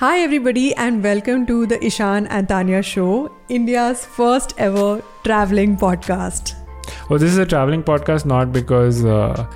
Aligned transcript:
Hi, 0.00 0.20
everybody, 0.20 0.74
and 0.76 1.04
welcome 1.04 1.44
to 1.44 1.66
the 1.66 1.78
Ishan 1.84 2.26
and 2.28 2.48
Tanya 2.48 2.82
Show, 2.82 3.30
India's 3.50 4.02
first 4.02 4.54
ever 4.56 5.02
traveling 5.24 5.76
podcast. 5.76 6.54
Well, 7.10 7.18
this 7.18 7.30
is 7.30 7.36
a 7.36 7.44
traveling 7.44 7.82
podcast 7.82 8.24
not 8.24 8.50
because 8.50 9.04
uh, 9.04 9.46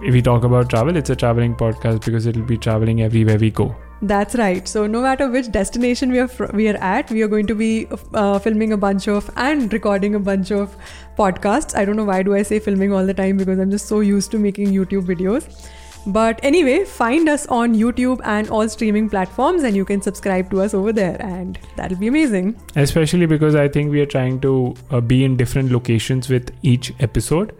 if 0.00 0.14
we 0.14 0.22
talk 0.22 0.44
about 0.44 0.70
travel, 0.70 0.96
it's 0.96 1.10
a 1.10 1.16
traveling 1.16 1.54
podcast 1.54 2.02
because 2.02 2.24
it'll 2.24 2.46
be 2.46 2.56
traveling 2.56 3.02
everywhere 3.02 3.36
we 3.36 3.50
go. 3.50 3.76
That's 4.00 4.36
right. 4.36 4.66
So 4.66 4.86
no 4.86 5.02
matter 5.02 5.28
which 5.28 5.52
destination 5.52 6.12
we 6.12 6.20
are 6.20 6.28
fr- 6.28 6.50
we 6.54 6.70
are 6.70 6.78
at, 6.78 7.10
we 7.10 7.20
are 7.20 7.28
going 7.28 7.46
to 7.48 7.54
be 7.54 7.88
uh, 8.14 8.38
filming 8.38 8.72
a 8.72 8.78
bunch 8.78 9.06
of 9.06 9.30
and 9.36 9.70
recording 9.70 10.14
a 10.14 10.18
bunch 10.18 10.50
of 10.50 10.78
podcasts. 11.18 11.76
I 11.76 11.84
don't 11.84 11.96
know 11.96 12.04
why 12.04 12.22
do 12.22 12.34
I 12.34 12.40
say 12.40 12.58
filming 12.58 12.94
all 12.94 13.04
the 13.04 13.12
time 13.12 13.36
because 13.36 13.58
I'm 13.58 13.70
just 13.70 13.86
so 13.86 14.00
used 14.00 14.30
to 14.30 14.38
making 14.38 14.68
YouTube 14.68 15.04
videos. 15.04 15.68
But 16.08 16.40
anyway, 16.42 16.84
find 16.86 17.28
us 17.28 17.46
on 17.46 17.74
YouTube 17.74 18.20
and 18.24 18.48
all 18.48 18.66
streaming 18.68 19.10
platforms, 19.10 19.62
and 19.62 19.76
you 19.76 19.84
can 19.84 20.00
subscribe 20.00 20.50
to 20.52 20.62
us 20.62 20.72
over 20.72 20.90
there, 20.90 21.20
and 21.20 21.58
that'll 21.76 21.98
be 21.98 22.06
amazing. 22.08 22.58
Especially 22.76 23.26
because 23.26 23.54
I 23.54 23.68
think 23.68 23.90
we 23.92 24.00
are 24.00 24.06
trying 24.06 24.40
to 24.40 24.74
uh, 24.90 25.02
be 25.02 25.22
in 25.24 25.36
different 25.36 25.70
locations 25.70 26.30
with 26.30 26.50
each 26.62 26.94
episode, 26.98 27.54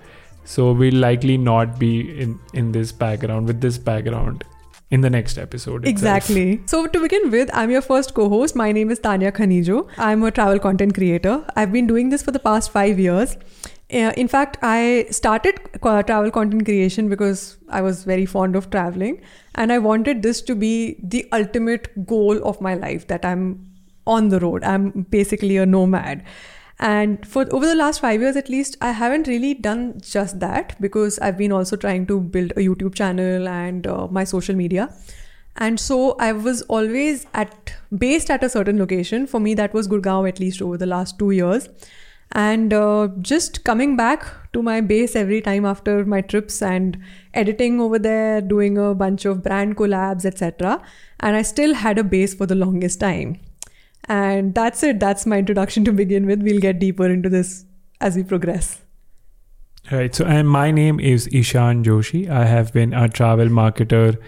so 0.44 0.72
we'll 0.72 0.94
likely 0.94 1.36
not 1.36 1.78
be 1.78 1.92
in 2.22 2.38
in 2.54 2.72
this 2.72 2.90
background 2.90 3.46
with 3.52 3.60
this 3.60 3.76
background 3.76 4.44
in 4.90 5.02
the 5.02 5.10
next 5.10 5.36
episode. 5.36 5.82
itself. 5.84 5.92
Exactly. 5.92 6.62
So 6.66 6.86
to 6.86 7.00
begin 7.00 7.30
with, 7.30 7.50
I'm 7.52 7.70
your 7.70 7.82
first 7.82 8.14
co-host. 8.14 8.56
My 8.56 8.72
name 8.72 8.90
is 8.90 8.98
Tanya 8.98 9.30
Khanijo. 9.30 9.86
I'm 9.98 10.22
a 10.22 10.30
travel 10.30 10.58
content 10.58 10.94
creator. 10.94 11.44
I've 11.54 11.70
been 11.72 11.86
doing 11.86 12.08
this 12.08 12.22
for 12.22 12.30
the 12.30 12.38
past 12.38 12.70
five 12.70 12.98
years. 12.98 13.36
Uh, 13.90 14.12
in 14.18 14.28
fact, 14.28 14.58
I 14.60 15.06
started 15.10 15.58
travel 15.82 16.30
content 16.30 16.66
creation 16.66 17.08
because 17.08 17.56
I 17.70 17.80
was 17.80 18.04
very 18.04 18.26
fond 18.26 18.54
of 18.54 18.68
traveling, 18.70 19.22
and 19.54 19.72
I 19.72 19.78
wanted 19.78 20.22
this 20.22 20.42
to 20.42 20.54
be 20.54 20.96
the 21.02 21.26
ultimate 21.32 22.06
goal 22.06 22.42
of 22.46 22.60
my 22.60 22.74
life. 22.74 23.06
That 23.06 23.24
I'm 23.24 23.66
on 24.06 24.28
the 24.28 24.40
road. 24.40 24.64
I'm 24.64 25.06
basically 25.10 25.56
a 25.56 25.66
nomad. 25.66 26.24
And 26.80 27.26
for 27.26 27.44
over 27.52 27.66
the 27.66 27.74
last 27.74 28.00
five 28.00 28.20
years 28.20 28.36
at 28.36 28.48
least, 28.48 28.76
I 28.80 28.92
haven't 28.92 29.26
really 29.26 29.54
done 29.54 30.00
just 30.00 30.38
that 30.40 30.80
because 30.80 31.18
I've 31.18 31.36
been 31.36 31.50
also 31.52 31.76
trying 31.76 32.06
to 32.06 32.20
build 32.20 32.52
a 32.52 32.60
YouTube 32.60 32.94
channel 32.94 33.48
and 33.48 33.86
uh, 33.86 34.06
my 34.08 34.24
social 34.24 34.54
media. 34.54 34.94
And 35.56 35.80
so 35.80 36.14
I 36.20 36.32
was 36.32 36.62
always 36.62 37.26
at 37.34 37.74
based 37.96 38.30
at 38.30 38.44
a 38.44 38.48
certain 38.48 38.78
location. 38.78 39.26
For 39.26 39.40
me, 39.40 39.54
that 39.54 39.74
was 39.74 39.88
Gurgaon 39.88 40.28
at 40.28 40.38
least 40.38 40.62
over 40.62 40.76
the 40.76 40.86
last 40.86 41.18
two 41.18 41.32
years. 41.32 41.68
And 42.32 42.72
uh, 42.74 43.08
just 43.20 43.64
coming 43.64 43.96
back 43.96 44.26
to 44.52 44.62
my 44.62 44.80
base 44.80 45.16
every 45.16 45.40
time 45.40 45.64
after 45.64 46.04
my 46.04 46.20
trips 46.20 46.60
and 46.60 46.98
editing 47.34 47.80
over 47.80 47.98
there, 47.98 48.40
doing 48.40 48.76
a 48.76 48.94
bunch 48.94 49.24
of 49.24 49.42
brand 49.42 49.76
collabs, 49.76 50.24
etc. 50.24 50.82
And 51.20 51.36
I 51.36 51.42
still 51.42 51.74
had 51.74 51.98
a 51.98 52.04
base 52.04 52.34
for 52.34 52.46
the 52.46 52.54
longest 52.54 53.00
time. 53.00 53.40
And 54.04 54.54
that's 54.54 54.82
it. 54.82 55.00
That's 55.00 55.26
my 55.26 55.38
introduction 55.38 55.84
to 55.84 55.92
begin 55.92 56.26
with. 56.26 56.42
We'll 56.42 56.60
get 56.60 56.78
deeper 56.78 57.08
into 57.08 57.28
this 57.28 57.64
as 58.00 58.16
we 58.16 58.22
progress. 58.22 58.80
Right. 59.90 60.14
So, 60.14 60.26
and 60.26 60.48
my 60.48 60.70
name 60.70 61.00
is 61.00 61.28
Ishan 61.28 61.82
Joshi. 61.84 62.28
I 62.28 62.44
have 62.44 62.72
been 62.74 62.92
a 62.92 63.08
travel 63.08 63.46
marketer 63.46 64.18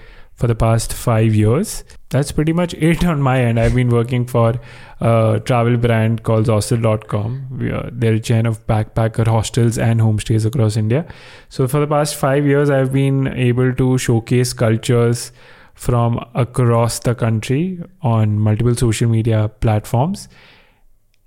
for 0.40 0.46
the 0.46 0.54
past 0.54 0.94
five 0.94 1.34
years. 1.34 1.84
That's 2.08 2.32
pretty 2.32 2.54
much 2.54 2.72
it 2.88 3.04
on 3.04 3.20
my 3.20 3.40
end. 3.42 3.60
I've 3.60 3.74
been 3.74 3.90
working 3.90 4.26
for 4.26 4.58
a 5.00 5.40
travel 5.44 5.76
brand 5.76 6.22
called 6.22 6.46
Zostel.com. 6.46 7.70
Are, 7.72 7.90
they're 7.92 8.14
a 8.14 8.20
chain 8.20 8.46
of 8.46 8.66
backpacker 8.66 9.26
hostels 9.26 9.78
and 9.78 10.00
homestays 10.00 10.46
across 10.46 10.76
India. 10.76 11.06
So, 11.50 11.68
for 11.68 11.80
the 11.80 11.86
past 11.86 12.16
five 12.16 12.46
years, 12.46 12.70
I've 12.70 12.92
been 12.92 13.28
able 13.28 13.74
to 13.74 13.98
showcase 13.98 14.54
cultures 14.54 15.30
from 15.74 16.24
across 16.34 16.98
the 17.00 17.14
country 17.14 17.82
on 18.02 18.38
multiple 18.38 18.74
social 18.74 19.08
media 19.08 19.50
platforms 19.60 20.28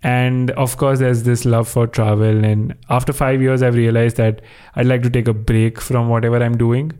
and 0.04 0.52
of 0.52 0.76
course 0.78 1.00
there's 1.00 1.24
this 1.24 1.44
love 1.46 1.68
for 1.68 1.88
travel 1.88 2.44
and 2.46 2.76
after 2.90 3.14
5 3.14 3.42
years 3.42 3.64
i've 3.64 3.74
realized 3.76 4.18
that 4.18 4.42
i'd 4.76 4.86
like 4.86 5.02
to 5.02 5.10
take 5.10 5.28
a 5.28 5.34
break 5.34 5.80
from 5.82 6.10
whatever 6.10 6.44
i'm 6.44 6.58
doing 6.58 6.92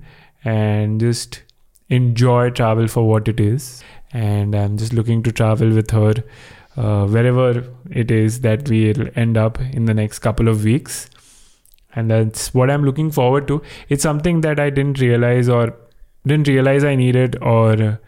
and 0.44 1.02
just 1.02 1.44
enjoy 1.90 2.50
travel 2.50 2.88
for 2.88 3.08
what 3.08 3.28
it 3.28 3.40
is. 3.40 3.84
And 4.12 4.56
i'm 4.56 4.78
just 4.78 4.94
looking 4.94 5.24
to 5.24 5.32
travel 5.32 5.70
with 5.72 5.92
her 5.92 6.14
uh, 6.78 7.06
wherever 7.08 7.64
it 7.90 8.12
is 8.12 8.42
that 8.42 8.70
we'll 8.70 9.08
end 9.16 9.38
up 9.38 9.60
in 9.60 9.86
the 9.86 9.94
next 9.94 10.20
couple 10.20 10.48
of 10.48 10.64
weeks. 10.64 11.10
And 11.96 12.10
that's 12.10 12.54
what 12.54 12.70
i'm 12.70 12.84
looking 12.84 13.12
forward 13.12 13.48
to. 13.48 13.62
It's 13.90 14.04
something 14.04 14.42
that 14.42 14.60
i 14.60 14.70
didn't 14.70 15.00
realize 15.00 15.50
or 15.50 15.76
didn't 16.26 16.48
realize 16.48 16.84
i 16.84 16.96
needed 16.96 17.38
or 17.42 18.00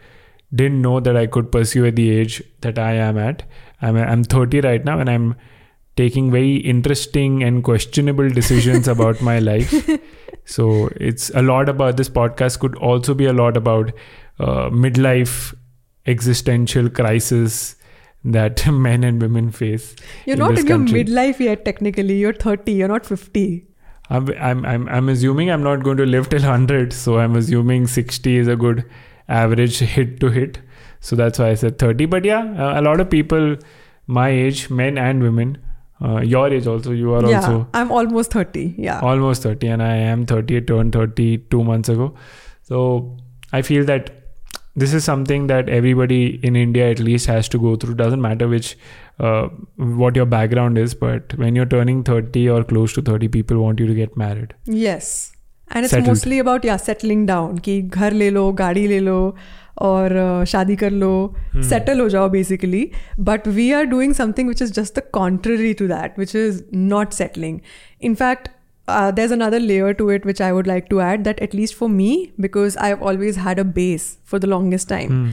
didn't 0.54 0.80
know 0.80 1.00
that 1.00 1.16
i 1.16 1.26
could 1.26 1.50
pursue 1.50 1.84
at 1.86 1.96
the 1.96 2.10
age 2.10 2.42
that 2.60 2.78
i 2.78 2.92
am 2.92 3.18
at. 3.18 3.42
I'm 3.82 3.96
I'm 3.96 4.24
30 4.24 4.60
right 4.60 4.84
now, 4.84 4.98
and 4.98 5.10
I'm 5.10 5.36
taking 5.96 6.30
very 6.30 6.56
interesting 6.56 7.42
and 7.42 7.64
questionable 7.64 8.28
decisions 8.28 8.86
about 8.88 9.20
my 9.20 9.38
life. 9.50 9.72
So 10.44 10.90
it's 10.96 11.30
a 11.30 11.42
lot 11.42 11.68
about 11.68 11.96
this 11.96 12.08
podcast. 12.08 12.60
Could 12.60 12.76
also 12.76 13.14
be 13.14 13.24
a 13.24 13.32
lot 13.32 13.56
about 13.56 13.92
uh, 14.38 14.70
midlife 14.70 15.54
existential 16.06 16.88
crisis 16.88 17.76
that 18.24 18.66
men 18.72 19.04
and 19.04 19.20
women 19.20 19.50
face. 19.50 19.96
You're 20.24 20.34
in 20.34 20.38
not 20.38 20.58
in 20.58 20.66
country. 20.66 20.98
your 20.98 21.06
midlife 21.06 21.40
yet, 21.40 21.64
technically. 21.64 22.18
You're 22.18 22.32
30, 22.32 22.72
you're 22.72 22.88
not 22.88 23.06
50. 23.06 23.66
I'm, 24.08 24.28
I'm 24.38 24.64
I'm 24.64 24.88
I'm 24.88 25.08
assuming 25.08 25.50
I'm 25.50 25.64
not 25.64 25.82
going 25.82 25.96
to 25.96 26.06
live 26.06 26.28
till 26.28 26.42
100, 26.42 26.92
so 26.92 27.18
I'm 27.18 27.34
assuming 27.34 27.88
60 27.88 28.36
is 28.36 28.46
a 28.46 28.54
good 28.54 28.84
average 29.28 29.78
hit 29.78 30.20
to 30.20 30.28
hit. 30.30 30.60
So 31.00 31.16
that's 31.16 31.40
why 31.40 31.48
I 31.48 31.54
said 31.54 31.80
30. 31.80 32.06
But 32.06 32.24
yeah, 32.24 32.78
a 32.78 32.82
lot 32.82 33.00
of 33.00 33.10
people 33.10 33.56
my 34.06 34.28
age, 34.28 34.70
men 34.70 34.96
and 34.96 35.22
women, 35.22 35.58
uh, 36.02 36.20
your 36.20 36.48
age 36.48 36.66
also, 36.66 36.92
you 36.92 37.14
are 37.14 37.28
yeah, 37.28 37.36
also 37.36 37.66
I'm 37.72 37.90
almost 37.90 38.32
30. 38.32 38.74
Yeah. 38.76 39.00
almost 39.00 39.42
30, 39.42 39.68
and 39.68 39.82
I 39.82 39.96
am 39.96 40.26
30. 40.26 40.56
I 40.56 40.60
turned 40.60 40.92
30 40.92 41.38
two 41.50 41.64
months 41.64 41.88
ago. 41.88 42.14
So 42.62 43.16
I 43.52 43.62
feel 43.62 43.84
that 43.84 44.10
this 44.74 44.92
is 44.92 45.04
something 45.04 45.46
that 45.46 45.70
everybody 45.70 46.38
in 46.42 46.54
India 46.54 46.90
at 46.90 46.98
least 46.98 47.26
has 47.26 47.48
to 47.48 47.58
go 47.58 47.76
through. 47.76 47.94
Doesn't 47.94 48.20
matter 48.20 48.46
which 48.46 48.76
uh, 49.18 49.48
what 49.76 50.16
your 50.16 50.26
background 50.26 50.76
is, 50.76 50.94
but 50.94 51.32
when 51.38 51.56
you're 51.56 51.64
turning 51.64 52.02
30 52.04 52.50
or 52.50 52.62
close 52.62 52.92
to 52.94 53.02
30, 53.02 53.28
people 53.28 53.58
want 53.58 53.80
you 53.80 53.86
to 53.86 53.94
get 53.94 54.16
married. 54.16 54.54
Yes. 54.66 55.32
And 55.70 55.84
it's 55.84 55.94
mostly 56.08 56.38
about 56.38 56.64
yeah 56.64 56.76
settling 56.76 57.26
down 57.26 57.58
कि 57.58 57.80
घर 57.82 58.12
ले 58.12 58.30
लो 58.30 58.50
गाड़ी 58.52 58.86
ले 58.88 59.00
लो 59.00 59.36
और 59.82 60.44
शादी 60.48 60.76
कर 60.76 60.90
लो 60.90 61.34
hmm. 61.54 61.64
Settle 61.64 62.00
हो 62.00 62.08
जाओ 62.08 62.28
basically 62.28 62.88
but 63.20 63.48
we 63.48 63.70
are 63.72 63.84
doing 63.84 64.14
something 64.14 64.48
which 64.48 64.62
is 64.62 64.72
just 64.72 64.98
the 64.98 65.02
contrary 65.12 65.72
to 65.74 65.88
that 65.88 66.18
which 66.18 66.34
is 66.36 66.62
not 66.74 67.12
settling 67.12 67.58
in 68.02 68.14
fact 68.14 68.48
there 68.88 69.24
is 69.24 69.32
another 69.32 69.60
layer 69.60 69.92
to 69.92 70.10
it 70.10 70.26
which 70.26 70.42
I 70.42 70.52
would 70.52 70.66
like 70.66 70.86
to 70.90 71.00
add 71.00 71.22
that 71.22 71.38
at least 71.38 71.76
for 71.76 71.88
me 71.88 72.10
because 72.40 72.78
I 72.78 72.88
have 72.88 73.02
always 73.02 73.38
had 73.38 73.60
a 73.60 73.64
base 73.74 74.16
for 74.26 74.40
the 74.40 74.44
longest 74.44 74.88
time 74.88 75.30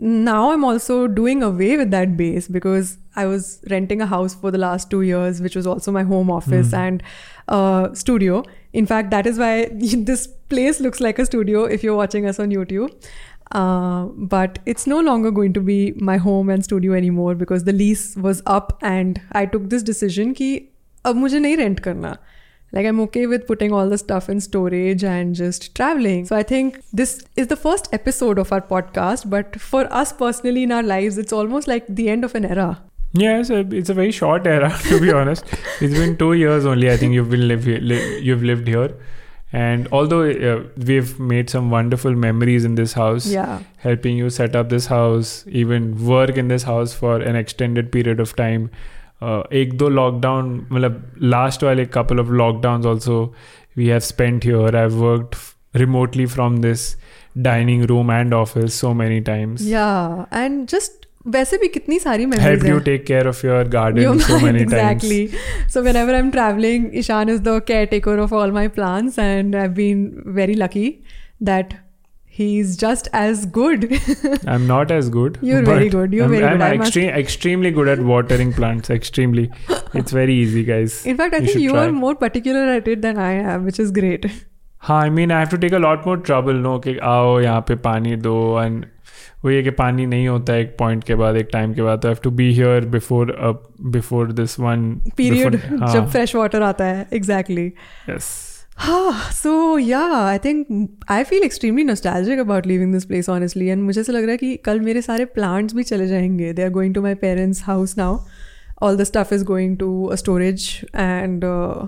now 0.00 0.50
I'm 0.52 0.62
also 0.62 1.06
doing 1.06 1.42
away 1.42 1.76
with 1.76 1.90
that 1.90 2.16
base 2.16 2.48
because 2.48 2.98
I 3.14 3.26
was 3.26 3.62
renting 3.70 4.02
a 4.02 4.06
house 4.06 4.34
for 4.34 4.50
the 4.50 4.58
last 4.58 4.90
two 4.90 5.00
years, 5.02 5.40
which 5.40 5.56
was 5.56 5.66
also 5.66 5.90
my 5.90 6.02
home 6.02 6.30
office 6.30 6.74
and 6.74 7.02
uh, 7.48 7.94
studio. 7.94 8.44
In 8.74 8.84
fact, 8.84 9.10
that 9.10 9.26
is 9.26 9.38
why 9.38 9.68
this 9.72 10.26
place 10.26 10.80
looks 10.80 11.00
like 11.00 11.18
a 11.18 11.24
studio 11.24 11.64
if 11.64 11.82
you're 11.82 11.96
watching 11.96 12.26
us 12.26 12.38
on 12.38 12.50
YouTube. 12.50 12.92
Uh, 13.52 14.04
but 14.16 14.58
it's 14.66 14.86
no 14.86 15.00
longer 15.00 15.30
going 15.30 15.52
to 15.52 15.60
be 15.60 15.92
my 15.96 16.16
home 16.16 16.50
and 16.50 16.64
studio 16.64 16.92
anymore 16.92 17.34
because 17.34 17.64
the 17.64 17.72
lease 17.72 18.16
was 18.16 18.42
up 18.44 18.78
and 18.82 19.20
I 19.32 19.46
took 19.46 19.70
this 19.70 19.82
decision 19.82 20.34
कि 20.34 20.68
अब 21.04 21.16
मुझे 21.16 21.40
नहीं 21.40 21.56
rent 21.56 21.80
करना. 21.80 22.18
Like 22.73 22.85
I'm 22.85 22.99
okay 23.01 23.25
with 23.27 23.47
putting 23.47 23.73
all 23.73 23.89
the 23.89 23.97
stuff 23.97 24.29
in 24.29 24.39
storage 24.39 25.03
and 25.03 25.35
just 25.35 25.75
traveling. 25.75 26.25
So 26.25 26.35
I 26.35 26.43
think 26.43 26.81
this 26.93 27.23
is 27.35 27.47
the 27.47 27.57
first 27.57 27.89
episode 27.93 28.37
of 28.39 28.51
our 28.53 28.61
podcast, 28.61 29.29
but 29.29 29.59
for 29.59 29.91
us 29.91 30.13
personally 30.13 30.63
in 30.63 30.71
our 30.71 30.83
lives, 30.83 31.17
it's 31.17 31.33
almost 31.33 31.67
like 31.67 31.85
the 31.87 32.09
end 32.09 32.23
of 32.23 32.33
an 32.35 32.45
era. 32.45 32.81
Yeah, 33.13 33.39
it's 33.39 33.49
a, 33.49 33.59
it's 33.75 33.89
a 33.89 33.93
very 33.93 34.11
short 34.11 34.47
era 34.47 34.69
to 34.83 35.01
be 35.01 35.11
honest. 35.11 35.43
It's 35.81 35.93
been 35.93 36.15
two 36.17 36.31
years 36.33 36.65
only. 36.65 36.89
I 36.89 36.95
think 36.95 37.13
you've 37.13 37.29
been 37.29 37.47
live, 37.49 37.67
li- 37.67 38.19
you've 38.19 38.41
lived 38.41 38.69
here, 38.69 38.93
and 39.51 39.89
although 39.91 40.21
uh, 40.23 40.63
we've 40.77 41.19
made 41.19 41.49
some 41.49 41.69
wonderful 41.69 42.15
memories 42.15 42.63
in 42.63 42.75
this 42.75 42.93
house, 42.93 43.25
Yeah. 43.27 43.59
helping 43.79 44.15
you 44.15 44.29
set 44.29 44.55
up 44.55 44.69
this 44.69 44.85
house, 44.85 45.43
even 45.49 46.05
work 46.07 46.37
in 46.37 46.47
this 46.47 46.63
house 46.63 46.93
for 46.93 47.17
an 47.19 47.35
extended 47.35 47.91
period 47.91 48.21
of 48.21 48.33
time. 48.37 48.69
Uh, 49.21 49.41
एक 49.53 49.77
दो 49.77 49.89
lockdown 49.89 50.53
मतलब 50.71 51.11
last 51.23 51.63
वाले 51.63 51.85
couple 51.93 52.19
of 52.19 52.29
lockdown 52.33 52.85
also 52.87 53.23
we 53.77 53.87
have 53.87 53.99
spent 54.05 54.45
here 54.45 54.75
I 54.75 54.87
worked 54.93 55.35
remotely 55.73 56.25
from 56.25 56.57
this 56.57 56.97
dining 57.41 57.83
room 57.83 58.09
and 58.09 58.33
office 58.33 58.75
so 58.75 58.93
many 58.93 59.21
times. 59.21 59.61
Yeah 59.67 60.25
and 60.33 60.67
just 60.69 61.07
वैसे 61.27 61.57
भी 61.57 61.67
कितनी 61.67 61.97
सारी 61.99 62.25
memories 62.25 62.65
you 62.65 62.79
take 62.79 63.05
care 63.05 63.27
of 63.27 63.45
your 63.45 63.67
garden 63.69 64.19
so 64.19 64.37
many 64.39 64.63
times 64.65 64.73
exactly 64.73 65.27
so 65.73 65.81
whenever 65.81 66.13
I 66.13 66.19
am 66.19 66.31
travelling 66.31 66.85
Ishaan 66.99 67.29
is 67.29 67.41
the 67.41 67.59
care 67.67 67.85
taker 67.87 68.19
of 68.19 68.33
all 68.35 68.51
my 68.51 68.67
plants 68.77 69.19
and 69.19 69.55
I 69.55 69.61
have 69.61 69.71
been 69.73 70.23
very 70.37 70.53
lucky 70.55 70.87
that 71.43 71.73
he's 72.38 72.72
just 72.80 73.06
as 73.18 73.44
good. 73.58 73.84
I'm 74.54 74.66
not 74.70 74.90
as 74.96 75.06
good. 75.10 75.38
You're 75.50 75.62
very 75.68 75.88
but 75.88 75.96
good. 75.98 76.12
You're 76.18 76.26
I'm, 76.26 76.34
very 76.36 76.44
I'm 76.48 76.58
good. 76.58 76.64
I 76.66 76.76
must- 76.82 76.94
extre- 76.96 77.14
extremely 77.20 77.70
good 77.78 77.88
at 77.94 78.02
watering 78.10 78.52
plants. 78.58 78.90
Extremely. 78.96 79.46
It's 80.02 80.12
very 80.18 80.34
easy, 80.42 80.64
guys. 80.72 80.98
In 81.14 81.16
fact, 81.22 81.34
I 81.34 81.38
You 81.38 81.46
think 81.46 81.52
should 81.54 81.62
you 81.68 81.70
try. 81.78 81.86
are 81.86 81.92
more 82.02 82.14
particular 82.26 82.66
at 82.74 82.88
it 82.96 83.00
than 83.06 83.22
I 83.28 83.32
am, 83.54 83.64
which 83.70 83.80
is 83.86 83.94
great. 84.02 84.28
हाँ 84.82 85.00
I 85.02 85.10
mean 85.10 85.32
I 85.32 85.38
have 85.38 85.48
to 85.50 85.56
take 85.62 85.72
a 85.74 85.78
lot 85.78 86.06
more 86.06 86.18
trouble 86.26 86.56
no 86.64 86.78
कि 86.86 86.96
आओ 87.12 87.38
यहाँ 87.40 87.60
पे 87.68 87.74
पानी 87.86 88.16
दो 88.26 88.34
and 88.62 88.84
वो 89.44 89.50
ये 89.50 89.62
कि 89.62 89.70
पानी 89.78 90.04
नहीं 90.06 90.26
होता 90.28 90.52
है 90.52 90.60
एक 90.62 90.76
पॉइंट 90.78 91.02
के 91.04 91.14
बाद 91.22 91.36
एक 91.36 91.48
टाइम 91.52 91.72
के 91.74 91.82
बाद 91.82 92.00
तो 92.02 92.08
have 92.08 92.18
to 92.24 92.30
be 92.40 92.50
here 92.54 92.84
before 92.92 93.32
before 93.96 94.32
this 94.32 94.58
one 94.60 94.84
Period. 95.20 95.56
हाँ 95.80 95.92
जब 95.92 96.10
fresh 96.12 96.34
water 96.40 96.62
आता 96.68 96.84
है. 96.84 97.08
Exactly. 97.20 97.66
Yes 98.10 98.28
so 99.32 99.76
yeah, 99.76 100.24
I 100.24 100.38
think 100.38 100.90
I 101.08 101.24
feel 101.24 101.42
extremely 101.42 101.84
nostalgic 101.84 102.38
about 102.38 102.66
leaving 102.66 102.90
this 102.90 103.06
place 103.06 103.28
honestly, 103.28 103.70
and 103.70 103.82
मुझे 103.82 104.00
ऐसा 104.00 104.12
लग 104.12 104.22
रहा 104.22 104.30
है 104.30 104.36
कि 104.36 104.56
कल 104.64 104.80
मेरे 104.80 105.02
सारे 105.02 105.26
plants 105.38 105.74
भी 105.74 105.82
चले 105.82 106.06
जाएंगे. 106.08 106.52
They 106.54 106.66
are 106.66 106.74
going 106.78 106.92
to 106.98 107.02
my 107.06 107.14
parents' 107.14 107.62
house 107.68 107.96
now. 107.96 108.10
All 108.82 108.96
the 108.96 109.06
stuff 109.06 109.32
is 109.32 109.42
going 109.42 109.78
to 109.78 110.10
a 110.10 110.16
storage, 110.16 110.84
and 110.92 111.44
uh, 111.44 111.86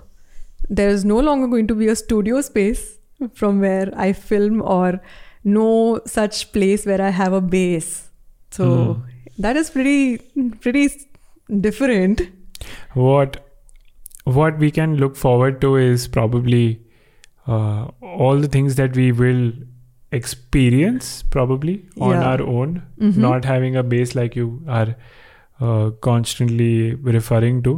there 0.70 0.88
is 0.88 1.04
no 1.04 1.18
longer 1.20 1.46
going 1.46 1.66
to 1.66 1.74
be 1.74 1.88
a 1.88 1.96
studio 1.96 2.40
space 2.40 2.86
from 3.34 3.60
where 3.60 3.92
I 4.06 4.12
film 4.12 4.62
or 4.62 5.00
no 5.44 6.00
such 6.06 6.52
place 6.52 6.86
where 6.86 7.02
I 7.02 7.10
have 7.10 7.32
a 7.32 7.40
base. 7.40 8.08
So 8.50 9.02
that 9.38 9.56
is 9.56 9.70
pretty 9.70 10.18
pretty 10.66 10.88
different. 11.68 12.26
what 12.94 13.36
what 14.24 14.58
we 14.58 14.70
can 14.70 14.96
look 14.96 15.16
forward 15.16 15.60
to 15.60 15.76
is 15.76 16.06
probably 16.06 16.80
uh, 17.46 17.82
all 18.24 18.36
the 18.46 18.50
things 18.56 18.74
that 18.76 18.96
we 19.02 19.06
will 19.22 19.42
experience 20.18 21.08
probably 21.36 21.74
on 22.08 22.12
Yeah. 22.16 22.26
our 22.32 22.42
own 22.58 22.70
Mhm. 23.06 23.16
not 23.24 23.48
having 23.52 23.76
a 23.76 23.82
base 23.94 24.14
like 24.20 24.36
you 24.40 24.46
are 24.80 24.88
uh, 25.66 25.86
constantly 26.06 26.72
referring 27.16 27.56
to 27.68 27.72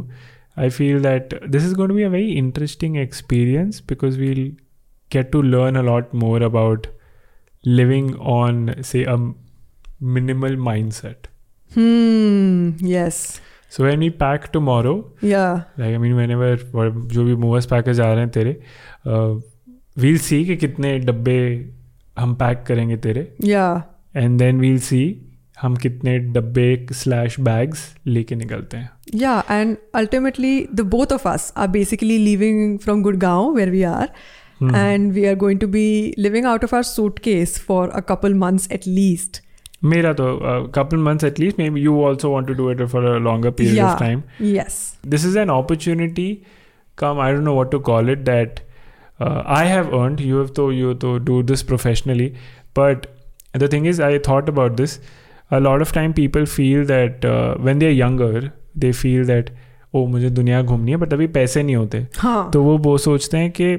i 0.65 0.67
feel 0.77 0.99
that 1.05 1.31
this 1.55 1.63
is 1.69 1.73
going 1.79 1.91
to 1.93 1.97
be 1.99 2.03
a 2.07 2.11
very 2.15 2.31
interesting 2.41 2.97
experience 3.03 3.79
because 3.91 4.17
we'll 4.23 4.43
get 5.15 5.31
to 5.35 5.41
learn 5.53 5.79
a 5.81 5.83
lot 5.89 6.13
more 6.23 6.41
about 6.49 6.85
living 7.79 8.11
on 8.35 8.59
say 8.91 9.03
a 9.15 9.17
minimal 10.17 10.57
mindset 10.69 11.29
Hmm. 11.73 12.71
Yes. 12.93 13.21
so 13.73 13.83
when 13.87 14.01
we 14.05 14.09
pack 14.23 14.47
tomorrow 14.55 14.95
Yeah. 15.33 15.59
Like 15.79 15.91
I 15.91 15.97
mean 16.05 16.15
whenever 16.21 16.49
what- 16.79 16.97
जो 17.13 17.23
भी 17.25 17.35
movers 17.45 17.65
पैके 17.73 17.93
जा 17.99 18.11
रहे 18.13 18.23
हैं 18.23 18.29
तेरे 18.37 18.53
we'll 19.96 20.18
सी 20.18 20.44
कि 20.44 20.56
कितने 20.56 20.98
डब्बे 20.98 21.38
हम 22.18 22.34
पैक 22.34 22.64
करेंगे 22.66 22.96
तेरे। 22.96 23.20
या 23.44 23.82
एंड 24.16 24.38
देन 24.38 24.58
वील 24.60 24.78
सी 24.78 24.98
हम 25.60 25.76
कितने 25.76 26.18
डब्बे 26.18 26.86
स्लैश 26.92 27.38
बैग्स 27.40 27.84
लेके 28.06 28.34
निकलते 28.34 28.76
हैं। 28.76 28.90
Yeah 29.14 29.42
and 29.50 29.76
ultimately 29.94 30.68
the 30.74 30.80
both 30.94 31.12
of 31.12 31.28
us 31.28 31.52
are 31.56 31.68
basically 31.68 32.18
living 32.18 32.78
from 32.78 33.02
Gurgaon 33.02 33.54
where 33.54 33.70
we 33.70 33.82
are 33.82 34.08
and 34.64 35.12
we 35.12 35.24
are 35.24 35.34
going 35.34 35.60
to 35.60 35.68
be 35.68 36.14
living 36.18 36.46
out 36.46 36.64
of 36.64 36.74
our 36.74 36.82
suitcase 37.18 37.58
for 37.68 37.88
a 37.88 38.00
couple 38.08 38.34
months 38.34 38.70
at 38.72 38.86
least 38.86 39.42
मेरा 39.84 40.12
तो 40.12 40.26
couple 40.74 40.96
months 40.98 41.24
at 41.24 41.40
least 41.40 41.58
maybe 41.70 41.80
you 41.80 42.00
also 42.02 42.30
want 42.30 42.48
to 42.48 42.54
do 42.54 42.70
it 42.70 42.82
for 42.82 43.04
a 43.04 43.16
longer 43.18 43.50
period 43.50 43.84
of 43.84 43.98
time 44.00 44.22
yes 44.42 44.78
this 45.06 45.26
is 45.26 45.38
an 45.38 45.48
opportunity 45.48 46.32
come 46.98 47.20
I 47.20 47.32
don't 47.32 47.44
know 47.44 47.54
what 47.54 47.70
to 47.70 47.78
call 47.90 48.10
it 48.10 48.18
that 48.18 48.60
uh, 49.19 49.41
i 49.45 49.63
have 49.65 49.93
earned 49.93 50.19
you 50.19 50.37
have 50.37 50.53
to 50.59 50.69
you 50.71 50.87
have 50.89 50.99
to 50.99 51.17
do 51.31 51.41
this 51.51 51.63
professionally 51.71 52.29
but 52.79 53.07
the 53.63 53.67
thing 53.67 53.85
is 53.85 53.99
i 53.99 54.17
thought 54.29 54.49
about 54.49 54.77
this 54.77 54.99
a 55.51 55.59
lot 55.59 55.81
of 55.81 55.91
time 55.91 56.13
people 56.13 56.45
feel 56.45 56.85
that 56.85 57.25
uh, 57.25 57.55
when 57.67 57.79
they 57.79 57.87
are 57.87 57.99
younger 57.99 58.53
they 58.75 58.93
feel 59.03 59.25
that 59.33 59.51
oh 59.93 60.07
मुझे 60.07 60.29
दुनिया 60.29 60.61
घूमनी 60.61 60.91
है 60.91 60.97
but 60.97 61.13
अभी 61.13 61.27
पैसे 61.37 61.63
नहीं 61.63 61.75
होते 61.75 62.05
हाँ. 62.17 62.51
तो 62.51 62.61
वो 62.63 62.77
वो 62.77 62.97
सोचते 62.97 63.37
हैं 63.37 63.49
कि 63.51 63.75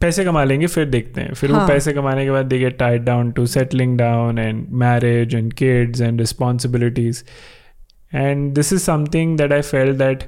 पैसे 0.00 0.24
कमा 0.24 0.44
लेंगे 0.44 0.66
फिर 0.66 0.84
देखते 0.90 1.20
हैं 1.20 1.34
फिर 1.34 1.52
वो 1.52 1.58
हाँ. 1.58 1.68
पैसे 1.68 1.92
कमाने 1.92 2.24
के 2.24 2.30
बाद 2.30 2.46
they 2.46 2.58
get 2.58 2.78
tied 2.78 3.04
down 3.04 3.30
to 3.30 3.46
settling 3.46 3.96
down 3.98 4.38
and 4.38 4.66
marriage 4.82 5.34
and 5.34 5.52
kids 5.52 6.00
and 6.00 6.20
responsibilities 6.20 7.24
and 8.12 8.54
this 8.54 8.72
is 8.72 8.82
something 8.82 9.36
that 9.36 9.52
i 9.52 9.60
felt 9.62 9.98
that 9.98 10.20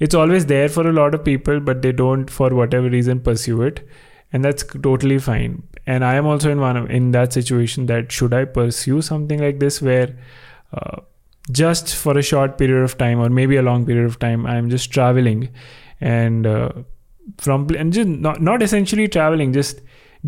it's 0.00 0.14
always 0.14 0.46
there 0.46 0.68
for 0.68 0.86
a 0.88 0.92
lot 0.92 1.14
of 1.14 1.24
people 1.24 1.60
but 1.60 1.82
they 1.82 1.92
don't 1.92 2.30
for 2.30 2.50
whatever 2.60 2.88
reason 2.88 3.20
pursue 3.20 3.62
it 3.62 3.86
and 4.32 4.44
that's 4.44 4.64
totally 4.82 5.18
fine 5.18 5.62
and 5.86 6.04
i 6.04 6.14
am 6.14 6.26
also 6.26 6.50
in 6.50 6.60
one 6.60 6.76
of, 6.76 6.90
in 6.90 7.10
that 7.12 7.32
situation 7.32 7.86
that 7.86 8.10
should 8.10 8.34
i 8.34 8.44
pursue 8.44 9.00
something 9.02 9.40
like 9.40 9.60
this 9.60 9.80
where 9.82 10.16
uh, 10.72 11.00
just 11.50 11.94
for 11.94 12.16
a 12.16 12.22
short 12.22 12.56
period 12.58 12.82
of 12.82 12.96
time 12.98 13.20
or 13.20 13.28
maybe 13.28 13.56
a 13.56 13.62
long 13.62 13.84
period 13.84 14.06
of 14.06 14.18
time 14.18 14.46
i'm 14.46 14.70
just 14.70 14.90
traveling 14.90 15.48
and 16.00 16.46
uh, 16.46 16.70
from 17.38 17.68
and 17.76 17.92
just 17.92 18.08
not, 18.08 18.40
not 18.40 18.62
essentially 18.62 19.08
traveling 19.08 19.52
just 19.52 19.80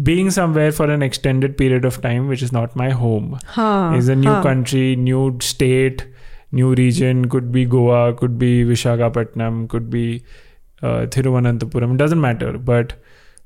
being 0.03 0.31
somewhere 0.31 0.73
for 0.73 0.91
an 0.91 1.03
extended 1.03 1.57
period 1.57 1.85
of 1.85 2.01
time 2.01 2.29
which 2.29 2.43
is 2.43 2.53
not 2.53 2.75
my 2.75 2.91
home 2.91 3.39
हाँ. 3.45 3.97
is 3.97 4.09
a 4.09 4.17
new 4.17 4.29
हाँ. 4.29 4.43
country, 4.43 4.97
new 4.97 5.37
state, 5.41 6.07
new 6.52 6.74
region. 6.76 7.28
Could 7.30 7.52
be 7.52 7.66
Goa, 7.66 8.14
could 8.14 8.38
be 8.38 8.64
Vishakhapatnam, 8.66 9.68
could 9.70 9.90
be 9.90 10.24
uh, 10.82 11.06
Thiruvananthapuram. 11.08 11.98
Doesn't 11.98 12.22
matter. 12.22 12.58
But 12.58 12.94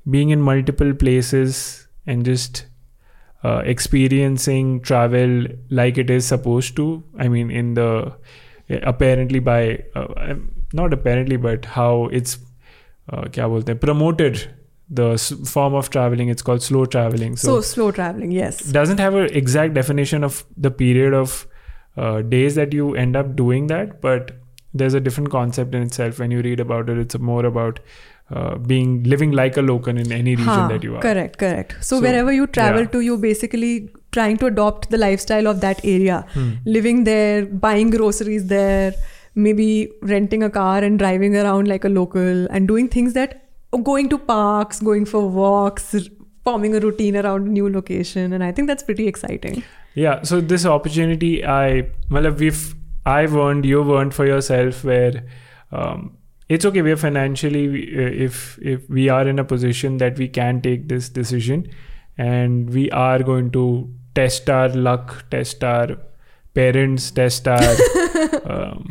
being 0.09 0.29
in 0.29 0.41
multiple 0.41 0.93
places 0.93 1.87
and 2.07 2.25
just 2.25 2.65
uh, 3.43 3.61
experiencing 3.65 4.81
travel 4.81 5.45
like 5.69 5.97
it 5.97 6.09
is 6.09 6.25
supposed 6.25 6.75
to. 6.77 7.03
I 7.17 7.27
mean, 7.27 7.51
in 7.51 7.73
the 7.75 8.13
apparently 8.83 9.39
by 9.39 9.83
uh, 9.95 10.35
not 10.73 10.93
apparently, 10.93 11.37
but 11.37 11.65
how 11.65 12.07
it's 12.11 12.37
uh, 13.11 13.23
क्या 13.35 13.47
बोलते 13.47 13.71
हैं 13.71 13.79
promoted 13.79 14.37
the 14.99 15.07
s- 15.13 15.33
form 15.53 15.73
of 15.73 15.89
traveling. 15.89 16.29
It's 16.29 16.41
called 16.49 16.61
slow 16.67 16.85
traveling. 16.85 17.35
So 17.35 17.59
slow 17.61 17.91
traveling. 17.91 18.31
Yes. 18.31 18.59
doesn't 18.77 18.99
have 18.99 19.15
an 19.15 19.29
exact 19.41 19.73
definition 19.73 20.23
of 20.23 20.43
the 20.67 20.71
period 20.83 21.13
of 21.13 21.35
uh, 21.96 22.22
days 22.22 22.54
that 22.54 22.72
you 22.72 22.94
end 22.94 23.16
up 23.16 23.36
doing 23.36 23.66
that 23.68 24.00
but 24.00 24.32
there's 24.74 24.94
a 24.94 25.00
different 25.00 25.30
concept 25.30 25.74
in 25.74 25.82
itself 25.82 26.18
when 26.18 26.30
you 26.30 26.42
read 26.42 26.60
about 26.60 26.90
it 26.90 26.98
it's 26.98 27.18
more 27.18 27.44
about 27.46 27.80
uh, 28.30 28.56
being 28.56 29.04
living 29.04 29.30
like 29.30 29.56
a 29.56 29.62
local 29.62 29.96
in 29.96 30.10
any 30.12 30.34
region 30.34 30.46
हाँ, 30.46 30.68
that 30.68 30.82
you 30.82 30.96
are 30.96 31.00
Correct, 31.00 31.38
correct. 31.38 31.76
So, 31.80 31.96
So, 31.96 32.02
wherever 32.02 32.32
you 32.32 32.46
travel 32.48 32.80
yeah. 32.80 32.88
to, 32.88 33.00
you're 33.00 33.18
basically 33.18 33.88
trying 34.10 34.36
to 34.38 34.46
adopt 34.46 34.90
the 34.90 34.98
lifestyle 34.98 35.46
of 35.46 35.60
that 35.60 35.84
area. 35.84 36.24
Hmm. 36.32 36.54
Living 36.64 37.04
there, 37.04 37.46
buying 37.46 37.90
groceries 37.90 38.48
there, 38.48 38.94
maybe 39.36 39.92
renting 40.02 40.42
a 40.42 40.50
car 40.50 40.82
and 40.82 40.98
driving 40.98 41.36
around 41.36 41.68
like 41.68 41.84
a 41.84 41.88
local 41.88 42.46
and 42.46 42.66
doing 42.66 42.88
things 42.88 43.12
that 43.12 43.48
going 43.84 44.08
to 44.08 44.18
parks, 44.18 44.80
going 44.80 45.04
for 45.04 45.28
walks, 45.28 45.94
forming 46.42 46.74
a 46.74 46.80
routine 46.80 47.16
around 47.16 47.46
a 47.46 47.50
new 47.50 47.68
location. 47.68 48.32
And 48.32 48.42
I 48.42 48.50
think 48.50 48.66
that's 48.66 48.82
pretty 48.82 49.06
exciting. 49.06 49.62
Yeah 50.04 50.22
so 50.30 50.40
this 50.52 50.64
opportunity 50.74 51.30
i 51.44 51.66
well 52.10 52.30
we've 52.42 52.62
i've 53.14 53.34
earned 53.46 53.64
you've 53.72 53.90
earned 53.98 54.14
for 54.14 54.26
yourself 54.26 54.84
where 54.84 55.24
um, 55.72 56.16
it's 56.48 56.64
okay 56.70 56.82
we're 56.86 56.96
financially 57.04 57.64
uh, 57.96 58.10
if 58.26 58.58
if 58.74 58.88
we 58.88 59.08
are 59.08 59.26
in 59.34 59.38
a 59.38 59.44
position 59.52 59.96
that 60.02 60.18
we 60.24 60.28
can 60.40 60.60
take 60.66 60.88
this 60.88 61.08
decision 61.20 61.66
and 62.18 62.70
we 62.78 62.90
are 62.90 63.22
going 63.30 63.50
to 63.50 63.64
test 64.14 64.48
our 64.58 64.68
luck 64.88 65.16
test 65.30 65.64
our 65.64 65.96
parents 66.54 67.10
test 67.10 67.48
our 67.48 67.74
um, 68.54 68.86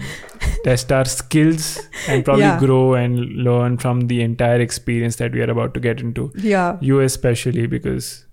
test 0.64 0.92
our 0.92 1.06
skills 1.06 1.70
and 2.10 2.24
probably 2.26 2.44
Yeah. 2.44 2.60
grow 2.60 2.94
and 2.94 3.20
learn 3.48 3.78
from 3.78 4.02
the 4.12 4.22
entire 4.22 4.60
experience 4.60 5.16
that 5.18 5.32
we 5.32 5.42
are 5.42 5.50
about 5.56 5.74
to 5.76 5.80
get 5.80 6.02
into 6.02 6.32
Yeah. 6.36 6.78
you 6.82 7.00
especially 7.00 7.66
because 7.68 8.26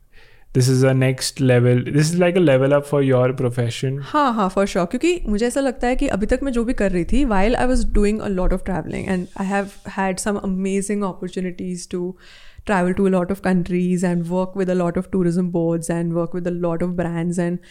this 0.54 0.68
is 0.68 0.84
a 0.84 0.94
next 0.94 1.40
level 1.40 1.82
this 1.86 2.12
is 2.12 2.18
like 2.20 2.38
a 2.38 2.44
level 2.44 2.74
up 2.74 2.86
for 2.92 3.02
your 3.04 3.26
profession 3.42 4.00
हाँ 4.12 4.32
हाँ 4.34 4.48
for 4.50 4.66
sure 4.66 4.86
क्योंकि 4.92 5.20
मुझे 5.28 5.46
ऐसा 5.48 5.62
लगता 5.62 5.88
है 5.88 5.96
कि 5.96 6.08
अभी 6.16 6.26
तक 6.26 6.40
मैं 6.44 6.52
जो 6.52 6.64
भी 6.64 6.74
कर 6.74 6.92
रही 6.92 7.06
थी 7.12 7.24
while 7.26 7.56
I 7.56 7.68
was 7.68 7.86
doing 7.94 8.20
a 8.20 8.28
lot 8.28 8.54
of 8.54 8.64
travelling 8.66 9.10
and 9.10 9.28
I 9.42 9.48
have 9.48 9.70
had 9.98 10.20
some 10.20 10.38
amazing 10.44 11.04
opportunities 11.04 11.90
to 11.90 12.16
travel 12.70 12.96
to 12.96 13.04
a 13.08 13.12
lot 13.12 13.30
of 13.34 13.42
countries 13.44 14.02
and 14.08 14.30
work 14.30 14.56
with 14.62 14.72
a 14.72 14.76
lot 14.80 14.98
of 15.02 15.06
tourism 15.12 15.52
boards 15.52 15.92
and 15.98 16.16
work 16.16 16.34
with 16.38 16.50
a 16.52 16.54
lot 16.66 16.82
of 16.88 16.96
brands 16.98 17.38
and 17.44 17.70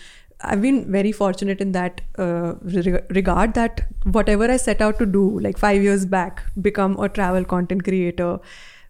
I've 0.53 0.63
been 0.63 0.79
very 0.95 1.13
fortunate 1.19 1.61
in 1.65 1.73
that 1.73 2.01
uh, 2.19 2.55
re- 2.77 3.03
regard 3.19 3.53
that 3.55 3.83
whatever 4.17 4.51
I 4.55 4.57
set 4.57 4.81
out 4.87 4.99
to 4.99 5.07
do 5.19 5.25
like 5.49 5.59
5 5.59 5.83
years 5.83 6.07
back 6.17 6.43
become 6.69 6.97
a 6.99 7.11
travel 7.21 7.45
content 7.53 7.85
creator 7.85 8.31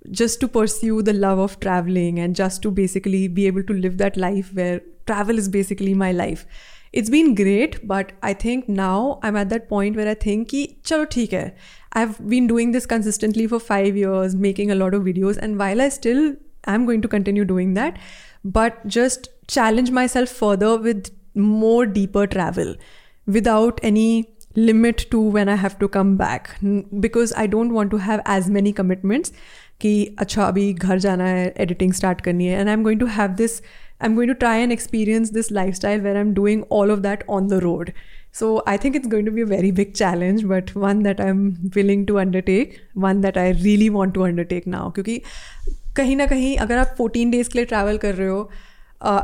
just 0.09 0.39
to 0.41 0.47
pursue 0.47 1.01
the 1.01 1.13
love 1.13 1.39
of 1.39 1.59
traveling 1.59 2.19
and 2.19 2.35
just 2.35 2.61
to 2.63 2.71
basically 2.71 3.27
be 3.27 3.47
able 3.47 3.63
to 3.63 3.73
live 3.73 3.97
that 3.97 4.17
life 4.17 4.53
where 4.53 4.81
travel 5.05 5.37
is 5.37 5.47
basically 5.49 5.93
my 5.93 6.11
life. 6.11 6.45
It's 6.91 7.09
been 7.09 7.35
great 7.35 7.87
but 7.87 8.11
i 8.21 8.33
think 8.33 8.67
now 8.67 9.19
i'm 9.23 9.37
at 9.37 9.47
that 9.51 9.69
point 9.69 9.95
where 9.95 10.09
i 10.09 10.13
think 10.13 10.49
ki 10.49 10.77
chalo 10.83 11.05
theek 11.13 11.31
hai. 11.31 11.53
I've 11.93 12.17
been 12.33 12.47
doing 12.47 12.73
this 12.73 12.85
consistently 12.85 13.47
for 13.47 13.59
5 13.59 13.95
years 13.95 14.35
making 14.35 14.71
a 14.71 14.75
lot 14.75 14.93
of 14.93 15.03
videos 15.03 15.37
and 15.37 15.57
while 15.57 15.83
i 15.85 15.87
still 15.87 16.35
am 16.67 16.85
going 16.85 17.01
to 17.05 17.07
continue 17.07 17.45
doing 17.45 17.73
that 17.75 17.97
but 18.43 18.85
just 18.87 19.29
challenge 19.47 19.91
myself 19.91 20.29
further 20.29 20.77
with 20.77 21.11
more 21.33 21.85
deeper 21.85 22.27
travel 22.27 22.75
without 23.25 23.79
any 23.83 24.35
limit 24.55 25.05
to 25.11 25.19
when 25.19 25.47
I 25.47 25.55
have 25.55 25.79
to 25.79 25.87
come 25.87 26.17
back. 26.17 26.57
Because 26.99 27.33
I 27.33 27.47
don't 27.47 27.73
want 27.73 27.91
to 27.91 27.97
have 27.97 28.21
as 28.25 28.49
many 28.49 28.73
commitments 28.73 29.31
कि 29.81 29.93
अच्छा 30.19 30.43
अभी 30.43 30.71
घर 30.73 30.99
जाना 30.99 31.25
है 31.25 31.53
editing 31.57 31.93
start 31.93 32.21
करनी 32.21 32.47
है 32.47 32.59
and 32.59 32.67
I 32.67 32.73
am 32.73 32.83
going 32.83 32.99
to 32.99 33.05
have 33.17 33.31
this 33.35 33.61
I 33.61 34.09
am 34.09 34.15
going 34.15 34.31
to 34.31 34.37
try 34.39 34.61
and 34.61 34.71
experience 34.71 35.31
this 35.33 35.51
lifestyle 35.75 36.01
where 36.01 36.15
I 36.15 36.21
am 36.21 36.33
doing 36.33 36.63
all 36.71 36.91
of 36.91 36.99
that 36.99 37.23
on 37.29 37.47
the 37.47 37.59
road 37.63 37.91
so 38.33 38.63
I 38.65 38.77
think 38.77 38.95
it's 38.95 39.07
going 39.07 39.25
to 39.25 39.31
be 39.31 39.41
a 39.41 39.45
very 39.45 39.71
big 39.71 39.93
challenge, 39.93 40.47
but 40.47 40.73
one 40.73 41.03
that 41.03 41.19
I'm 41.19 41.71
willing 41.75 42.05
to 42.07 42.19
undertake, 42.19 42.79
one 42.95 43.21
that 43.21 43.37
I 43.37 43.51
really 43.51 43.89
want 43.89 44.13
to 44.15 44.23
undertake 44.23 44.67
now. 44.67 44.91
क्योंकि 44.95 45.21
कहीं 45.95 46.15
ना 46.15 46.25
कहीं 46.25 46.55
अगर 46.57 46.77
आप 46.77 46.95
14 46.97 47.31
days 47.31 47.49
के 47.49 47.59
लिए 47.59 47.65
travel 47.65 47.97
कर 47.97 48.13
रहे 48.15 48.27
हो 48.27 48.49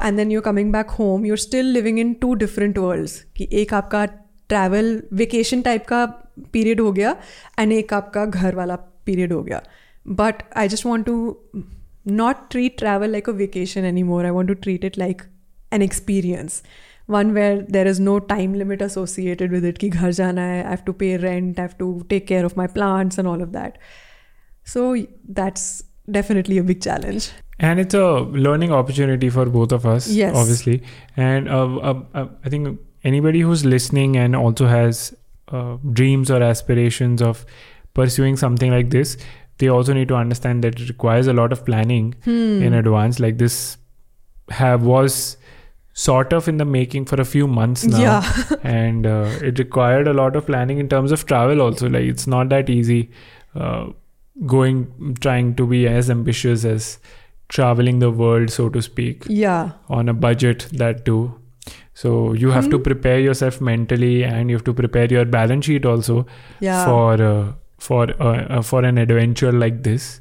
and 0.03 0.17
then 0.17 0.31
you 0.31 0.41
coming 0.41 0.71
back 0.73 0.89
home 0.89 1.25
you're 1.25 1.37
still 1.37 1.65
living 1.73 1.99
in 1.99 2.13
two 2.21 2.33
different 2.35 2.77
worlds 2.77 3.19
कि 3.37 3.47
एक 3.61 3.73
आपका 3.73 4.05
ट्रैवल 4.49 5.01
वेकेशन 5.13 5.61
टाइप 5.61 5.85
का 5.87 6.05
पीरियड 6.53 6.81
हो 6.81 6.91
गया 6.91 7.15
एंड 7.59 7.71
एक 7.73 7.93
आपका 7.93 8.25
घर 8.25 8.55
वाला 8.55 8.75
पीरियड 9.05 9.33
हो 9.33 9.41
गया 9.43 9.61
But 10.07 10.43
I 10.53 10.67
just 10.67 10.85
want 10.85 11.05
to 11.05 11.37
not 12.05 12.49
treat 12.49 12.77
travel 12.77 13.09
like 13.09 13.27
a 13.27 13.33
vacation 13.33 13.85
anymore. 13.85 14.25
I 14.25 14.31
want 14.31 14.47
to 14.47 14.55
treat 14.55 14.83
it 14.83 14.97
like 14.97 15.25
an 15.71 15.81
experience. 15.81 16.63
One 17.07 17.33
where 17.33 17.61
there 17.61 17.85
is 17.85 17.99
no 17.99 18.19
time 18.19 18.53
limit 18.53 18.81
associated 18.81 19.51
with 19.51 19.65
it. 19.65 19.79
Ki 19.79 19.89
ghar 19.89 20.11
jana 20.11 20.41
hai, 20.41 20.67
I 20.67 20.69
have 20.69 20.85
to 20.85 20.93
pay 20.93 21.17
rent, 21.17 21.59
I 21.59 21.61
have 21.63 21.77
to 21.79 22.05
take 22.09 22.27
care 22.27 22.45
of 22.45 22.55
my 22.55 22.67
plants 22.67 23.17
and 23.17 23.27
all 23.27 23.41
of 23.41 23.51
that. 23.51 23.77
So 24.63 24.95
that's 25.27 25.83
definitely 26.09 26.57
a 26.57 26.63
big 26.63 26.81
challenge. 26.81 27.31
And 27.59 27.79
it's 27.79 27.93
a 27.93 28.19
learning 28.19 28.71
opportunity 28.71 29.29
for 29.29 29.45
both 29.45 29.71
of 29.71 29.85
us, 29.85 30.09
yes. 30.09 30.35
obviously. 30.35 30.83
And 31.15 31.49
uh, 31.49 31.77
uh, 31.77 32.01
uh, 32.13 32.27
I 32.45 32.49
think 32.49 32.79
anybody 33.03 33.41
who's 33.41 33.65
listening 33.65 34.15
and 34.15 34.35
also 34.35 34.67
has 34.67 35.15
uh, 35.47 35.77
dreams 35.91 36.29
or 36.29 36.43
aspirations 36.43 37.21
of 37.21 37.45
pursuing 37.93 38.37
something 38.37 38.69
like 38.69 38.89
this, 38.91 39.17
they 39.59 39.67
also 39.69 39.93
need 39.93 40.07
to 40.07 40.15
understand 40.15 40.63
that 40.63 40.79
it 40.79 40.87
requires 40.89 41.27
a 41.27 41.33
lot 41.33 41.51
of 41.51 41.65
planning 41.65 42.13
in 42.25 42.73
advance 42.73 43.19
like 43.19 43.37
this 43.37 43.77
have 44.49 44.83
was 44.83 45.37
sort 45.93 46.31
of 46.31 46.47
in 46.47 46.57
the 46.57 46.65
making 46.65 47.05
for 47.05 47.19
a 47.21 47.25
few 47.25 47.47
months 47.47 47.83
now 47.85 47.99
Yeah. 47.99 48.33
and 48.63 49.05
uh, 49.07 49.29
it 49.41 49.57
required 49.59 50.07
a 50.07 50.13
lot 50.13 50.35
of 50.35 50.45
planning 50.45 50.77
in 50.77 50.89
terms 50.89 51.11
of 51.11 51.25
travel 51.25 51.61
also 51.61 51.89
like 51.89 52.03
it's 52.03 52.27
not 52.27 52.49
that 52.49 52.69
easy 52.69 53.09
uh, 53.55 53.87
going 54.45 55.15
trying 55.21 55.55
to 55.55 55.65
be 55.65 55.87
as 55.87 56.09
ambitious 56.11 56.63
as 56.65 56.99
traveling 57.49 57.99
the 57.99 58.11
world 58.11 58.51
so 58.51 58.69
to 58.69 58.81
speak 58.81 59.23
Yeah. 59.27 59.71
on 59.89 60.07
a 60.09 60.13
budget 60.13 60.67
that 60.73 61.03
too 61.05 61.33
so 61.95 62.33
you 62.33 62.51
have 62.51 62.69
to 62.69 62.77
prepare 62.77 63.19
yourself 63.19 63.59
mentally 63.59 64.23
and 64.23 64.49
you 64.51 64.55
have 64.55 64.63
to 64.65 64.73
prepare 64.73 65.07
your 65.07 65.25
balance 65.25 65.65
sheet 65.65 65.85
also 65.85 66.25
Yeah. 66.59 66.85
for 66.85 67.21
uh, 67.29 67.53
for 67.78 68.02
uh, 68.20 68.32
uh, 68.56 68.62
for 68.62 68.84
an 68.84 68.98
adventure 68.98 69.52
like 69.52 69.82
this 69.82 70.20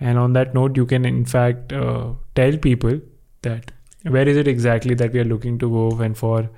and 0.00 0.18
on 0.18 0.32
that 0.38 0.54
note 0.54 0.76
you 0.76 0.86
can 0.86 1.04
in 1.04 1.24
fact 1.34 1.72
uh, 1.72 2.06
tell 2.40 2.58
people 2.68 3.00
that 3.42 3.72
where 4.16 4.28
is 4.28 4.36
it 4.36 4.48
exactly 4.48 4.94
that 4.94 5.12
we 5.12 5.20
are 5.20 5.30
looking 5.34 5.58
to 5.58 5.70
go 5.70 5.86
and 6.08 6.16
for 6.16 6.48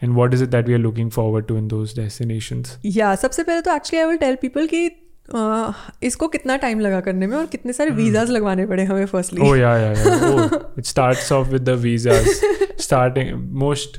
and 0.00 0.14
what 0.20 0.34
is 0.34 0.42
it 0.46 0.50
that 0.50 0.66
we 0.66 0.74
are 0.74 0.82
looking 0.86 1.10
forward 1.10 1.48
to 1.48 1.56
in 1.56 1.68
those 1.74 1.94
destinations 1.98 2.76
या 2.98 3.14
सबसे 3.24 3.42
पहले 3.42 3.60
तो 3.60 3.74
actually 3.74 4.02
I 4.02 4.08
will 4.08 4.16
tell 4.24 4.36
people 4.42 4.66
कि 4.72 4.88
uh, 5.34 5.72
इसको 6.10 6.28
कितना 6.34 6.56
time 6.64 6.80
लगा 6.80 7.00
करने 7.06 7.26
में 7.26 7.36
और 7.36 7.46
कितने 7.54 7.72
सारे 7.72 7.90
वीजाज 8.00 8.30
लगवाने 8.30 8.66
पड़े 8.66 8.84
हमें 8.90 9.06
firstly 9.06 9.48
oh 9.48 9.54
yeah 9.62 9.78
yeah, 9.84 10.04
yeah. 10.04 10.26
oh, 10.32 10.60
it 10.82 10.92
starts 10.92 11.32
off 11.38 11.56
with 11.56 11.64
the 11.70 11.76
visas 11.86 12.44
starting 12.88 13.32
most 13.64 13.98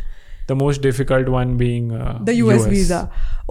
the 0.52 0.56
most 0.62 0.82
difficult 0.86 1.28
one 1.34 1.56
being 1.56 1.92
uh, 1.92 2.18
the 2.30 2.34
US, 2.44 2.66
visa. 2.66 3.00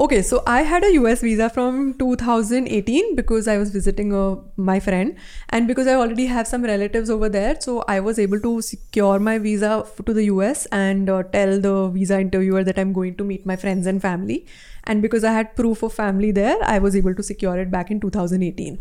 Okay, 0.03 0.21
so 0.21 0.41
I 0.47 0.61
had 0.71 0.83
a 0.83 0.91
US 0.93 1.21
visa 1.27 1.49
from 1.49 1.93
2018 2.01 3.15
because 3.15 3.47
I 3.53 3.57
was 3.57 3.71
visiting 3.77 4.13
uh, 4.13 4.35
my 4.55 4.79
friend 4.79 5.15
and 5.49 5.67
because 5.71 5.87
I 5.93 5.95
already 5.95 6.27
have 6.33 6.47
some 6.47 6.63
relatives 6.71 7.13
over 7.17 7.29
there. 7.37 7.55
So 7.59 7.83
I 7.95 7.99
was 7.99 8.19
able 8.25 8.39
to 8.47 8.61
secure 8.61 9.19
my 9.19 9.37
visa 9.47 9.71
to 10.05 10.13
the 10.19 10.25
US 10.25 10.65
and 10.81 11.09
uh, 11.09 11.23
tell 11.37 11.59
the 11.59 11.75
visa 11.99 12.19
interviewer 12.27 12.63
that 12.63 12.83
I'm 12.83 12.93
going 12.99 13.15
to 13.21 13.29
meet 13.31 13.45
my 13.53 13.55
friends 13.65 13.87
and 13.93 14.01
family. 14.09 14.45
And 14.85 15.01
because 15.01 15.23
I 15.23 15.33
had 15.33 15.55
proof 15.55 15.83
of 15.83 15.93
family 15.93 16.31
there, 16.31 16.57
I 16.63 16.79
was 16.79 16.95
able 16.95 17.15
to 17.15 17.23
secure 17.23 17.57
it 17.59 17.71
back 17.71 17.91
in 17.91 17.99
2018. 17.99 18.79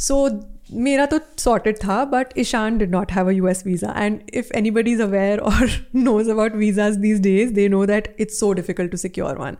So 0.00 0.28
मेरा 0.72 1.06
तो 1.06 1.18
sorted 1.38 1.76
था 1.76 2.04
but 2.04 2.38
Ishaan 2.38 2.78
did 2.78 2.90
not 2.90 3.12
have 3.12 3.28
a 3.28 3.32
U 3.32 3.46
S 3.48 3.62
visa 3.66 3.94
and 3.98 4.20
if 4.34 4.52
anybody 4.70 4.92
is 4.92 5.02
aware 5.02 5.38
और 5.38 5.70
knows 5.96 6.30
about 6.30 6.56
visas 6.56 6.96
these 6.96 7.20
days 7.20 7.52
they 7.54 7.68
know 7.68 7.84
that 7.86 8.14
it's 8.20 8.40
so 8.40 8.52
difficult 8.52 8.90
to 8.90 8.96
secure 8.96 9.38
one 9.38 9.56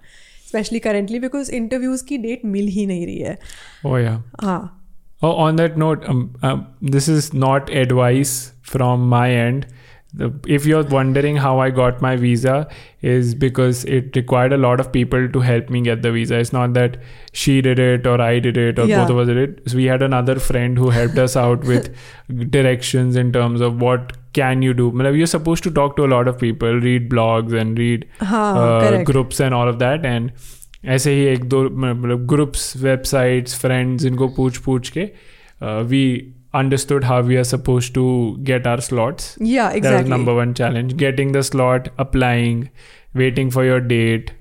specially 0.48 0.78
currently 0.78 1.18
because 1.18 1.50
interviews 1.52 2.04
की 2.04 2.18
date 2.18 2.44
मिल 2.44 2.66
ही 2.68 2.86
नहीं 2.86 3.06
रही 3.06 3.18
है. 3.18 3.36
हाँ. 4.42 4.76
On 5.24 5.56
that 5.56 5.76
note 5.78 6.04
this 6.90 7.08
is 7.08 7.30
not 7.34 7.70
advice 7.70 8.32
from 8.70 9.08
my 9.10 9.30
end 9.30 9.64
The, 10.19 10.27
if 10.57 10.65
you're 10.65 10.83
wondering 10.91 11.37
how 11.43 11.49
I 11.59 11.69
got 11.77 12.01
my 12.03 12.15
visa, 12.19 12.53
is 13.13 13.31
because 13.39 13.79
it 13.95 14.15
required 14.19 14.53
a 14.53 14.59
lot 14.65 14.79
of 14.83 14.91
people 14.93 15.25
to 15.33 15.41
help 15.47 15.69
me 15.69 15.81
get 15.87 16.03
the 16.03 16.11
visa. 16.17 16.37
It's 16.43 16.53
not 16.57 16.73
that 16.77 16.95
she 17.33 17.55
did 17.65 17.79
it 17.85 18.07
or 18.07 18.13
I 18.27 18.39
did 18.45 18.59
it 18.61 18.79
or 18.79 18.85
Yeah. 18.91 19.01
both 19.01 19.09
of 19.15 19.17
us 19.23 19.27
did 19.31 19.41
it. 19.41 19.57
So 19.73 19.77
we 19.81 19.87
had 19.93 20.05
another 20.07 20.35
friend 20.45 20.77
who 20.83 20.89
helped 20.99 21.17
us 21.25 21.35
out 21.41 21.65
with 21.73 21.89
directions 22.51 23.15
in 23.15 23.31
terms 23.33 23.61
of 23.61 23.81
what 23.81 24.13
can 24.33 24.61
you 24.61 24.73
do. 24.73 24.91
Matlab, 24.91 25.17
You're 25.17 25.27
supposed 25.33 25.63
to 25.63 25.71
talk 25.71 25.95
to 25.97 26.05
a 26.05 26.11
lot 26.15 26.27
of 26.27 26.37
people, 26.39 26.79
read 26.87 27.09
blogs 27.09 27.53
and 27.63 27.77
read 27.77 28.05
हाँ 28.21 28.45
uh, 28.53 28.79
correct 28.85 29.05
groups 29.11 29.41
and 29.41 29.53
all 29.53 29.67
of 29.69 29.75
that 29.83 30.05
and 30.05 30.31
ऐसे 30.95 31.13
ही 31.13 31.25
एक 31.33 31.43
दो 31.49 31.63
मतलब 31.69 32.25
groups 32.27 32.75
websites 32.83 33.59
friends 33.61 34.05
इनको 34.05 34.27
पूछ 34.35 34.57
पूछ 34.65 34.89
के 34.97 35.05
uh, 35.05 35.81
we 35.91 36.03
understood 36.53 37.03
how 37.03 37.21
we 37.29 37.37
are 37.37 37.47
supposed 37.51 37.93
to 37.93 38.05
get 38.49 38.67
our 38.71 38.81
slots 38.81 39.37
yeah 39.39 39.63
that 39.63 39.73
was 39.73 39.77
exactly 39.77 40.09
number 40.09 40.35
one 40.35 40.53
challenge 40.53 40.95
getting 40.97 41.31
the 41.37 41.43
slot 41.43 41.89
applying 41.97 42.61
waiting 43.21 43.51
for 43.55 43.65
your 43.65 43.79
date 43.93 44.31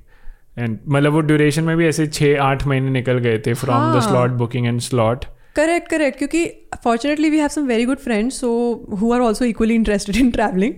and 0.56 0.78
मतलब 0.88 1.12
वो 1.12 1.20
ड्यूरेशन 1.30 1.64
में 1.64 1.76
भी 1.76 1.86
ऐसे 1.86 2.06
छः 2.06 2.40
आठ 2.42 2.66
महीने 2.66 2.90
निकल 2.90 3.18
गए 3.18 3.38
थे 3.46 3.54
फ्रॉम 3.54 3.76
द 3.76 4.00
हाँ। 4.00 4.08
Slot 4.08 4.30
booking 4.42 4.66
and 4.66 4.80
slot 4.80 5.24
Correct, 5.58 5.84
correct. 5.90 6.16
क्योंकि 6.18 6.68
fortunately 6.84 7.28
we 7.32 7.40
have 7.40 7.52
some 7.52 7.66
very 7.66 7.84
good 7.88 8.00
friends 8.04 8.38
so 8.42 8.48
who 9.00 9.10
are 9.16 9.20
also 9.22 9.44
equally 9.44 9.76
interested 9.80 10.16
in 10.22 10.32
traveling. 10.32 10.72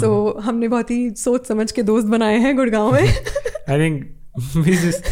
So 0.00 0.40
हमने 0.42 0.68
बहुत 0.68 0.90
ही 0.90 1.10
सोच 1.22 1.48
समझ 1.48 1.70
के 1.72 1.82
दोस्त 1.82 2.06
बनाए 2.06 2.38
हैं 2.38 2.54
गुड़गांव 2.56 2.92
में. 2.92 3.02
I 3.02 3.78
think 3.78 4.02
we 4.56 4.76
just 4.84 5.10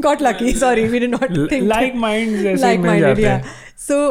got 0.00 0.22
lucky 0.22 0.52
sorry 0.52 0.84
we 0.88 1.00
did 1.00 1.10
not 1.10 1.52
like 1.52 1.94
mind 1.94 2.58
like 2.58 2.80
mind 2.80 3.04
so 3.78 4.10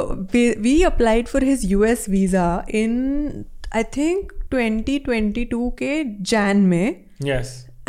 we 0.61 0.81
applied 0.83 1.27
for 1.27 1.43
his 1.43 1.71
U 1.71 1.83
S 1.83 2.05
visa 2.09 2.65
in 2.69 3.45
I 3.75 3.83
think 3.83 4.31
2022 4.53 5.71
के 5.79 6.03
जैन 6.03 6.57
में. 6.57 6.95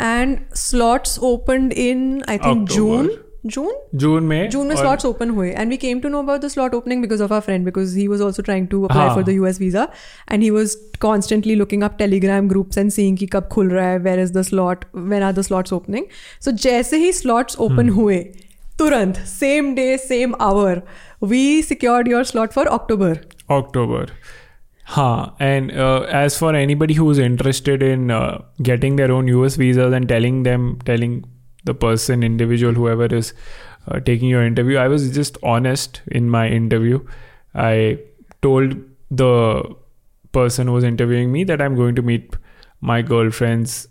And 0.01 0.37
slots 0.55 1.19
open 1.19 1.71
in 1.71 2.23
I 2.29 2.37
think 2.37 2.69
June 2.69 3.07
June? 3.45 3.71
June 3.95 4.23
में 4.23 4.49
June 4.49 4.67
में 4.67 4.75
slots 4.75 5.05
open 5.05 5.29
हुए। 5.29 5.49
And 5.49 5.69
we 5.69 5.77
came 5.77 5.99
to 5.99 6.09
know 6.09 6.21
about 6.23 6.41
the 6.41 6.47
slot 6.47 6.73
opening 6.73 7.01
because 7.01 7.23
of 7.23 7.33
our 7.33 7.39
friend 7.41 7.65
because 7.65 7.97
he 7.97 8.07
was 8.07 8.21
also 8.23 8.43
trying 8.43 8.67
to 8.67 8.83
apply 8.83 9.09
for 9.09 9.23
the 9.23 9.29
US 9.29 9.59
visa 9.61 9.87
and 10.31 10.43
he 10.43 10.49
was 10.49 10.75
constantly 11.01 11.55
looking 11.55 11.83
up 11.83 11.95
Telegram 11.97 12.47
groups 12.49 12.77
and 12.77 12.91
seeing 12.91 13.17
की 13.17 13.25
कब 13.25 13.47
खुल 13.51 13.69
रहा 13.69 13.87
है 13.87 13.99
where 13.99 14.19
is 14.19 14.33
the 14.33 14.41
slot 14.41 14.85
where 14.95 15.23
are 15.23 15.33
the 15.33 15.41
slots 15.41 15.73
opening 15.73 16.05
so 16.41 16.51
जैसे 16.63 16.97
ही 16.97 17.11
slots 17.13 17.55
open 17.59 17.89
हुए 17.89 18.17
तुरंत 18.79 19.17
same 19.27 19.73
day 19.75 19.97
same 19.97 20.35
hour 20.41 20.81
we 21.23 21.61
secured 21.61 22.07
your 22.07 22.23
slot 22.23 22.51
for 22.51 22.67
October 22.67 23.17
October 23.51 24.11
हाँ 24.85 25.37
and 25.41 25.71
as 25.71 26.37
for 26.39 26.55
anybody 26.75 26.93
who 26.93 27.11
is 27.11 27.21
interested 27.21 27.83
in 27.83 28.07
getting 28.61 28.97
their 28.97 29.11
own 29.11 29.29
U 29.29 29.45
S 29.45 29.57
visas 29.59 29.93
and 29.93 30.07
telling 30.07 30.43
them 30.43 30.73
telling 30.85 31.21
the 31.63 31.73
person, 31.73 32.23
individual, 32.23 32.73
whoever 32.73 33.05
is 33.05 33.33
uh, 33.87 33.99
taking 33.99 34.29
your 34.29 34.43
interview, 34.45 34.77
I 34.77 34.87
was 34.87 35.13
just 35.13 35.37
honest 35.43 36.01
in 36.07 36.29
my 36.29 36.47
interview. 36.47 37.05
I 37.53 37.99
told 38.41 38.75
the 39.11 39.75
person 40.31 40.67
who 40.67 40.73
was 40.73 40.83
interviewing 40.83 41.31
me 41.31 41.43
that 41.45 41.61
I'm 41.61 41.75
going 41.75 41.95
to 41.95 42.01
meet 42.01 42.35
my 42.81 43.01
girlfriend's 43.01 43.87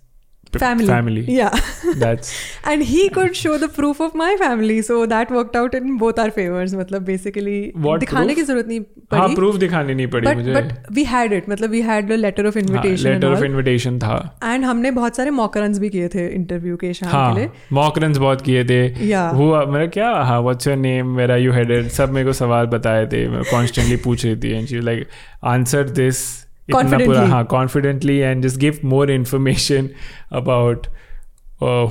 family 0.57 0.87
Family. 0.87 1.23
yeah 1.37 1.59
That's 2.02 2.33
and 2.73 2.83
he 2.85 3.09
could 3.11 3.37
show 3.37 3.57
the 3.59 3.69
proof 3.69 4.00
of 4.00 4.14
my 4.14 4.28
family 4.43 4.76
so 4.83 4.99
that 5.07 5.31
worked 5.31 5.57
out 5.57 5.75
in 5.75 5.97
both 6.02 6.19
our 6.19 6.31
favors 6.31 6.75
मतलब 6.75 7.05
basically 7.07 7.57
What 7.87 8.00
दिखाने 8.00 8.26
proof? 8.26 8.37
की 8.37 8.43
ज़रूरत 8.43 8.67
नहीं 8.69 8.81
हाँ 9.12 9.26
पड़ी 9.26 9.35
proof 9.35 9.57
दिखानी 9.64 9.95
नहीं 9.95 10.07
पड़ी 10.14 10.26
but 10.28 10.37
मुझे 10.37 10.55
but 10.55 10.95
we 10.99 11.05
had 11.12 11.35
it 11.38 11.49
मतलब 11.50 11.71
we 11.71 11.83
had 11.88 12.11
a 12.17 12.21
letter 12.25 12.47
of 12.52 12.59
invitation 12.62 13.11
and 13.12 13.23
letter 13.23 13.26
of 13.33 13.38
all. 13.38 13.45
Invitation 13.47 13.99
था 13.99 14.17
एंड 14.45 14.64
हमने 14.64 14.90
बहुत 15.00 15.17
सारे 15.17 15.31
मॉकरन्स 15.40 15.78
भी 15.78 15.88
किए 15.97 16.09
थे 16.14 16.26
इंटरव्यू 16.35 16.76
के 16.85 16.93
शाम 16.95 17.11
के 17.11 17.38
लिए 17.40 17.47
हाँ 17.47 17.76
मॉकरन्स 17.83 18.19
बहुत 18.19 18.40
किए 18.50 18.64
थे 18.64 18.81
Yeah. 19.09 19.33
हुआ 19.35 19.64
मेरा 19.73 19.87
क्या 19.99 20.11
हाँ 20.31 20.40
what's 20.43 20.67
your 20.67 20.76
name 20.76 21.14
where 21.17 21.31
are 21.33 21.38
you 21.38 21.52
headed 21.52 21.88
सब 22.00 22.11
मेरे 22.12 22.26
को 22.26 22.33
सवाल 22.43 22.67
बताए 22.76 23.07
थे 23.12 23.26
मैं 23.28 23.43
कॉन्स्टेंटली 23.50 23.97
पूछ 24.05 24.25
रही 24.25 24.37
थी 24.45 24.52
and 24.59 24.67
she 24.69 24.81
like 24.81 25.07
answer 25.55 25.88
this 26.02 26.23
इतना 26.70 26.82
पूरा 26.82 26.98
Confidently. 26.98 27.30
हाँ 27.32 27.44
confidently 27.53 28.18
and 28.18 28.44
just 28.44 28.60
give 28.60 28.80
more 28.96 29.12
information 29.12 29.89
about 30.42 30.88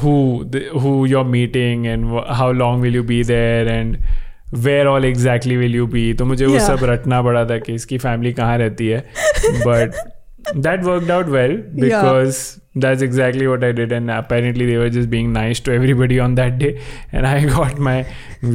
who 0.01 0.15
the, 0.55 0.61
who 0.81 0.91
you're 1.11 1.29
meeting 1.35 1.85
and 1.91 2.09
wh- 2.15 2.33
how 2.39 2.49
long 2.57 2.81
will 2.87 2.97
you 2.99 3.03
be 3.11 3.21
there 3.29 3.69
and 3.75 3.99
where 4.65 4.89
all 4.89 5.05
exactly 5.11 5.57
will 5.61 5.77
you 5.81 5.87
be 5.95 6.03
तो 6.19 6.25
मुझे 6.33 6.45
वो 6.47 6.55
Yeah. 6.55 6.67
सब 6.67 6.85
रटना 6.91 7.21
पड़ा 7.29 7.45
था 7.51 7.59
कि 7.67 7.75
इसकी 7.75 7.99
फैमिली 7.99 8.33
कहाँ 8.41 8.59
रहती 8.59 8.89
है 8.89 9.05
but 9.69 9.97
that 10.67 10.85
worked 10.91 11.13
out 11.17 11.31
well 11.37 11.55
because 11.87 12.43
that's 12.85 13.07
exactly 13.09 13.49
what 13.53 13.65
I 13.65 13.73
did 13.81 13.93
and 14.01 14.15
apparently 14.19 14.67
they 14.73 14.77
were 14.83 14.91
just 14.99 15.11
being 15.17 15.33
nice 15.39 15.65
to 15.69 15.75
everybody 15.79 16.19
on 16.27 16.35
that 16.43 16.59
day 16.65 16.73
and 17.13 17.31
I 17.33 17.35
got 17.55 17.79
my 17.89 17.97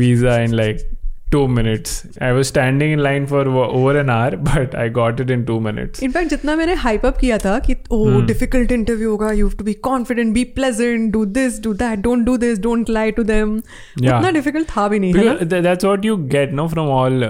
visa 0.04 0.38
in 0.48 0.56
like 0.62 0.86
two 1.33 1.47
minutes 1.49 2.03
I 2.23 2.33
was 2.33 2.47
standing 2.47 2.93
in 2.93 3.01
line 3.01 3.27
for 3.27 3.49
over 3.49 3.97
an 3.97 4.11
hour 4.11 4.37
but 4.49 4.75
I 4.75 4.89
got 4.99 5.21
it 5.21 5.31
in 5.31 5.45
two 5.45 5.59
minutes 5.61 6.03
in fact 6.03 6.31
जितना 6.31 6.57
मैंने 6.57 6.75
hype 6.87 7.07
up 7.07 7.19
किया 7.19 7.39
था 7.39 7.59
कि 7.67 7.77
oh 7.93 8.21
difficult 8.27 8.73
interview 8.73 9.11
होगा 9.11 9.31
you 9.33 9.49
to 9.59 9.65
be 9.65 9.73
confident 9.89 10.35
be 10.35 10.45
pleasant 10.57 11.13
do 11.13 11.25
this 11.39 11.63
do 11.63 11.75
that 11.75 11.99
don't 11.99 12.25
do 12.27 12.37
this 12.37 12.59
don't 12.63 12.91
lie 12.91 13.11
to 13.11 13.23
them 13.23 13.57
उतना 13.57 14.31
difficult 14.31 14.69
था 14.77 14.89
भी 14.89 14.99
नहीं 14.99 15.13
that's 15.45 15.85
what 15.85 16.05
you 16.05 16.17
get 16.37 16.53
know 16.53 16.69
from 16.69 16.89
all 16.89 17.25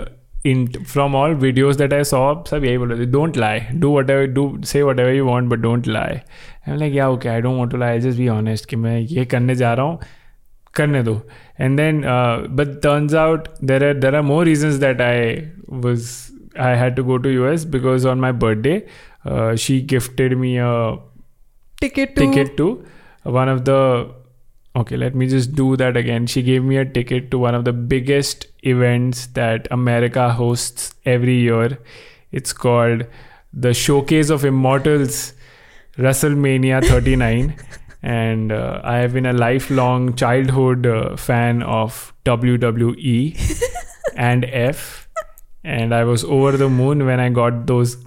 in 0.47 0.67
from 0.93 1.15
all 1.17 1.35
videos 1.35 1.79
that 1.79 1.93
I 1.95 2.05
saw 2.05 2.23
सब 2.51 2.65
यही 2.65 2.79
बोल 2.79 2.93
रहे 2.93 3.07
थे 3.07 3.11
don't 3.11 3.37
lie 3.37 3.61
do 3.75 3.97
whatever 4.11 4.27
do 4.27 4.47
say 4.65 4.83
whatever 5.01 5.15
you 5.15 5.27
want 5.27 5.51
but 5.51 5.59
don't 5.59 5.89
lie 5.89 6.19
like 6.69 6.95
yeah 6.95 7.09
okay 7.09 7.29
I 7.29 7.41
don't 7.41 7.57
want 7.57 7.73
to 7.73 7.79
lie 7.79 7.99
just 7.99 8.19
be 8.19 8.29
honest 8.29 8.69
कि 8.71 8.77
मैं 8.77 8.99
ये 9.01 9.25
करने 9.25 9.55
जा 9.55 9.73
रहा 9.75 9.87
हूँ. 9.87 10.01
करने 10.76 11.04
दो 11.04 11.22
and 11.66 11.80
then 11.80 12.04
uh, 12.06 12.48
but 12.58 12.82
turns 12.82 13.14
out 13.14 13.48
there 13.70 13.84
are 13.90 13.94
there 14.06 14.16
are 14.16 14.24
more 14.24 14.44
reasons 14.44 14.80
that 14.80 15.02
I 15.02 15.50
was 15.86 16.10
I 16.66 16.76
had 16.82 16.96
to 16.98 17.04
go 17.04 17.18
to 17.18 17.32
US 17.38 17.66
because 17.76 18.06
on 18.06 18.20
my 18.26 18.32
birthday 18.32 18.76
uh, 19.26 19.56
she 19.56 19.82
gifted 19.94 20.38
me 20.46 20.58
a 20.68 20.72
ticket 21.82 22.16
to 22.16 22.26
ticket 22.26 22.56
to 22.58 22.68
one 23.40 23.50
of 23.50 23.66
the 23.66 23.80
okay 24.82 24.98
let 25.02 25.16
me 25.22 25.28
just 25.34 25.54
do 25.60 25.66
that 25.82 25.98
again 26.02 26.28
she 26.34 26.42
gave 26.48 26.64
me 26.70 26.78
a 26.78 26.86
ticket 26.98 27.30
to 27.32 27.40
one 27.44 27.56
of 27.60 27.66
the 27.68 27.74
biggest 27.94 28.46
events 28.74 29.26
that 29.40 29.68
america 29.78 30.26
hosts 30.40 30.88
every 31.16 31.36
year 31.36 31.68
it's 32.40 32.54
called 32.66 33.06
the 33.66 33.74
showcase 33.74 34.34
of 34.38 34.46
immortals 34.52 35.20
wrestlemania 36.08 36.82
39 36.88 37.56
and 38.04 38.52
uh, 38.52 38.80
i 38.84 38.98
have 38.98 39.14
been 39.14 39.26
a 39.26 39.34
lifelong 39.34 40.04
childhood 40.22 40.86
uh, 40.86 41.16
fan 41.28 41.62
of 41.78 41.96
wwe 42.30 43.18
and 44.28 44.46
f 44.52 44.86
and 45.76 45.94
I 45.94 46.04
was 46.06 46.24
over 46.24 46.56
the 46.60 46.68
moon 46.70 47.06
when 47.06 47.20
I 47.20 47.30
got 47.38 47.56
those 47.68 47.98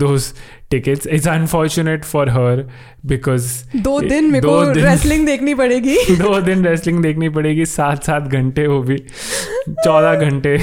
those 0.00 0.34
tickets. 0.70 1.06
It's 1.06 1.28
unfortunate 1.34 2.04
for 2.04 2.24
her 2.30 2.66
because 3.12 3.46
दो 3.86 4.00
दिन 4.00 4.30
मेरे 4.32 4.40
दो 4.40 4.58
को 4.58 4.72
दिन- 4.74 4.84
wrestling 4.86 5.24
देखनी 5.26 5.54
पड़ेगी 5.54 5.96
दो 6.16 6.40
दिन 6.50 6.64
रेसलिंग 6.66 7.02
देखनी 7.02 7.28
पड़ेगी 7.38 7.64
सात 7.66 8.04
सात 8.04 8.28
घंटे 8.40 8.66
वो 8.66 8.80
भी 8.90 8.98
चौदह 9.70 10.28
घंटे 10.28 10.56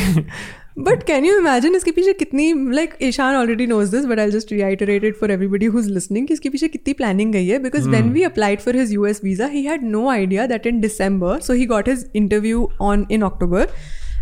बट 0.77 1.03
कैन 1.03 1.25
यू 1.25 1.37
इमेजिन 1.39 1.75
इसके 1.75 1.91
पीछे 1.91 2.13
कितनी 2.13 2.53
like 2.75 2.95
Ishan 3.03 3.35
already 3.37 3.67
knows 3.67 3.91
this 3.91 4.05
but 4.05 4.19
I 4.19 4.31
just 4.31 4.53
reiterate 4.53 5.05
it 5.05 5.17
for 5.17 5.31
everybody 5.31 5.67
who 5.67 5.79
is 5.79 5.91
listening 5.91 6.27
कि 6.27 6.35
इसके 6.35 6.49
पीछे 6.49 6.69
कितनी 6.69 6.93
प्लानिंग 6.93 7.33
गई 7.33 7.47
है 7.47 7.59
because 7.59 7.89
when 7.89 8.11
we 8.13 8.23
applied 8.23 8.61
for 8.61 8.77
his 8.77 8.93
U 8.93 9.07
S 9.07 9.21
visa 9.25 9.47
he 9.47 9.63
had 9.65 9.83
no 9.83 10.09
idea 10.11 10.47
that 10.47 10.67
in 10.67 10.81
December 10.81 11.41
so 11.41 11.53
he 11.53 11.67
got 11.67 11.89
his 11.89 12.09
interview 12.15 12.69
on 12.83 13.07
in 13.11 13.23
October 13.23 13.69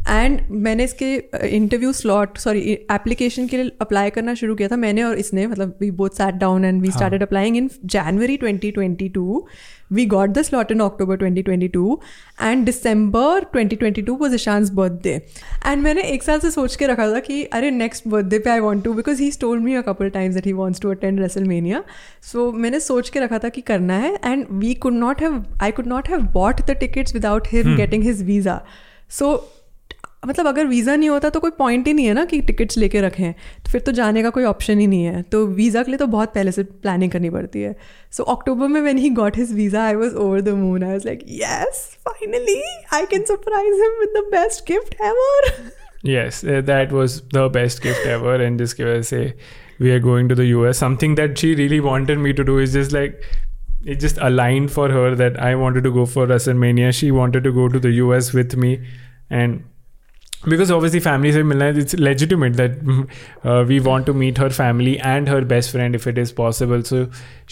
and 0.09 0.41
मैंने 0.51 0.85
इसके 0.85 1.15
interview 1.49 1.93
slot 1.93 2.39
sorry 2.39 2.61
application 2.91 3.47
के 3.47 3.57
लिए 3.57 3.71
अप्लाई 3.81 4.11
करना 4.11 4.35
शुरू 4.35 4.55
किया 4.55 4.69
था 4.69 4.77
मैंने 4.77 5.03
और 5.03 5.19
इसने 5.19 5.47
मतलब 5.47 5.77
we 5.81 5.91
both 6.01 6.17
sat 6.17 6.35
down 6.37 6.65
and 6.65 6.83
we 6.83 6.91
started 6.91 7.23
applying 7.23 7.57
in 7.57 7.71
January 7.87 8.39
2022 8.43 9.43
we 9.91 10.07
got 10.07 10.33
the 10.35 10.43
slot 10.43 10.71
in 10.71 10.81
October 10.81 11.17
2022 11.17 12.01
and 12.41 12.65
December 12.65 13.41
2022 13.43 14.15
was 14.15 14.37
Ishan's 14.39 14.71
birthday 14.75 15.15
and 15.67 15.83
मैंने 15.83 16.03
एक 16.05 16.23
साल 16.23 16.39
से 16.41 16.51
सोच 16.51 16.77
के 16.77 16.87
रखा 16.87 17.07
था 17.13 17.21
कि 17.21 17.43
अरे 17.55 17.71
नेक्स्ट 17.71 18.09
बर्थडे 18.09 18.39
पे 18.39 18.51
I 18.51 18.61
want 18.61 18.83
to 18.85 18.93
because 18.95 19.23
he 19.23 19.31
stole 19.33 19.59
me 19.61 19.75
a 19.75 19.81
couple 19.83 20.11
times 20.11 20.35
that 20.35 20.47
he 20.47 20.53
wants 20.53 20.81
to 20.81 20.91
attend 20.91 21.21
WrestleMania 21.21 21.83
so 22.23 22.51
मैंने 22.55 22.81
सोच 22.81 23.09
के 23.09 23.21
रखा 23.21 23.39
था 23.39 23.49
कि 23.49 23.61
करना 23.63 23.99
है 23.99 24.15
and 24.25 24.47
we 24.53 24.75
could 24.77 24.95
not 24.95 25.23
have 25.23 25.43
I 25.63 25.73
could 25.73 25.87
not 25.87 26.09
have 26.09 26.23
bought 26.35 26.61
the 26.71 26.77
tickets 26.81 27.15
without 27.15 27.49
him 27.53 27.77
getting 27.77 28.05
his 28.05 28.23
visa 28.27 28.61
so 29.11 29.35
मतलब 30.27 30.47
अगर 30.47 30.67
वीज़ा 30.67 30.95
नहीं 30.97 31.09
होता 31.09 31.29
तो 31.29 31.41
कोई 31.41 31.51
पॉइंट 31.59 31.87
ही 31.87 31.93
नहीं 31.93 32.07
है 32.07 32.13
ना 32.15 32.25
कि 32.25 32.41
टिकट्स 32.41 32.79
लेके 32.79 33.01
रखें। 33.01 33.33
तो 33.33 33.71
फिर 33.71 33.81
तो 33.81 33.93
जाने 33.93 34.23
का 34.23 34.31
कोई 34.31 34.45
ऑप्शन 34.45 34.79
ही 34.79 34.87
नहीं 34.87 35.05
है। 35.05 35.23
तो 35.23 35.47
वीज़ा 35.47 35.83
के 35.83 35.91
लिए 35.91 35.99
तो 35.99 36.07
बहुत 36.07 36.35
पहले 36.35 36.53
से 36.53 36.63
प्लानिंग 36.63 37.11
करनी 37.13 37.31
पड़ती 37.31 37.63
है। 37.63 37.75
सो 38.13 38.23
अक्टूबर 38.35 38.69
में 38.69 38.81
when 38.81 38.99
he 38.99 39.11
got 39.11 39.37
his 39.37 39.53
visa 39.55 39.85
I 39.85 39.95
was 39.95 40.15
over 40.15 40.41
the 40.41 40.49
moon 40.59 40.85
I 40.85 40.93
was 40.93 41.07
like 41.07 41.25
yes 41.29 41.85
finally 42.09 42.61
I 42.95 43.07
can 43.07 43.23
surprise 43.23 43.83
him 43.83 43.99
with 44.01 44.13
the 44.17 44.25
best 44.33 44.67
gift 44.69 44.95
ever 45.05 45.51
yes 46.05 46.41
that 46.45 46.93
was 46.93 47.21
the 47.35 47.51
best 47.55 47.83
gift 47.83 48.07
ever 48.07 48.43
and 48.43 48.59
जिसकी 48.59 48.85
वजह 48.85 49.03
से 49.03 49.35
we 49.81 49.91
are 49.91 50.01
going 50.01 50.29
to 50.29 50.35
the 50.35 50.41
U 50.41 50.73
something 50.73 51.17
that 51.17 51.37
she 51.39 51.55
really 51.55 51.81
wanted 51.81 52.19
me 52.19 52.33
to 52.33 52.43
do 52.43 52.61
is 52.61 52.79
just 52.79 52.93
like 52.93 53.19
it 53.89 53.99
just 53.99 54.19
aligned 54.19 54.69
for 54.69 54.93
her 54.93 55.17
that 55.17 55.37
I 55.39 55.55
wanted 55.55 55.85
to 55.85 55.93
go 55.93 56.05
for 56.05 56.29
WrestleMania 56.57 56.91
she 56.91 57.11
wanted 57.11 57.45
to 57.45 57.53
go 57.53 57.67
to 57.67 57.81
the 57.81 57.87
U 57.87 58.13
with 58.13 58.55
me 58.55 58.73
and 59.33 59.61
because 60.52 60.72
obviously 60.74 61.00
family 61.06 61.32
से 61.34 61.42
मिलना 61.44 61.66
है 61.66 61.74
it's 61.84 61.96
legitimate 62.08 62.58
that 62.58 62.76
uh, 63.46 63.64
we 63.70 63.80
want 63.88 64.06
to 64.10 64.14
meet 64.14 64.38
her 64.44 64.50
family 64.58 64.92
and 65.12 65.28
her 65.34 65.40
best 65.54 65.72
friend 65.76 65.96
if 66.00 66.06
it 66.12 66.20
is 66.24 66.32
possible 66.40 66.84
so 66.90 67.00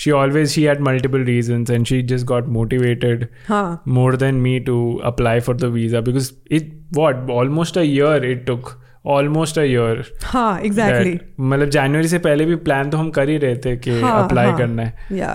she 0.04 0.12
always 0.20 0.54
she 0.58 0.64
had 0.70 0.84
multiple 0.88 1.26
reasons 1.30 1.72
and 1.78 1.88
she 1.92 2.02
just 2.12 2.28
got 2.32 2.48
motivated 2.58 3.28
हाँ 3.48 3.64
more 3.98 4.12
than 4.26 4.42
me 4.46 4.54
to 4.70 4.78
apply 5.12 5.40
for 5.50 5.56
the 5.66 5.70
visa 5.78 6.02
because 6.12 6.32
it 6.60 6.70
what 7.02 7.30
almost 7.40 7.82
a 7.84 7.86
year 7.86 8.14
it 8.32 8.46
took 8.52 8.72
almost 9.18 9.58
a 9.64 9.68
year 9.72 10.06
हाँ 10.24 10.60
exactly 10.62 11.18
that- 11.18 11.40
मतलब 11.40 11.70
जनवरी 11.80 12.08
से 12.08 12.20
पहले 12.30 12.46
भी 12.46 12.56
plan 12.70 12.90
तो 12.90 12.98
हम 12.98 13.10
कर 13.20 13.30
ही 13.30 13.38
रहे 13.38 13.56
थे 13.66 13.76
कि 13.78 14.00
हाँ, 14.02 14.24
अप्लाई 14.24 14.46
हाँ. 14.48 14.58
करना 14.58 14.84
है 14.84 15.18
या 15.20 15.34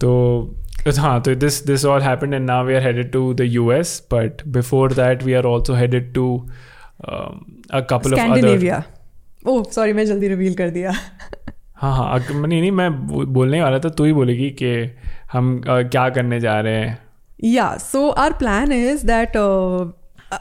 तो 0.00 0.14
हाँ 0.98 1.20
तो 1.26 1.34
this 1.46 1.60
this 1.72 1.84
all 1.84 2.00
happened 2.00 2.34
and 2.40 2.46
now 2.46 2.64
we 2.70 2.74
are 2.74 2.84
headed 2.90 3.12
to 3.12 3.34
the 3.34 3.46
US 3.60 4.00
but 4.14 4.42
before 4.60 4.88
that 5.00 5.22
we 5.30 5.34
are 5.40 5.46
also 5.54 5.74
headed 5.74 6.12
to 6.14 6.24
um, 6.30 6.50
a 6.99 7.81
couple 7.81 7.95
of 7.95 8.05
other 8.05 8.17
Scandinavia 8.17 8.83
oh 9.47 9.63
sorry 9.71 9.93
मैं 9.93 10.05
जल्दी 10.05 10.27
रिवील 10.27 10.55
कर 10.55 10.69
दिया। 10.69 10.91
हाँ 11.75 11.95
हाँ 11.95 12.19
नहीं 12.19 12.59
नहीं 12.61 12.71
मैं 12.71 12.89
बोलने 13.33 13.61
वाला 13.61 13.79
था 13.79 13.89
तू 13.89 14.03
ही 14.03 14.13
बोलेगी 14.13 14.49
कि 14.61 14.73
हम 15.33 15.61
uh, 15.61 15.83
क्या 15.91 16.09
करने 16.09 16.39
जा 16.39 16.59
रहे 16.59 16.75
हैं। 16.75 16.97
Yeah 17.43 17.75
so 17.77 18.09
our 18.09 18.33
plan 18.33 18.71
is 18.71 19.05
that 19.07 19.37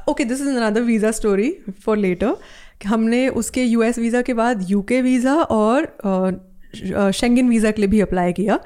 okay 0.09 0.25
this 0.25 0.41
is 0.41 0.47
this 0.47 0.55
is 0.55 0.63
another 0.63 0.83
visa 0.85 1.13
story 1.21 1.51
for 1.87 1.97
later. 1.97 2.35
कि 2.83 2.89
हमने 2.89 3.29
उसके 3.41 3.63
यूएस 3.65 3.99
वीज़ा 3.99 4.23
के 4.23 4.35
बाद 4.35 4.65
यूके 4.71 5.01
वीज़ा 5.03 5.35
और 5.35 5.87
शेंगन 7.15 7.49
वीज़ा 7.49 7.71
के 7.71 7.83
लिए 7.83 7.91
भी 7.91 8.01
अप्लाई 8.01 8.33
किया। 8.33 8.59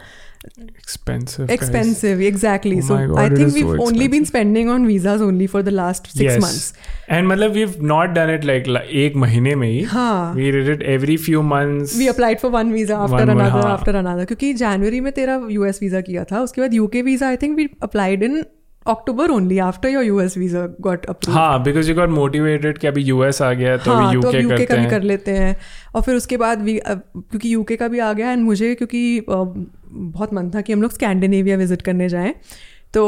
Expensive 0.44 1.46
guys. 1.46 1.50
Expensive 1.50 2.20
Oh 2.20 2.87
so 2.87 2.94
God, 2.94 3.18
I 3.18 3.29
it 3.29 3.38
think 3.38 3.48
is 3.48 3.55
we 3.55 3.62
so 3.62 3.79
only 3.81 4.09
been 4.09 4.24
spending 4.24 4.70
on 4.70 4.87
visas 4.87 5.22
only 5.22 5.46
for 5.46 5.62
the 5.62 5.68
last 5.68 6.07
six 6.07 6.72
And 7.11 7.29
मतलब 7.29 7.55
we've 7.55 7.76
not 7.83 8.14
done 8.16 8.33
it 8.37 8.46
like 8.50 8.68
like 8.68 8.94
एक 8.94 9.16
महीने 9.16 9.55
में 9.55 9.68
ही 9.68 9.83
हाँ 9.83 10.35
we 10.35 10.53
did 10.53 10.68
it 10.68 10.87
every 10.94 11.16
few 11.16 11.42
months. 11.42 11.96
We 11.98 12.07
applied 12.07 12.38
for 12.38 12.50
one 12.50 12.72
visa 12.72 12.98
after 12.98 13.26
One 13.26 13.35
more, 13.35 13.50
हाँ. 13.50 13.72
After 13.72 13.94
another 13.94 14.24
क्योंकि 14.24 14.53
जनवरी 14.55 15.00
में 15.00 15.12
तेरा 15.12 15.40
यूएस 15.50 15.79
वीज़ा 15.83 16.00
किया 16.00 16.24
था 16.24 16.40
उसके 16.40 16.61
बाद 16.61 16.74
UK 16.74 17.03
visa 17.03 17.29
I 17.29 17.37
think 17.37 17.57
we 17.57 17.68
applied 17.83 18.22
in 18.22 18.44
October 18.87 19.31
only 19.31 19.59
after 19.59 19.88
your 19.88 20.05
US 20.05 20.37
visa 20.38 20.66
got 20.81 21.05
approve 21.07 21.37
हाँ 21.37 21.62
बिकॉज़ 21.62 21.88
यू 21.88 21.94
गॉट 21.96 22.09
मोटिवेटेड 22.09 22.79
कि 22.79 22.87
अभी 22.87 23.03
यूएस 23.03 23.42
आ 23.42 23.53
गया 23.53 23.76
तो 23.76 23.92
हाँ 23.92 24.09
अभी 24.09 24.20
तो 24.22 24.33
यूके 24.33 24.48
करते 24.48 24.66
का 24.66 24.81
हैं 24.81 24.90
कर 24.90 25.03
लेते 25.03 25.31
हैं 25.31 25.57
और 25.94 26.03
फिर 26.03 26.14
उसके 26.14 26.37
बाद 26.37 26.59
भी 26.59 26.79
क्योंकि 26.87 27.53
यूके 27.55 27.76
का 27.76 27.88
भी 27.88 27.98
आ 27.98 28.12
गया 28.12 28.33
एंड 28.33 28.44
मुझे 28.44 28.74
क्योंकि 28.74 29.24
बहुत 29.90 30.35
मन 30.35 30.50
था 30.50 30.61
कि 30.61 30.72
हम 30.72 30.83
लोग 30.83 30.92
स्कैंडिनेविया 30.92 31.57
विज़िट 31.57 31.83
करने 31.83 32.09
जाएँ। 32.09 32.35
तो 32.94 33.03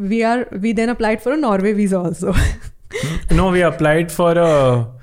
we 0.00 0.20
are 0.22 0.46
we 0.54 0.72
then 0.72 0.88
applied 0.88 1.20
for 1.20 1.32
a 1.32 1.36
Norway 1.38 1.72
visa 1.72 1.98
also 1.98 2.34
no 3.34 3.50
we 3.50 3.60
applied 3.62 4.10
for 4.10 4.38
a 4.38 4.94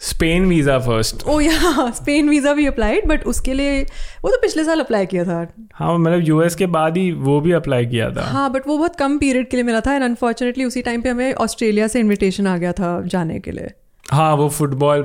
Spain 0.00 0.46
visa 0.46 0.78
first 0.78 1.22
oh 1.24 1.38
yeah 1.40 1.90
Spain 1.90 2.28
visa 2.28 2.52
भी 2.54 2.66
अप्लाइड 2.66 3.06
बट 3.08 3.24
उसके 3.26 3.54
लिए 3.54 3.82
वो 4.24 4.30
तो 4.30 4.38
पिछले 4.40 4.64
साल 4.64 4.80
अप्लाई 4.80 5.06
किया 5.06 5.24
था। 5.24 5.46
हाँ 5.74 5.96
मतलब 5.98 6.28
यूएस 6.28 6.54
के 6.54 6.66
बाद 6.66 6.96
ही 6.96 7.10
वो 7.12 7.40
भी 7.40 7.52
अप्लाई 7.52 7.86
किया 7.86 8.10
था। 8.10 8.22
हाँ 8.22 8.50
बट 8.52 8.66
वो 8.68 8.76
बहुत 8.78 8.96
कम 8.96 9.18
पीरियड 9.18 9.48
के 9.50 9.56
लिए 9.56 9.64
मिला 9.64 9.80
था 9.80 9.94
एंड 9.94 10.04
अनफॉर्चुनेटली 10.04 10.64
उसी 10.64 10.82
टाइम 10.82 11.02
पे 11.02 11.08
हमें 11.08 11.32
ऑस्ट्रेलिया 11.34 11.86
से 11.88 12.00
इनविटेशन 12.00 12.46
आ 12.46 12.56
गया 12.56 12.72
था 12.72 13.00
जाने 13.06 13.38
के 13.40 13.50
लिए। 13.50 13.70
हाँ 14.06 14.34
वो 14.36 14.48
football 14.48 15.02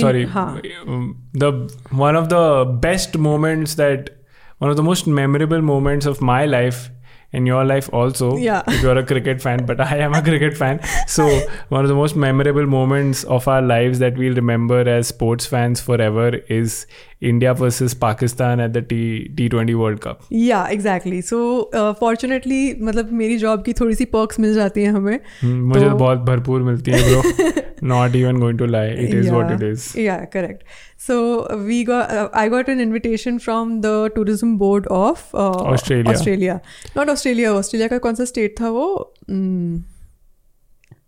sorry. 0.00 0.24
The 0.24 1.68
one 1.94 2.16
of 2.16 2.26
the 2.28 2.34
best 2.82 3.16
moments 3.18 3.76
that 3.76 4.10
one 4.60 4.70
of 4.70 4.76
the 4.78 4.82
most 4.92 5.06
memorable 5.20 5.62
moments 5.74 6.06
of 6.06 6.20
my 6.20 6.46
life 6.46 6.90
in 7.38 7.46
your 7.46 7.64
life 7.64 7.88
also 7.98 8.28
Yeah. 8.36 8.62
if 8.66 8.82
you're 8.84 8.98
a 9.00 9.04
cricket 9.10 9.40
fan 9.42 9.64
but 9.66 9.80
i 9.80 9.96
am 10.06 10.14
a 10.18 10.22
cricket 10.28 10.56
fan 10.62 10.80
so 11.16 11.26
one 11.76 11.84
of 11.84 11.88
the 11.92 11.94
most 11.98 12.16
memorable 12.24 12.66
moments 12.72 13.22
of 13.36 13.46
our 13.52 13.62
lives 13.62 14.00
that 14.00 14.16
we'll 14.22 14.34
remember 14.40 14.80
as 14.94 15.08
sports 15.14 15.46
fans 15.52 15.80
forever 15.90 16.28
is 16.60 16.86
india 17.22 17.52
versus 17.54 17.94
pakistan 18.02 18.60
at 18.60 18.72
the 18.72 18.82
T 18.90 18.98
t20 19.38 19.74
world 19.80 20.00
cup 20.04 20.28
yeah 20.32 20.64
exactly 20.72 21.20
so 21.22 21.70
fortunately 22.00 22.72
uh, 22.72 22.82
मतलब 22.82 23.12
मेरी 23.12 23.36
job 23.38 23.62
की 23.64 23.72
थोड़ी 23.80 23.94
सी 23.94 24.04
perks 24.14 24.40
मिल 24.40 24.54
जाती 24.54 24.82
हैं 24.82 24.92
हमें 24.92 25.18
हम्म, 25.42 25.68
मुझे 25.68 25.84
तो 25.84 25.88
तो- 25.90 25.98
बहुत 25.98 26.18
भरपूर 26.18 26.62
मिलती 26.62 26.90
है 26.90 27.02
bro 27.08 27.50
not 27.88 28.16
even 28.16 28.40
going 28.40 28.58
to 28.58 28.66
lie 28.66 28.90
it 28.90 29.14
is 29.14 29.30
what 29.30 29.52
it 29.52 29.62
is 29.70 29.88
Yeah, 30.00 30.24
correct. 30.36 30.64
So 31.04 31.14
we 31.68 31.76
got, 31.90 32.10
uh, 32.12 32.24
I 32.40 32.48
got 32.54 32.68
an 32.68 32.82
invitation 32.86 33.38
from 33.44 33.70
the 33.84 33.92
tourism 34.16 34.56
board 34.58 34.90
of 34.96 35.22
uh, 35.34 35.46
Australia. 35.74 36.10
Australia, 36.14 36.56
not 36.96 37.12
Australia. 37.14 37.54
Australia 37.60 37.88
का 37.90 37.98
कौन 38.08 38.14
सा 38.14 38.24
state 38.24 38.60
था 38.60 38.70
वो? 38.70 38.88
Hmm. 39.30 39.78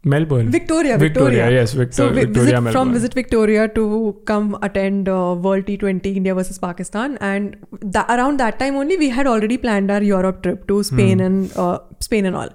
Melbourne. 0.05 0.51
Victoria, 0.51 0.99
Victoria, 0.99 1.45
Victoria. 1.45 1.51
yes, 1.51 1.73
Victor, 1.75 1.95
so, 1.95 2.09
Victoria, 2.09 2.33
visit, 2.33 2.53
Melbourne. 2.55 2.73
from 2.73 2.93
Visit 2.93 3.15
Victoria 3.15 3.69
to 3.69 4.21
come 4.25 4.59
attend 4.61 5.09
uh, 5.09 5.37
World 5.39 5.67
T20 5.67 6.17
India 6.17 6.35
versus 6.35 6.59
Pakistan, 6.59 7.17
and 7.21 7.57
th- 7.81 8.05
around 8.09 8.41
that 8.41 8.59
time 8.59 8.75
only 8.75 8.97
we 8.97 9.11
had 9.11 9.29
already 9.29 9.57
planned 9.57 9.93
our 9.93 10.03
Europe 10.03 10.43
trip 10.43 10.67
to 10.67 10.83
Spain 10.83 11.19
hmm. 11.19 11.25
and 11.25 11.57
uh, 11.57 11.79
Spain 12.01 12.27
and 12.27 12.35
all. 12.35 12.49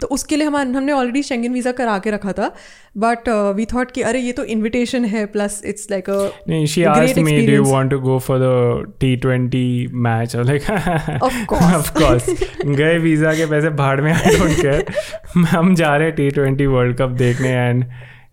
तो 0.00 0.06
उसके 0.16 0.36
लिए 0.36 0.46
हम 0.46 0.56
हमने 0.56 0.92
already 0.92 1.22
Schengen 1.22 1.52
visa 1.52 1.72
करा 1.80 1.98
के 1.98 2.10
रखा 2.10 2.32
था 2.32 2.50
but 2.98 3.28
we 3.56 3.64
thought 3.72 3.90
कि 3.90 4.02
अरे 4.02 4.20
ये 4.20 4.32
तो 4.32 4.44
इनविटेशन 4.54 5.04
है 5.04 5.24
plus 5.34 5.60
it's 5.64 5.90
like 5.90 6.10
a 6.10 6.18
Nee, 6.50 6.60
she 6.74 6.84
a 6.84 6.94
great 6.94 7.10
asked 7.10 7.20
me, 7.20 7.32
"Do 7.32 7.36
you 7.36 7.40
experience." 7.40 7.72
want 7.72 7.94
to 7.94 8.00
go 8.06 8.18
for 8.28 8.38
the 8.38 8.52
T20 9.02 9.64
match?" 10.06 10.36
I 10.36 10.42
was 10.42 10.48
like, 10.48 10.68
Of 11.28 11.40
course. 11.46 11.74
of 11.74 11.90
course." 11.94 12.30
गए 12.76 12.98
visa 12.98 13.34
के 13.34 13.46
पैसे 13.50 13.70
भाड़ 13.82 14.00
में 14.00 14.12
आई 14.12 14.36
डोंट 14.36 14.60
केयर 14.60 15.44
हम 15.48 15.74
जा 15.74 15.96
रहे 15.96 16.10
T 16.12 16.30
twenty 16.30 16.66
world 16.68 16.96
cup 16.96 17.10
देखने 17.18 17.52
and 17.58 17.84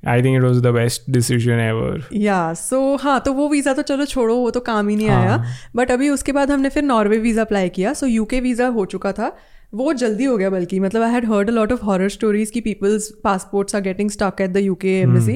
I 0.08 0.22
think 0.24 0.36
it 0.38 0.44
was 0.44 0.60
the 0.62 0.68
best 0.74 1.10
decision 1.12 1.60
ever 1.60 2.04
yeah 2.14 2.54
so 2.54 2.80
हाँ 3.04 3.20
तो 3.26 3.34
वो 3.34 3.48
वीज़ा 3.50 3.74
तो 3.74 3.82
चलो 3.82 4.06
छोड़ो 4.06 4.36
वो 4.36 4.50
तो 4.52 4.60
काम 4.70 4.90
ही 4.90 4.96
नहीं 4.96 5.10
हाँ. 5.10 5.22
आया 5.22 5.32
हाँ। 5.32 5.56
बट 5.76 5.92
अभी 5.92 6.10
उसके 6.10 6.32
बाद 6.32 6.52
हमने 6.52 6.70
फिर 6.70 6.84
नॉर्वे 6.84 7.18
वीज़ा 7.18 7.42
अप्लाई 7.42 7.70
किया 7.70 7.94
सो 7.94 8.08
यूके 8.08 8.40
वीज़ा 8.40 8.68
हो 8.78 8.86
चुका 8.86 9.12
था 9.12 9.36
वो 9.74 9.94
जल्दी 9.94 10.24
हो 10.24 10.38
गया 10.38 10.50
बल्कि 10.50 10.80
मतलब 10.80 11.02
I 11.02 11.12
had 11.12 11.26
heard 11.26 11.50
a 11.50 11.54
lot 11.54 11.72
of 11.72 11.82
horror 11.82 12.10
stories 12.10 12.52
की 12.52 12.62
people's 12.62 13.10
passports 13.24 13.76
are 13.76 13.82
getting 13.82 14.10
stuck 14.10 14.42
at 14.42 14.50
the 14.50 14.58
U 14.58 14.64
UK 14.64 15.00
embassy 15.00 15.36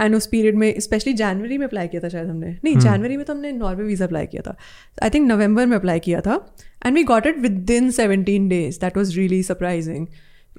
and 0.00 0.14
उस 0.14 0.26
पीरियड 0.26 0.56
में 0.56 0.80
स्पेशली 0.80 1.12
जनवरी 1.12 1.58
में 1.58 1.66
अप्लाई 1.66 1.88
किया 1.88 2.02
था 2.02 2.08
शायद 2.08 2.28
हमने। 2.28 2.56
नहीं 2.64 2.76
जनवरी 2.78 3.16
में 3.16 3.24
तो 3.26 3.32
हमने 3.32 3.52
नॉर्वे 3.52 3.84
वीज़ा 3.84 4.06
अप्लाई 4.06 4.26
किया 4.26 4.42
था। 4.42 4.56
आई 5.02 5.10
थिंक 5.10 5.28
नवंबर 5.28 5.66
में 5.66 5.76
अप्लाई 5.76 5.98
किया 5.98 6.20
था 6.20 6.34
and 6.86 6.94
we 6.96 7.02
got 7.04 7.26
it 7.26 7.38
within 7.70 7.90
seventeen 7.90 8.48
days 8.48 8.80
that 8.80 8.96
was 8.96 9.16
really 9.16 9.42
surprising. 9.42 10.06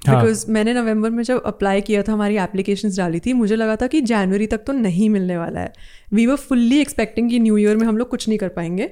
Because 0.08 0.44
मैंने 0.50 0.74
नवंबर 0.74 1.10
में 1.10 1.22
जब 1.24 1.42
अप्लाई 1.46 1.80
किया 1.80 2.02
था 2.02 2.12
हमारी 2.12 2.36
एप्लीकेशन 2.38 2.90
डाली 2.96 3.20
थी 3.20 3.32
मुझे 3.32 3.56
लगा 3.56 3.76
था 3.76 3.86
कि 3.86 4.00
जनवरी 4.00 4.46
तक 4.46 4.64
तो 4.66 4.72
नहीं 4.72 5.08
मिलने 5.10 5.36
वाला 5.38 5.60
है। 5.60 5.72
वी 6.12 6.26
वर 6.26 6.36
फुल्ली 6.36 6.80
एक्सपेक्टिंग 6.80 7.30
कि 7.30 7.38
न्यू 7.40 7.56
ईयर 7.56 7.76
में 7.76 7.86
हम 7.86 7.96
लोग 7.96 8.08
कुछ 8.08 8.28
नहीं 8.28 8.38
कर 8.38 8.48
पाएँगे। 8.48 8.90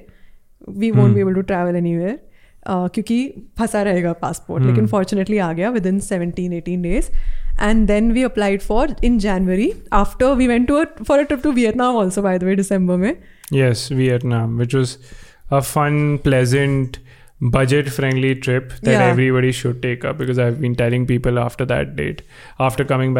We 0.69 0.91
won't 0.91 1.15
be 1.15 1.21
able 1.21 1.33
to 1.33 1.41
travel 1.41 1.75
any 1.75 1.97
क्योंकि 2.67 3.33
फंसा 3.59 3.81
रहेगा 3.81 4.13
पासपोर्ट 4.13 4.63
लेकिन 4.63 4.77
हम्म। 4.77 4.87
फॉर्चुनेटली 4.87 5.37
आ 5.37 5.51
गया 5.53 5.69
within 5.85 5.99
seventeen 5.99 6.53
eighteen 6.53 6.81
days 6.81 7.09
and 7.61 7.87
then 7.87 8.11
we 8.11 8.23
applied 8.23 8.61
for 8.61 8.95
in 9.03 9.19
January 9.19 9.71
after 9.93 10.33
we 10.35 10.47
went 10.47 10.67
to 10.67 10.83
for 11.03 11.19
a 11.19 11.23
trip 11.23 11.43
to 11.43 11.51
Vietnam 11.51 11.95
also 11.95 12.21
by 12.21 12.39
the 12.39 12.43
way 12.43 12.55
December 12.55 12.97
में. 12.97 13.15
Yes 13.53 13.89
Vietnam 13.91 14.57
which 14.59 14.75
was 14.75 14.95
a 15.51 15.59
fun 15.59 16.17
pleasant 16.23 16.97
budget 17.43 17.87
friendly 17.89 18.35
trip 18.35 18.73
that 18.81 18.91
yeah. 18.91 19.11
everybody 19.11 19.51
should 19.51 19.77
take 19.83 20.03
up 20.05 20.17
because 20.17 20.39
i've 20.39 20.59
been 20.61 20.75
telling 20.75 21.07
people 21.11 21.39
after 21.43 21.65
that 21.65 21.95
date 21.95 22.21
after 22.59 22.85
coming 22.85 23.15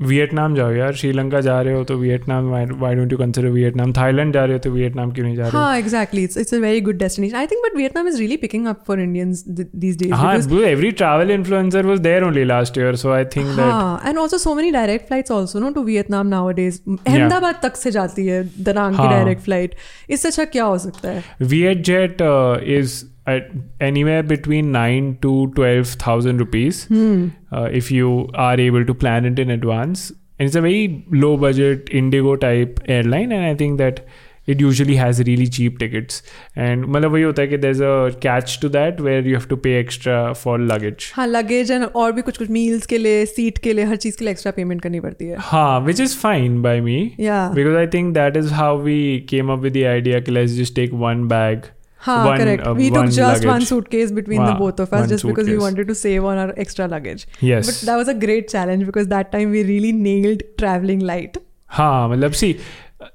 Vietnam 0.00 0.54
जाओ 0.54 0.72
यार 0.72 0.94
श्रीलंका 0.94 1.40
जा 1.40 1.60
रहे 1.60 1.74
हो 1.74 1.84
तो 1.84 1.94
Vietnam 1.98 2.48
why 2.50 2.94
don't 2.94 3.12
you 3.12 3.18
consider 3.18 3.48
Vietnam 3.50 3.92
Thailand 3.92 4.32
जा 4.34 4.44
रहे 4.44 4.52
हो 4.52 4.58
तो 4.64 4.70
वियतनाम 4.70 5.10
क्यों 5.12 5.24
नहीं 5.24 5.36
जा 5.36 5.42
रहे 5.42 5.50
हो? 5.52 5.58
हाँ 5.58 5.78
exactly 5.78 6.22
it's 6.24 6.36
it's 6.38 6.54
a 6.54 6.58
very 6.58 6.80
good 6.80 6.98
destination 6.98 7.36
I 7.36 7.46
think 7.46 7.64
but 7.64 7.76
Vietnam 7.76 8.08
is 8.08 8.18
really 8.18 8.36
picking 8.36 8.66
up 8.66 8.84
for 8.86 9.00
Indians 9.00 9.44
these 9.48 9.98
days 9.98 10.12
हाँ 10.12 10.36
every 10.68 10.92
travel 10.92 11.34
influencer 11.38 11.84
was 11.90 12.00
there 12.00 12.22
only 12.24 12.44
last 12.44 12.80
year 12.82 12.94
so 12.96 13.12
I 13.16 13.24
think 13.34 13.52
that 13.56 13.72
हाँ 13.72 14.02
and 14.06 14.18
also 14.18 14.38
so 14.38 14.54
many 14.54 14.70
direct 14.70 15.06
flights 15.08 15.30
also 15.30 15.58
no 15.58 15.70
to 15.70 15.82
Vietnam 15.84 16.26
nowadays 16.52 16.80
Ahmedabad 16.88 17.60
तक 17.62 17.76
से 17.76 17.90
जाती 17.90 18.26
है 18.26 18.42
Da Nang 18.62 18.96
की 18.96 19.02
हाँ। 19.02 19.12
Direct 19.12 19.42
flight 19.42 19.74
इससे 20.10 20.28
अच्छा 20.28 20.44
क्या 20.56 20.64
हो 20.64 20.78
सकता 20.78 21.08
है? 21.08 21.22
VietJet 21.44 22.22
uh, 22.22 22.78
is 22.78 22.98
at 23.27 23.51
anywhere 23.91 24.23
between 24.33 24.71
nine 24.71 25.17
to 25.21 25.35
twelve 25.55 25.87
thousand 26.07 26.37
rupees 26.45 26.81
uh, 26.91 27.69
if 27.81 27.91
you 27.99 28.09
are 28.33 28.59
able 28.59 28.85
to 28.91 28.93
plan 29.05 29.25
it 29.31 29.39
in 29.47 29.49
advance. 29.59 30.11
And 30.39 30.47
it's 30.47 30.55
a 30.55 30.61
very 30.61 31.05
low 31.23 31.37
budget 31.37 31.89
Indigo 31.91 32.35
type 32.35 32.79
airline, 32.99 33.31
and 33.31 33.45
I 33.45 33.55
think 33.55 33.77
that 33.77 34.05
it 34.45 34.59
usually 34.59 34.95
has 34.99 35.19
really 35.27 35.45
cheap 35.57 35.77
tickets. 35.81 36.21
And 36.63 36.85
मतलब 36.85 37.11
वही 37.11 37.23
होता 37.23 37.41
है 37.41 37.47
कि 37.47 37.57
there's 37.65 37.81
a 37.89 37.91
catch 38.25 38.55
to 38.63 38.69
that 38.75 38.99
where 39.07 39.21
you 39.27 39.35
have 39.37 39.45
to 39.51 39.57
pay 39.67 39.75
extra 39.81 40.15
for 40.39 40.55
luggage. 40.71 41.05
हाँ 41.15 41.27
luggage 41.27 41.71
and 41.71 41.83
और 41.83 42.11
भी 42.13 42.21
कुछ 42.29 42.37
कुछ 42.37 42.49
मील्स 42.57 42.85
के 42.93 42.97
लिए 42.97 43.25
सीट 43.25 43.57
के 43.67 43.73
लिए 43.73 43.85
हर 43.85 43.95
चीज़ 44.05 44.17
के 44.17 44.25
लिए 44.25 44.31
एक्स्ट्रा 44.31 44.51
पेमेंट 44.55 44.81
करनी 44.81 44.99
पड़ती 45.05 45.27
है 45.27 45.37
हाँ, 45.51 45.85
which 45.85 46.01
is 46.07 46.17
fine 46.25 46.59
by 46.67 46.75
me. 46.89 46.97
या 47.27 47.39
Because 47.59 47.77
I 47.83 47.85
think 47.95 48.13
that 48.19 48.41
is 48.43 48.51
how 48.59 48.73
we 48.89 48.97
came 49.33 49.53
up 49.55 49.63
with 49.67 49.77
the 49.79 49.85
idea. 49.93 50.21
कि 50.21 50.35
let's 50.39 50.57
just 50.63 50.75
take 50.81 50.99
one 51.07 51.23
bag. 51.35 51.71
हाँ 52.01 52.25
one, 52.27 52.37
correct 52.37 52.63
uh, 52.65 52.73
we 52.77 52.89
took 52.89 52.97
one 52.97 53.09
just 53.09 53.45
one 53.45 53.51
luggage. 53.51 53.67
Suitcase 53.69 54.11
between 54.11 54.39
the 54.39 54.47
हाँ, 54.47 54.57
both 54.59 54.81
of 54.81 54.93
us 54.93 55.01
one 55.01 55.09
just 55.09 55.25
because 55.25 55.45
we 55.45 55.51
suitcase. 55.51 55.63
Wanted 55.63 55.87
to 55.87 55.93
save 55.93 56.25
on 56.27 56.37
hour 56.37 56.53
extra 56.59 56.85
luggage 56.87 57.25
Yes. 57.43 57.67
But 57.67 57.85
that 57.85 57.95
was 57.97 58.09
a 58.09 58.13
great 58.21 58.49
challenge 58.49 58.83
because 58.83 59.05
that 59.07 59.31
time 59.31 59.51
we 59.51 59.63
really 59.63 59.91
nailed 60.01 60.43
travelling 60.57 61.01
light 61.01 61.37
हाँ 61.77 62.07
मतलब 62.09 62.31
see 62.41 62.53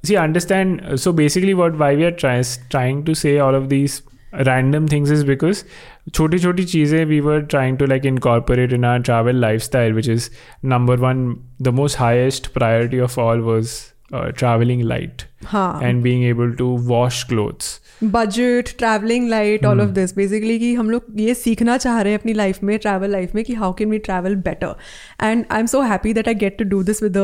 see 0.09 0.17
understand 0.23 0.81
so 1.03 1.13
basically 1.19 1.53
what 1.59 1.77
why 1.83 1.91
we 1.99 2.05
are 2.07 2.15
try, 2.23 2.33
trying 2.73 3.03
to 3.05 3.15
say 3.21 3.31
all 3.45 3.55
of 3.59 3.69
these 3.69 3.95
random 4.49 4.89
things 4.95 5.13
is 5.17 5.23
because 5.29 5.63
छोटी 6.15 6.39
छोटी 6.39 6.65
चीज़ें 6.73 7.05
we 7.13 7.21
were 7.27 7.39
trying 7.55 7.79
to 7.83 7.87
like 7.93 8.09
incorporate 8.11 8.75
in 8.79 8.85
our 8.91 9.05
travel 9.09 9.39
lifestyle 9.45 9.95
which 9.99 10.09
is 10.17 10.27
number 10.73 10.97
one 11.05 11.23
the 11.69 11.73
most 11.79 12.01
highest 12.03 12.51
priority 12.59 13.01
of 13.07 13.17
all 13.27 13.45
was 13.49 13.73
uh, 14.13 14.27
traveling 14.43 14.85
light 14.93 15.25
हाँ 15.55 15.69
and 15.89 16.05
being 16.09 16.27
able 16.33 16.53
to 16.61 16.69
wash 16.93 17.23
clothes 17.33 17.71
Budget 18.12 18.70
traveling 18.78 19.28
light 19.30 19.66
all 19.66 19.82
of. 19.82 19.90
This 19.90 20.16
basically 20.16 20.58
कि 20.60 20.74
हम 20.76 20.90
लोग 20.90 21.06
ये 21.20 21.34
सीखना 21.34 21.78
चाह 21.78 22.02
रहे 22.02 22.14
हैं 22.14 22.20
अपनी 22.20 22.34
लाइफ 22.34 22.64
में 22.64 22.78
ट्रैवल 22.80 23.12
लाइफ 23.12 23.36
में 23.36 23.44
कि 23.44 23.54
how 23.54 23.74
can 23.74 23.90
we 23.90 23.98
travel 24.00 24.36
better 24.48 24.76
and 25.24 25.46
I 25.52 25.60
am 25.60 25.66
so 25.66 25.82
happy 25.82 26.14
that 26.14 26.28
I 26.28 26.34
get 26.36 26.58
to 26.58 26.64
do 26.70 26.84
this 26.84 27.04
with 27.04 27.18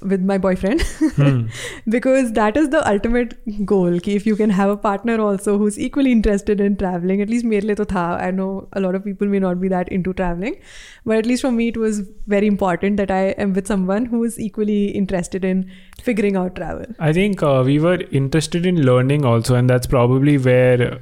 with 0.00 0.20
my 0.20 0.38
boyfriend. 0.38 0.82
Hmm. 1.16 1.46
because 1.88 2.32
that 2.32 2.56
is 2.56 2.68
the 2.70 2.86
ultimate 2.88 3.34
goal 3.66 3.98
ki 4.00 4.14
if 4.14 4.26
you 4.26 4.36
can 4.36 4.50
have 4.50 4.70
a 4.70 4.76
partner 4.76 5.20
also 5.20 5.56
who's 5.58 5.78
equally 5.78 6.12
interested 6.12 6.60
in 6.60 6.76
traveling 6.76 7.20
at 7.20 7.28
least 7.28 7.44
mere 7.44 7.60
to 7.60 7.84
tha. 7.84 8.04
I 8.28 8.30
know 8.30 8.68
a 8.72 8.80
lot 8.80 8.94
of 8.94 9.04
people 9.04 9.26
may 9.26 9.38
not 9.38 9.60
be 9.60 9.68
that 9.68 9.88
into 9.88 10.12
traveling 10.12 10.56
but 11.04 11.16
at 11.16 11.26
least 11.26 11.42
for 11.42 11.50
me 11.50 11.68
it 11.68 11.76
was 11.76 12.00
very 12.26 12.46
important 12.46 12.96
that 12.96 13.10
i 13.10 13.22
am 13.46 13.52
with 13.52 13.66
someone 13.66 14.06
who 14.06 14.22
is 14.24 14.38
equally 14.38 14.86
interested 15.02 15.44
in 15.44 15.70
figuring 16.02 16.36
out 16.36 16.56
travel. 16.56 16.86
I 16.98 17.12
think 17.12 17.42
uh, 17.42 17.62
we 17.64 17.78
were 17.78 18.00
interested 18.10 18.66
in 18.66 18.82
learning 18.82 19.24
also 19.24 19.54
and 19.54 19.68
that's 19.68 19.86
probably 19.86 20.38
where 20.38 21.00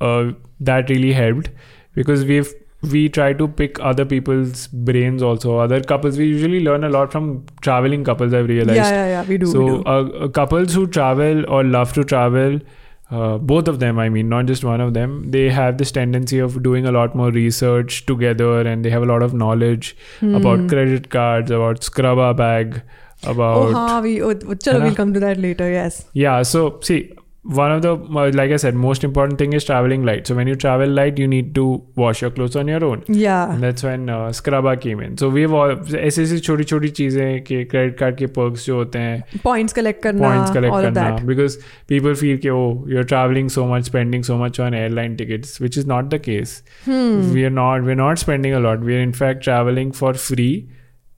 uh, 0.00 0.32
that 0.60 0.90
really 0.90 1.12
helped 1.12 1.50
because 1.94 2.24
we've 2.24 2.52
we 2.82 3.08
try 3.08 3.32
to 3.32 3.48
pick 3.48 3.78
other 3.80 4.04
people's 4.04 4.68
brains 4.68 5.22
also 5.22 5.58
other 5.58 5.82
couples 5.82 6.16
we 6.16 6.26
usually 6.26 6.60
learn 6.60 6.84
a 6.84 6.88
lot 6.88 7.10
from 7.10 7.44
traveling 7.60 8.04
couples 8.04 8.32
i've 8.32 8.48
realized 8.48 8.76
yeah 8.76 8.90
yeah, 8.90 9.06
yeah 9.06 9.24
we 9.24 9.36
do 9.36 9.46
so 9.46 9.60
we 9.60 9.66
do. 9.66 9.82
Uh, 9.84 10.02
uh, 10.24 10.28
couples 10.28 10.72
who 10.74 10.86
travel 10.86 11.44
or 11.50 11.64
love 11.64 11.92
to 11.92 12.04
travel 12.04 12.60
uh, 13.10 13.36
both 13.38 13.66
of 13.66 13.80
them 13.80 13.98
i 13.98 14.08
mean 14.08 14.28
not 14.28 14.46
just 14.46 14.62
one 14.62 14.80
of 14.80 14.94
them 14.94 15.28
they 15.30 15.48
have 15.48 15.76
this 15.78 15.90
tendency 15.90 16.38
of 16.38 16.62
doing 16.62 16.86
a 16.86 16.92
lot 16.92 17.16
more 17.16 17.32
research 17.32 18.06
together 18.06 18.60
and 18.60 18.84
they 18.84 18.90
have 18.90 19.02
a 19.02 19.06
lot 19.06 19.22
of 19.22 19.34
knowledge 19.34 19.96
mm. 20.20 20.36
about 20.36 20.68
credit 20.68 21.10
cards 21.10 21.50
about 21.50 21.80
scrubba 21.80 22.36
bag 22.36 22.82
oh, 23.24 23.30
about 23.32 23.56
oh, 23.56 23.72
ha, 23.72 24.00
we, 24.00 24.22
oh, 24.22 24.34
chalo, 24.34 24.82
we'll 24.82 24.94
come 24.94 25.12
to 25.12 25.18
that 25.18 25.36
later 25.36 25.68
yes 25.68 26.04
yeah 26.12 26.42
so 26.42 26.78
see 26.80 27.12
one 27.59 27.71
of 27.75 27.79
the 27.83 27.89
uh, 28.19 28.31
like 28.39 28.51
i 28.55 28.57
said 28.63 28.75
most 28.81 29.03
important 29.05 29.37
thing 29.39 29.53
is 29.57 29.65
traveling 29.69 30.03
light 30.09 30.29
so 30.29 30.35
when 30.35 30.47
you 30.49 30.55
travel 30.59 30.91
light 30.99 31.17
you 31.21 31.25
need 31.31 31.47
to 31.55 31.63
wash 32.01 32.21
your 32.21 32.29
clothes 32.35 32.55
on 32.61 32.69
your 32.71 32.79
own 32.89 33.01
Yeah. 33.21 33.51
and 33.55 33.65
that's 33.65 33.83
when 33.87 34.05
uh, 34.17 34.31
scrubber 34.37 34.75
came 34.85 35.01
in 35.07 35.17
so 35.23 35.29
we've 35.37 35.55
all 35.61 35.73
ऐसे 36.09 36.23
ऐसी 36.23 36.37
छोटी 36.47 36.63
छोटी 36.71 36.89
चीज़ें 36.99 37.41
कि 37.49 37.63
credit 37.73 37.97
card 37.99 38.17
के 38.17 38.27
perks 38.37 38.65
जो 38.65 38.75
होते 38.77 38.99
हैं 38.99 39.41
Points 39.47 39.75
collect 39.79 40.01
करना, 40.03 40.27
पॉइंट्स 40.27 40.51
कलेक्ट 40.53 40.75
all 40.75 40.85
of 40.89 40.93
करना 40.93 41.09
that. 41.17 41.25
because 41.31 41.57
people 41.93 42.15
feel 42.21 42.39
कि 42.45 42.53
oh 42.59 42.69
you're 42.93 43.07
traveling 43.13 43.49
so 43.57 43.65
much 43.73 43.89
spending 43.91 44.23
so 44.29 44.37
much 44.43 44.61
on 44.67 44.77
airline 44.83 45.17
tickets 45.23 45.59
which 45.65 45.81
is 45.83 45.89
not 45.93 46.09
the 46.15 46.21
case 46.29 46.55
Hmm. 46.87 47.19
we 47.39 47.43
are 47.49 47.53
not 47.57 47.89
we're 47.89 47.99
not 48.03 48.23
spending 48.25 48.55
a 48.61 48.63
lot 48.69 48.87
we 48.91 48.97
are 49.01 49.03
in 49.09 49.13
fact 49.21 49.43
traveling 49.49 49.91
for 50.01 50.13
free 50.29 50.51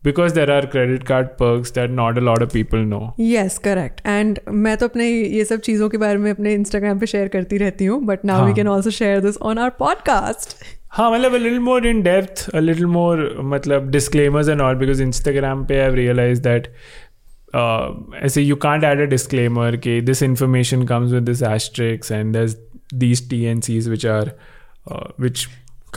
because 0.03 0.33
there 0.33 0.51
are 0.51 0.65
credit 0.67 1.05
card 1.05 1.29
perks 1.37 1.71
that 1.71 1.93
not 1.99 2.17
a 2.17 2.21
lot 2.21 2.43
of 2.45 2.51
people 2.55 2.83
know. 2.89 3.03
Yes 3.19 3.57
correct 3.63 4.01
and 4.07 4.39
मैं 4.65 4.75
तो 4.77 4.87
अपने 4.87 5.09
ये 5.09 5.45
सब 5.45 5.59
चीज़ों 5.67 5.89
के 5.89 5.97
बारे 5.97 6.17
में 6.17 6.29
अपने 6.31 6.53
इंस्टाग्राम 6.53 6.99
पे 6.99 7.05
शेयर 7.05 7.27
करती 7.35 7.57
रहती 7.57 7.85
हूँ 7.85 8.01
बट 8.05 8.25
नाउ 8.25 8.39
वी 8.39 8.45
हाँ. 8.45 8.53
Can 8.55 8.67
also 8.67 8.89
share 8.99 9.21
this 9.21 9.37
on 9.37 9.57
our 9.57 9.69
podcast 9.79 10.55
हाँ 10.97 11.09
मतलब 11.11 11.33
a 11.33 11.39
little 11.39 11.63
more 11.63 11.79
in 11.85 12.03
depth, 12.03 12.41
a 12.53 12.61
little 12.61 12.87
more 12.91 13.17
मतलब 13.53 13.91
disclaimers 13.91 14.51
and 14.51 14.61
all 14.65 14.77
because 14.83 15.01
Instagram 15.05 15.65
पे 15.71 15.79
I've 15.85 15.97
realized 15.99 16.43
that 16.43 16.69
uh, 17.61 17.87
ऐसे 18.25 18.43
you 18.45 18.55
can't 18.65 18.85
add 18.91 19.01
a 19.05 19.09
disclaimer 19.15 19.71
कि 19.87 19.99
this 20.09 20.21
information 20.21 20.85
comes 20.93 21.17
with 21.17 21.25
this 21.31 21.41
asterisk 21.49 22.13
and 22.19 22.37
there's 22.37 22.55
these 23.03 23.25
TNCs 23.33 23.89
which 23.95 24.05
are 24.13 24.25
uh, 24.91 25.05
which 25.25 25.47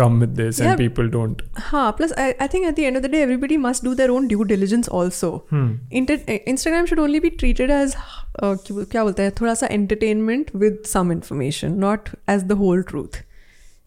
come 0.01 0.19
with 0.23 0.35
this 0.39 0.59
Yeah. 0.61 0.71
and 0.73 0.81
people 0.81 1.09
don't. 1.13 1.41
हाँ 1.69 1.91
plus 1.99 2.13
I 2.19 2.49
think 2.55 2.67
eight 2.67 2.75
the 2.75 2.79
end 2.81 2.97
of 2.97 3.03
the 3.03 3.07
day 3.11 3.21
everybody 3.23 3.57
must 3.63 3.85
do 3.85 3.95
their 3.95 4.11
own 4.11 4.27
due 4.29 4.43
diligence 4.53 4.89
also 4.99 5.31
Hmm. 5.53 5.71
Instagram 5.95 6.87
should 6.87 6.99
only 7.01 7.21
be 7.21 7.31
treated 7.41 7.71
as 7.71 7.95
क्या 8.43 9.03
बोलते 9.05 9.23
हैं 9.23 9.33
थोड़ा 9.41 9.55
सा 9.63 9.67
entertainment 9.71 10.51
with 10.57 10.83
some 10.93 11.13
information 11.13 11.73
not 11.87 12.09
as 12.31 12.43
the 12.43 12.53
whole 12.63 12.83
truth 12.91 13.23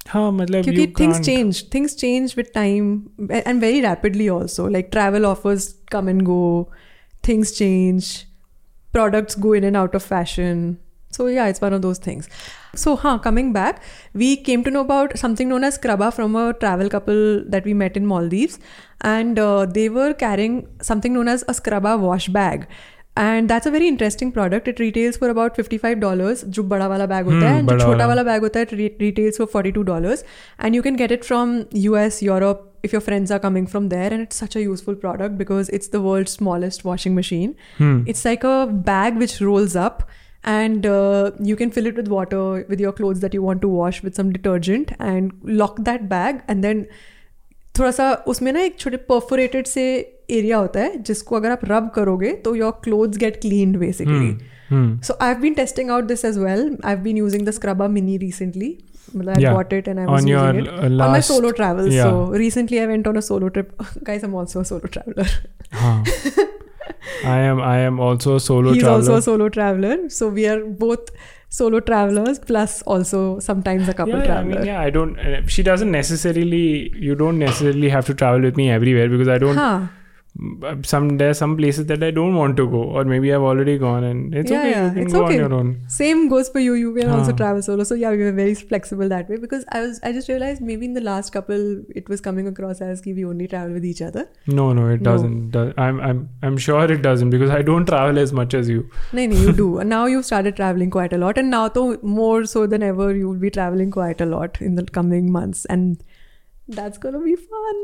हाँ 0.07 0.31
मतलब 0.31 0.63
क्योंकि 0.63 0.85
you 0.85 0.99
things 0.99 1.15
can't- 1.17 1.25
change 1.25 1.63
things 1.73 1.95
change 1.97 2.33
with 2.37 2.45
time 2.53 2.93
and 3.31 3.61
very 3.61 3.81
rapidly 3.81 4.27
also 4.29 4.67
like 4.67 4.89
travel 4.91 5.25
offers 5.25 5.73
come 5.91 6.09
and 6.09 6.21
go 6.31 6.41
things 7.27 7.57
change 7.57 8.13
products 8.95 9.35
go 9.43 9.51
in 9.57 9.65
and 9.67 9.77
out 9.81 9.93
of 9.97 10.05
fashion 10.07 10.63
so 11.16 11.26
yeah, 11.26 11.52
it's 11.54 11.64
one 11.66 11.76
of 11.78 11.82
those 11.82 12.02
things. 12.08 12.28
So 12.84 12.96
huh, 13.04 13.18
coming 13.28 13.52
back, 13.52 13.82
we 14.24 14.32
came 14.48 14.64
to 14.64 14.74
know 14.78 14.82
about 14.86 15.16
something 15.18 15.54
known 15.54 15.68
as 15.70 15.78
scrubba 15.78 16.10
from 16.18 16.36
a 16.42 16.52
travel 16.64 16.92
couple 16.96 17.22
that 17.54 17.70
we 17.70 17.78
met 17.84 17.96
in 18.02 18.10
Maldives, 18.14 18.58
and 19.12 19.38
uh, 19.38 19.66
they 19.78 19.88
were 20.00 20.12
carrying 20.26 20.60
something 20.90 21.18
known 21.18 21.28
as 21.36 21.48
a 21.48 21.54
scrubba 21.62 21.96
wash 22.08 22.28
bag. 22.28 22.68
and 23.18 23.48
that's 23.50 23.66
a 23.68 23.70
very 23.70 23.88
interesting 23.88 24.30
product. 24.32 24.66
It 24.70 24.78
retails 24.78 25.16
for 25.20 25.28
about 25.34 25.56
fifty-five 25.58 26.00
dollars. 26.00 26.42
Dollars 26.42 26.44
जो 26.44 26.62
bag. 26.62 26.88
वाला 26.88 27.06
bag 27.06 27.26
होता 27.26 27.48
है 27.48 27.58
and 27.58 27.70
जो 27.70 27.78
छोटा 27.78 28.06
वाला 28.06 28.22
bag 28.22 28.42
होता 28.42 28.60
है 28.60 28.66
retails 28.72 29.38
for 29.38 29.46
forty 29.52 29.72
two 29.72 29.82
dollars 29.82 30.24
if 32.86 32.92
your 32.94 33.00
friends 33.04 33.30
are 33.34 33.38
coming 33.44 33.64
from 33.70 33.86
there 33.92 34.10
and 34.16 34.24
it's 34.24 34.40
such 34.42 34.56
a 34.58 34.60
useful 34.64 34.96
product 35.04 35.36
because 35.38 35.70
it's 35.76 35.88
the 35.94 36.00
world's 36.02 36.34
smallest 36.38 36.84
washing 36.88 37.14
machine 37.14 37.54
hmm. 37.78 37.96
it's 38.12 38.24
like 38.28 38.44
a 38.50 38.66
bag 38.90 39.16
which 39.22 39.34
rolls 39.46 39.74
up 39.86 40.04
and 40.51 40.85
uh, 40.91 41.31
you 41.49 41.55
can 41.57 41.71
fill 41.77 41.85
it 41.91 41.95
with 42.01 42.07
water 42.17 42.43
with 42.69 42.79
your 42.85 42.91
clothes 42.99 43.19
that 43.25 43.33
you 43.39 43.41
want 43.47 43.61
to 43.65 43.67
wash 43.79 44.01
with 44.05 44.15
some 44.21 44.31
detergent 44.37 44.93
and 45.09 45.33
lock 45.63 45.81
that 45.89 46.07
bag 46.13 46.39
and 46.53 46.67
then 46.67 46.85
थोड़ा 47.79 47.91
सा 47.97 48.13
उसमें 48.31 48.51
ना 48.53 48.61
एक 48.61 48.79
छोटे 48.79 48.97
perforated 49.09 49.67
से 49.67 49.83
area 50.37 50.57
होता 50.57 50.79
है 50.79 50.97
जिसको 51.09 51.35
अगर 51.35 51.51
आप 51.51 51.59
रब 51.71 51.89
करोगे 51.95 52.31
तो 52.47 52.55
your 52.55 52.71
clothes 52.83 53.17
gate 53.25 53.39
cleaned 53.41 53.77
basically 53.85 54.31
Hmm. 54.73 54.83
So 55.05 55.13
I've 55.25 55.39
been 55.43 55.55
testing 55.55 55.89
out 55.93 56.05
this 56.09 56.21
as 56.27 56.37
well. 56.41 56.61
I've 56.89 56.99
been 57.05 57.17
using 57.21 57.41
the 57.47 57.53
Scrubba 57.55 57.87
Mini 57.95 58.13
recently. 58.21 58.69
Well, 59.13 59.31
I 59.33 59.35
Yeah. 59.45 59.55
bought 59.57 59.73
it 59.77 59.89
and 59.93 60.01
I 60.03 60.05
was 60.09 60.21
On 60.21 60.29
your, 60.31 60.43
using 60.45 60.61
it 60.61 60.69
uh, 60.75 60.77
on 60.85 60.95
my 61.01 61.07
last- 61.15 61.31
solo 61.33 61.51
travels. 61.57 61.89
yeah. 61.95 62.05
So 62.13 62.37
recently 62.43 62.79
I 62.83 62.85
went 62.93 63.09
on 63.11 63.19
a 63.23 63.25
solo 63.31 63.49
trip. 63.57 63.73
Guys, 64.11 64.23
I'm 64.29 64.39
also 66.86 67.06
a 67.06 67.20
solo 67.20 67.22
traveler. 67.22 67.22
Huh. 67.22 67.28
I 67.30 67.38
am 67.38 67.60
I 67.60 67.78
am 67.78 68.00
also 68.00 68.36
a 68.36 68.40
solo 68.40 68.72
He's 68.72 68.82
traveler. 68.82 68.96
also 68.98 69.14
a 69.16 69.22
solo 69.22 69.48
traveler. 69.48 70.08
So 70.08 70.28
we 70.28 70.46
are 70.46 70.64
both 70.64 71.10
solo 71.48 71.80
travelers 71.80 72.38
plus 72.38 72.82
also 72.82 73.38
sometimes 73.38 73.88
a 73.88 73.94
couple 73.94 74.14
yeah, 74.14 74.18
yeah, 74.18 74.22
I 74.22 74.26
traveler. 74.26 74.54
mean, 74.56 74.66
yeah, 74.66 74.80
I 74.80 74.90
don't. 74.90 75.48
She 75.48 75.62
doesn't 75.62 75.90
necessarily. 75.90 76.92
You 76.96 77.14
don't 77.14 77.38
necessarily 77.38 77.88
have 77.88 78.06
to 78.06 78.14
travel 78.14 78.40
with 78.40 78.56
me 78.56 78.70
everywhere 78.70 79.08
because 79.08 79.28
I 79.28 79.38
don't. 79.38 79.56
Huh. 79.56 79.86
Mm, 80.40 80.84
Some 80.86 81.16
there 81.18 81.30
are 81.30 81.34
some 81.34 81.56
places 81.56 81.86
that 81.86 82.02
I 82.02 82.10
don't 82.10 82.34
want 82.34 82.56
to 82.58 82.66
go, 82.68 82.82
or 82.82 83.04
maybe 83.04 83.32
I've 83.32 83.42
already 83.42 83.76
gone, 83.78 84.04
and 84.04 84.34
it's 84.34 84.50
Yeah, 84.50 84.60
okay. 84.60 84.70
yeah, 84.70 84.92
it's 85.04 85.12
go 85.12 85.24
okay. 85.24 85.34
on 85.34 85.40
your 85.44 85.54
own. 85.58 85.70
Same 85.88 86.28
goes 86.28 86.48
for 86.48 86.60
you. 86.60 86.74
You 86.74 86.94
can 86.94 87.10
also 87.10 87.32
travel 87.32 87.62
solo. 87.62 87.84
So 87.84 87.94
yeah, 87.94 88.10
we 88.10 88.18
were 88.18 88.32
very 88.32 88.54
flexible 88.54 89.08
that 89.14 89.28
way 89.28 89.36
because 89.36 89.64
I 89.72 89.80
was 89.86 90.00
I 90.02 90.12
just 90.12 90.28
realized 90.28 90.62
maybe 90.62 90.86
in 90.90 90.94
the 90.94 91.04
last 91.08 91.32
couple 91.38 91.66
it 92.02 92.08
was 92.08 92.20
coming 92.20 92.46
across 92.52 92.80
as 92.80 93.00
ki 93.06 93.14
we 93.20 93.24
only 93.32 93.48
travel 93.54 93.72
with 93.80 93.84
each 93.92 94.02
other. 94.10 94.26
No, 94.60 94.66
no, 94.80 94.88
it 94.96 95.00
No. 95.00 95.10
doesn't. 95.12 95.50
Do- 95.58 95.72
I'm 95.86 96.00
I'm 96.10 96.22
I'm 96.42 96.56
sure 96.68 96.84
it 96.98 97.02
doesn't 97.08 97.30
because 97.36 97.50
I 97.50 97.62
don't 97.70 97.86
travel 97.94 98.18
as 98.26 98.32
much 98.42 98.54
as 98.62 98.68
you. 98.74 98.82
No, 99.12 99.26
no, 99.34 99.36
you 99.46 99.52
do. 99.62 99.70
And 99.86 99.90
now 99.96 100.04
you've 100.14 100.24
started 100.32 100.56
traveling 100.62 100.90
quite 100.98 101.12
a 101.12 101.18
lot, 101.26 101.38
and 101.44 101.50
now 101.58 101.64
though 101.80 101.88
more 102.02 102.44
so 102.56 102.66
than 102.76 102.82
ever, 102.92 103.08
you 103.22 103.28
will 103.28 103.42
be 103.48 103.50
traveling 103.58 103.90
quite 103.90 104.20
a 104.20 104.26
lot 104.36 104.60
in 104.70 104.74
the 104.82 104.84
coming 105.00 105.32
months, 105.40 105.64
and 105.76 106.02
that's 106.68 106.98
gonna 106.98 107.20
be 107.20 107.36
fun. 107.36 107.76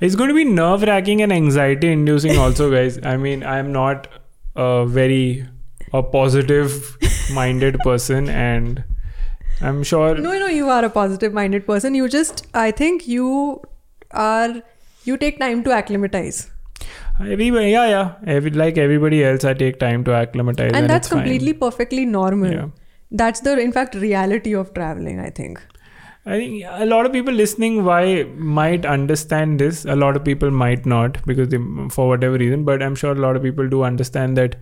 It's 0.00 0.16
going 0.16 0.28
to 0.28 0.34
be 0.34 0.44
nerve 0.44 0.82
wracking 0.82 1.22
and 1.22 1.32
anxiety 1.32 1.92
inducing, 1.92 2.36
also, 2.36 2.70
guys. 2.70 2.98
I 3.04 3.16
mean, 3.16 3.44
I'm 3.44 3.70
not 3.72 4.08
a 4.56 4.84
very 4.84 5.46
a 5.92 6.02
positive 6.02 6.96
minded 7.32 7.78
person, 7.80 8.28
and 8.28 8.82
I'm 9.60 9.84
sure. 9.84 10.16
No, 10.16 10.36
no, 10.38 10.46
you 10.46 10.70
are 10.70 10.84
a 10.84 10.90
positive-minded 10.90 11.66
person. 11.66 11.94
You 11.94 12.08
just, 12.08 12.46
I 12.52 12.72
think 12.72 13.06
you 13.06 13.62
are, 14.10 14.62
you 15.04 15.16
take 15.16 15.38
time 15.38 15.62
to 15.64 15.76
acclimatize, 15.76 16.50
Everybody, 17.20 17.70
yeah, 17.70 17.88
yeah. 17.88 18.14
Every, 18.26 18.50
like 18.50 18.78
everybody 18.78 19.22
else, 19.24 19.44
I 19.44 19.54
take 19.54 19.78
time 19.78 20.02
to 20.04 20.14
acclimatize, 20.14 20.72
and, 20.74 20.88
that's 20.88 21.06
it's 21.06 21.12
fine. 21.12 21.22
completely 21.22 21.52
perfectly 21.52 22.04
normal. 22.04 22.50
Yeah. 22.50 22.68
That's 23.10 23.40
the, 23.40 23.58
in 23.58 23.72
fact, 23.72 23.94
reality 23.94 24.54
of 24.54 24.72
traveling. 24.74 25.20
I 25.20 25.30
think. 25.30 25.60
I 26.24 26.38
think 26.38 26.62
a 26.68 26.86
lot 26.86 27.04
of 27.04 27.12
people 27.12 27.34
listening 27.34 27.84
why 27.84 28.22
might 28.36 28.86
understand 28.86 29.58
this. 29.58 29.84
A 29.84 29.96
lot 29.96 30.14
of 30.14 30.24
people 30.24 30.52
might 30.52 30.86
not 30.86 31.24
because 31.26 31.48
they, 31.48 31.58
for 31.90 32.06
whatever 32.06 32.38
reason. 32.38 32.62
But 32.64 32.80
I'm 32.80 32.94
sure 32.94 33.10
a 33.10 33.16
lot 33.16 33.34
of 33.34 33.42
people 33.42 33.68
do 33.68 33.82
understand 33.82 34.36
that 34.36 34.54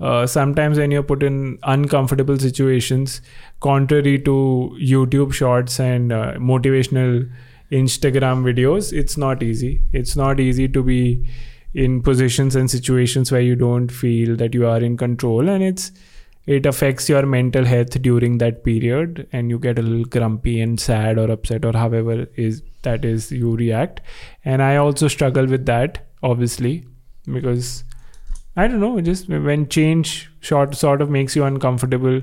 uh, 0.00 0.26
sometimes 0.26 0.76
when 0.76 0.90
you're 0.90 1.04
put 1.04 1.22
in 1.22 1.58
uncomfortable 1.62 2.36
situations, 2.36 3.20
contrary 3.60 4.18
to 4.22 4.76
YouTube 4.82 5.32
shorts 5.32 5.78
and 5.78 6.12
uh, 6.12 6.32
motivational 6.34 7.30
Instagram 7.70 8.42
videos, 8.42 8.92
it's 8.92 9.16
not 9.16 9.40
easy. 9.40 9.82
It's 9.92 10.16
not 10.16 10.40
easy 10.40 10.66
to 10.66 10.82
be 10.82 11.24
in 11.74 12.02
positions 12.02 12.56
and 12.56 12.68
situations 12.68 13.30
where 13.30 13.40
you 13.40 13.54
don't 13.54 13.88
feel 13.88 14.34
that 14.36 14.52
you 14.52 14.66
are 14.66 14.78
in 14.78 14.96
control, 14.96 15.48
and 15.48 15.62
it's 15.62 15.92
it 16.46 16.66
affects 16.66 17.08
your 17.08 17.24
mental 17.24 17.64
health 17.64 18.00
during 18.02 18.38
that 18.38 18.64
period 18.64 19.26
and 19.32 19.48
you 19.50 19.58
get 19.58 19.78
a 19.78 19.82
little 19.82 20.04
grumpy 20.04 20.60
and 20.60 20.78
sad 20.78 21.18
or 21.18 21.30
upset 21.30 21.64
or 21.64 21.72
however 21.72 22.26
is 22.36 22.62
that 22.82 23.04
is 23.04 23.32
you 23.32 23.56
react. 23.56 24.00
And 24.44 24.62
i 24.62 24.76
also 24.76 25.08
struggle 25.08 25.46
with 25.46 25.66
that 25.66 26.06
obviously 26.22 26.84
because 27.32 27.84
i 28.56 28.66
don't 28.68 28.80
know 28.80 29.00
just 29.00 29.28
when 29.28 29.68
change 29.68 30.30
short 30.40 30.74
sort 30.74 31.00
of 31.00 31.10
makes 31.10 31.34
you 31.34 31.44
uncomfortable 31.44 32.20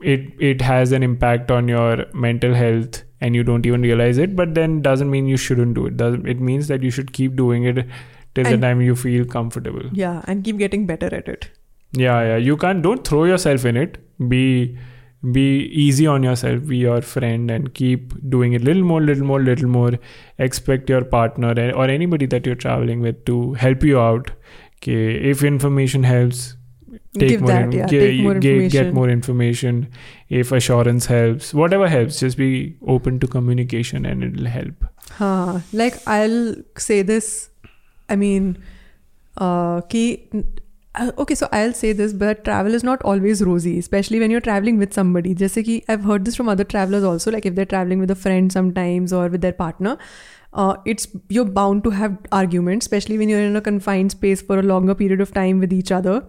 it 0.00 0.20
it 0.38 0.60
has 0.60 0.92
an 0.92 1.02
impact 1.02 1.50
on 1.50 1.68
your 1.68 2.06
mental 2.12 2.54
health 2.54 3.02
and 3.20 3.34
you 3.34 3.42
don't 3.42 3.66
even 3.66 3.82
realize 3.82 4.18
it 4.18 4.36
but 4.36 4.54
then 4.54 4.80
doesn't 4.82 5.10
mean 5.10 5.26
you 5.26 5.36
shouldn't 5.36 5.74
do 5.74 5.86
it. 5.86 5.96
Doesn't 5.96 6.26
it 6.28 6.40
means 6.40 6.68
that 6.68 6.82
you 6.82 6.90
should 6.90 7.12
keep 7.12 7.36
doing 7.36 7.64
it 7.64 7.86
till 8.34 8.44
the 8.44 8.58
time 8.58 8.80
you 8.80 8.96
feel 8.96 9.24
comfortable. 9.24 9.88
Yeah, 9.92 10.22
and 10.26 10.44
keep 10.44 10.58
getting 10.58 10.86
better 10.86 11.06
at 11.14 11.28
it. 11.28 11.48
Yeah, 11.96 12.22
yeah. 12.28 12.36
You 12.36 12.56
can't. 12.56 12.82
Don't 12.82 13.06
throw 13.06 13.24
yourself 13.24 13.64
in 13.64 13.76
it. 13.76 13.98
Be 14.28 14.76
be 15.32 15.44
easy 15.84 16.06
on 16.06 16.22
yourself. 16.22 16.66
Be 16.66 16.76
your 16.78 17.00
friend 17.00 17.50
and 17.50 17.72
keep 17.74 18.12
doing 18.30 18.52
it. 18.52 18.62
Little 18.62 18.82
more, 18.84 19.00
little 19.00 19.24
more, 19.26 19.40
little 19.42 19.68
more. 19.68 19.92
Expect 20.38 20.90
your 20.90 21.04
partner 21.04 21.54
or 21.74 21.86
anybody 21.86 22.26
that 22.26 22.44
you're 22.46 22.54
traveling 22.66 23.00
with 23.00 23.24
to 23.26 23.54
help 23.54 23.82
you 23.82 23.98
out. 23.98 24.30
Okay, 24.82 25.14
if 25.30 25.42
information 25.42 26.02
helps, 26.02 26.56
take 27.18 27.28
Give 27.30 27.40
more. 27.40 27.48
that, 27.52 27.62
in- 27.64 27.72
yeah, 27.72 27.86
take 27.86 28.20
more 28.22 28.34
ge- 28.34 28.42
Get 28.42 28.52
information. 28.56 28.94
more 28.94 29.08
information. 29.08 29.88
If 30.28 30.52
assurance 30.52 31.06
helps, 31.06 31.54
whatever 31.54 31.88
helps, 31.88 32.20
just 32.20 32.36
be 32.36 32.76
open 32.86 33.18
to 33.20 33.26
communication 33.26 34.04
and 34.04 34.22
it'll 34.24 34.46
help. 34.46 34.84
Huh. 35.12 35.60
Like 35.72 35.96
I'll 36.06 36.54
say 36.76 37.00
this. 37.02 37.48
I 38.10 38.16
mean, 38.16 38.58
uh, 39.38 39.80
ki, 39.82 40.28
uh, 40.94 41.10
okay, 41.18 41.34
so 41.34 41.48
I'll 41.50 41.72
say 41.72 41.92
this, 41.92 42.12
but 42.12 42.44
travel 42.44 42.74
is 42.74 42.84
not 42.84 43.02
always 43.02 43.42
rosy, 43.42 43.78
especially 43.78 44.20
when 44.20 44.30
you're 44.30 44.40
traveling 44.40 44.78
with 44.78 44.92
somebody. 44.92 45.34
Just 45.34 45.56
ki, 45.56 45.84
I've 45.88 46.04
heard 46.04 46.24
this 46.24 46.36
from 46.36 46.48
other 46.48 46.64
travelers 46.64 47.02
also. 47.02 47.32
Like 47.32 47.46
if 47.46 47.54
they're 47.54 47.64
traveling 47.64 47.98
with 47.98 48.10
a 48.10 48.14
friend 48.14 48.52
sometimes 48.52 49.12
or 49.12 49.28
with 49.28 49.40
their 49.40 49.52
partner, 49.52 49.98
uh, 50.52 50.76
it's 50.84 51.08
you're 51.28 51.44
bound 51.44 51.82
to 51.84 51.90
have 51.90 52.16
arguments, 52.30 52.86
especially 52.86 53.18
when 53.18 53.28
you're 53.28 53.40
in 53.40 53.56
a 53.56 53.60
confined 53.60 54.12
space 54.12 54.40
for 54.40 54.58
a 54.58 54.62
longer 54.62 54.94
period 54.94 55.20
of 55.20 55.34
time 55.34 55.58
with 55.58 55.72
each 55.72 55.90
other. 55.90 56.24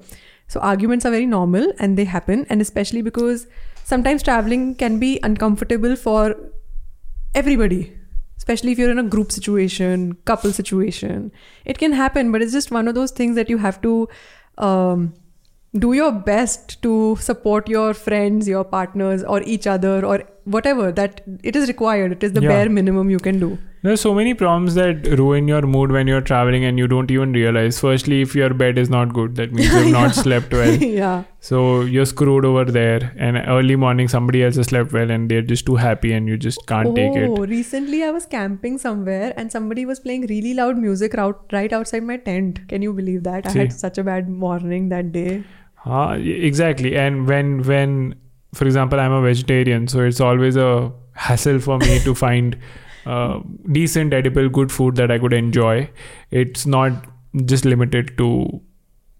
So 0.48 0.60
arguments 0.60 1.06
are 1.06 1.12
very 1.12 1.26
normal 1.28 1.72
and 1.80 1.98
they 1.98 2.06
happen, 2.06 2.48
and 2.50 2.60
especially 2.60 3.04
because 3.04 3.46
sometimes 3.84 4.24
traveling 4.24 4.74
can 4.76 4.98
be 4.98 5.20
uncomfortable 5.22 5.96
for 5.96 6.36
everybody 7.36 7.94
especially 8.38 8.72
if 8.72 8.78
you're 8.78 8.92
in 8.92 9.00
a 9.00 9.04
group 9.04 9.32
situation 9.32 10.14
couple 10.26 10.52
situation 10.52 11.32
it 11.66 11.78
can 11.78 11.92
happen 11.92 12.32
but 12.32 12.42
it's 12.42 12.54
just 12.54 12.72
one 12.72 12.88
of 12.88 12.96
those 12.96 13.12
things 13.12 13.36
that 13.36 13.50
you 13.50 13.58
have 13.58 13.82
to 13.82 14.08
um, 14.58 15.14
do 15.78 15.92
your 15.94 16.12
best 16.12 16.82
to 16.82 17.18
support 17.20 17.68
your 17.68 17.94
friends 17.94 18.48
your 18.48 18.64
partners 18.64 19.24
or 19.24 19.42
each 19.44 19.68
other 19.68 20.06
or 20.06 20.24
whatever 20.46 20.92
that 20.92 21.22
it 21.44 21.56
is 21.56 21.68
required 21.68 22.12
it 22.12 22.24
is 22.24 22.32
the 22.34 22.42
Yeah. 22.42 22.50
bare 22.50 22.70
minimum 22.70 23.10
you 23.10 23.20
can 23.20 23.40
do 23.40 23.58
There's 23.86 24.02
so 24.02 24.16
many 24.16 24.34
problems 24.34 24.74
that 24.76 25.06
ruin 25.20 25.48
your 25.48 25.62
mood 25.62 25.92
when 25.92 26.08
you're 26.08 26.22
traveling 26.22 26.64
and 26.66 26.80
you 26.80 26.88
don't 26.88 27.12
even 27.12 27.34
realize. 27.34 27.80
Firstly, 27.80 28.22
if 28.24 28.34
your 28.34 28.52
bed 28.52 28.80
is 28.80 28.90
not 28.90 29.14
good, 29.14 29.36
that 29.36 29.52
means 29.54 29.72
you've 29.72 29.92
not 29.92 30.16
slept 30.24 30.52
well. 30.52 30.74
yeah. 30.84 31.26
So 31.40 31.82
you're 31.82 32.08
screwed 32.08 32.46
over 32.46 32.66
there. 32.66 33.14
And 33.16 33.38
early 33.48 33.76
morning, 33.76 34.08
somebody 34.08 34.44
else 34.44 34.56
has 34.56 34.66
slept 34.68 34.92
well 34.92 35.12
and 35.12 35.30
they're 35.30 35.44
just 35.44 35.68
too 35.68 35.76
happy 35.76 36.14
and 36.14 36.28
you 36.28 36.36
just 36.36 36.66
can't 36.66 36.96
take 36.96 37.16
it. 37.16 37.30
Oh, 37.30 37.46
recently 37.46 38.04
I 38.04 38.10
was 38.10 38.26
camping 38.26 38.80
somewhere 38.80 39.34
and 39.38 39.52
somebody 39.52 39.86
was 39.86 40.00
playing 40.00 40.26
really 40.32 40.56
loud 40.56 40.80
music 40.80 41.14
out, 41.16 41.46
right 41.54 41.72
outside 41.72 42.02
my 42.02 42.18
tent. 42.18 42.68
Can 42.68 42.82
you 42.82 42.92
believe 42.92 43.22
that? 43.26 43.46
I 43.46 43.52
had 43.52 43.74
such 43.74 44.00
a 44.00 44.04
bad 44.04 44.28
morning 44.28 44.90
that 44.90 45.12
day. 45.12 45.44
Ah, 45.86 46.14
exactly. 46.14 46.96
And 46.96 47.28
when 47.28 47.62
when 47.62 48.16
for 48.56 48.66
example 48.66 49.00
I'm 49.00 49.12
a 49.12 49.22
vegetarian, 49.22 49.88
so 49.88 50.00
it's 50.00 50.20
always 50.20 50.56
a 50.56 50.92
hassle 51.14 51.60
for 51.60 51.78
me 51.78 52.00
to 52.00 52.16
find 52.16 52.58
uh, 53.07 53.41
decent, 53.73 54.15
edible, 54.15 54.49
good 54.49 54.73
food 54.73 54.97
that 54.97 55.11
I 55.11 55.19
could 55.19 55.33
enjoy. 55.33 55.91
It's 56.31 56.67
not 56.67 57.07
just 57.53 57.65
limited 57.65 58.17
to. 58.19 58.61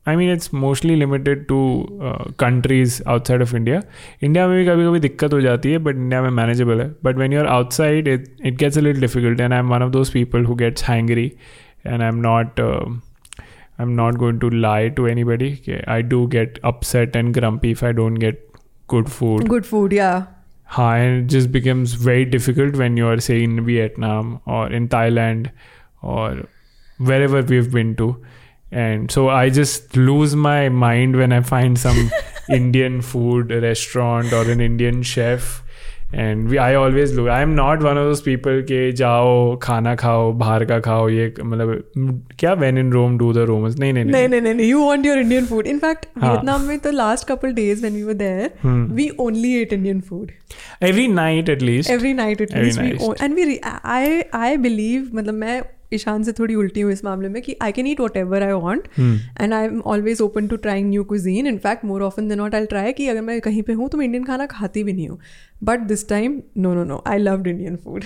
I 0.07 0.17
mean, 0.17 0.31
it's 0.31 0.53
mostly 0.53 0.97
limited 0.97 1.47
to 1.49 1.59
uh, 2.03 2.25
countries 2.45 3.01
outside 3.07 3.43
of 3.47 3.55
India. 3.55 3.83
India 4.23 4.47
में 4.49 4.57
भी 4.59 4.65
कभी 4.67 4.85
कभी 4.87 5.01
दिक्कत 5.01 5.33
हो 5.33 5.41
जाती 5.41 5.73
है 5.73 5.79
but 5.79 5.97
India 5.97 6.23
में 6.23 6.31
manageable 6.39 6.81
है 6.81 6.89
but 7.05 7.17
when 7.17 7.33
you 7.33 7.41
are 7.41 7.47
outside 7.47 8.09
it 8.09 8.37
it 8.47 8.57
gets 8.59 8.79
a 8.79 8.81
little 8.81 9.01
difficult 9.01 9.41
and 9.41 9.53
I 9.53 9.59
M 9.59 9.69
one 9.75 9.83
of 9.83 9.91
those 9.93 10.11
people 10.13 10.45
who 10.45 10.55
gets 10.65 10.85
Hungary 10.85 11.27
and 11.87 12.03
I 12.03 12.09
am 12.09 12.21
not 12.27 12.61
I'm 13.81 13.93
not 13.97 14.19
going 14.19 14.39
to 14.41 14.51
lie 14.51 14.89
to 14.97 15.07
anybody. 15.07 15.47
Okay, 15.59 15.83
I 15.93 16.03
do 16.03 16.29
get 16.29 16.59
upset 16.71 17.15
and 17.17 17.33
grumpy 17.33 17.71
if 17.77 17.83
I 17.83 17.93
don't 17.93 18.15
get 18.25 18.43
good 18.95 19.11
food. 19.11 19.49
Good 19.49 19.69
food, 19.71 19.93
yeah. 19.99 20.27
Huh, 20.66 20.94
and 20.94 21.26
it 21.26 21.28
just 21.32 21.52
becomes 21.52 21.94
very 21.94 22.26
difficult 22.26 22.76
when 22.76 22.98
you're 22.98 23.20
say 23.20 23.44
in 23.44 23.66
Vietnam 23.66 24.42
or 24.46 24.72
in 24.72 24.90
Thailand 24.90 25.52
or 26.02 26.48
wherever 26.98 27.42
we've 27.42 27.72
been 27.72 27.96
to. 27.98 28.24
And 28.72 29.12
so 29.12 29.30
I 29.30 29.50
just 29.50 29.96
lose 29.96 30.36
my 30.36 30.70
mind 30.70 31.16
when 31.16 31.32
I 31.32 31.42
find 31.42 31.78
some 31.78 32.12
Indian 32.50 33.02
food 33.02 33.52
restaurant 33.52 34.34
or 34.34 34.50
an 34.50 34.60
Indian 34.60 35.04
chef. 35.04 35.64
And 36.16 36.48
we 36.48 36.58
I 36.58 36.76
always 36.76 37.14
look 37.16 37.28
I 37.30 37.42
am 37.42 37.50
not 37.50 37.82
one 37.82 37.98
of 37.98 38.08
those 38.08 38.22
people 38.22 38.62
के 38.62 38.92
जाओ 38.92 39.56
खाना 39.58 39.96
खाओ 39.96 40.32
बाहर 40.34 40.66
का 40.66 40.80
खाओ 40.80 41.10
ये 41.10 41.34
मतलब 41.40 42.24
क्या 42.40 42.54
when 42.54 42.78
in 42.78 42.92
Rome 42.92 43.18
do 43.18 43.32
the 43.34 43.46
Romans 43.48 43.78
नहीं 43.80 43.94
नहीं 43.94 44.06
नहीं 44.06 44.28
नहीं। 44.28 44.42
नहीं 44.42 44.70
you 44.70 44.86
want 44.88 45.06
your 45.06 45.20
Indian 45.20 45.46
food 45.46 45.68
in fact 45.68 46.06
Vietnam 46.24 46.62
में 46.62 46.78
तो 46.80 46.92
last 46.92 47.28
couple 47.28 47.54
days 47.54 47.82
when 47.82 47.96
we 47.96 48.04
were 48.04 48.14
there 48.14 48.52
we 48.94 49.10
only 49.20 49.54
ate 49.62 49.74
Indian 49.74 50.02
food 50.02 50.32
every 50.84 51.08
night 51.08 51.50
at least 51.50 51.92
every 51.92 52.14
night 52.14 52.42
at least 52.42 52.80
and 53.24 53.36
we 53.36 53.60
I 53.86 54.22
I 54.34 54.58
believe 54.58 55.10
मतलब 55.14 55.34
मैं 55.34 55.62
ईशान 55.94 56.24
से 56.24 56.32
थोड़ी 56.40 56.56
उल्टी 56.56 56.82
हूँ 56.82 56.92
इस 56.92 57.04
मामले 57.06 57.30
में 57.30 57.42
कि 57.42 57.56
I 57.62 57.72
can 57.72 57.88
eat 57.88 58.00
whatever 58.18 58.44
I 58.44 58.52
want 58.52 58.88
and 59.00 59.54
I 59.54 59.66
am 59.66 59.82
always 59.86 60.22
open 60.22 60.48
to 60.48 60.56
trying 60.66 60.90
new 60.90 61.04
cuisine 61.04 61.48
in fact 61.48 61.86
more 61.86 62.02
often 62.04 62.28
than 62.30 62.34
not 62.38 62.56
I 62.56 62.66
try 62.66 62.94
कि 62.94 63.08
अगर 63.08 63.22
मैं 63.22 63.40
कहीं 63.42 63.64
पे 63.64 63.74
हूँ 63.74 63.90
तो 63.90 63.98
मैं 63.98 64.06
इंडियन 64.06 64.24
खाना 64.24 64.46
खाती 64.46 64.84
भी 64.84 64.94
नहीं 64.94 65.08
हूँ. 65.10 65.20
But 65.64 65.80
this 65.88 66.08
time 66.10 66.42
no 66.58 66.74
no 66.74 66.84
no 66.84 67.04
I 67.08 67.18
love 67.18 67.48
Indian 67.48 67.76
food 67.84 68.04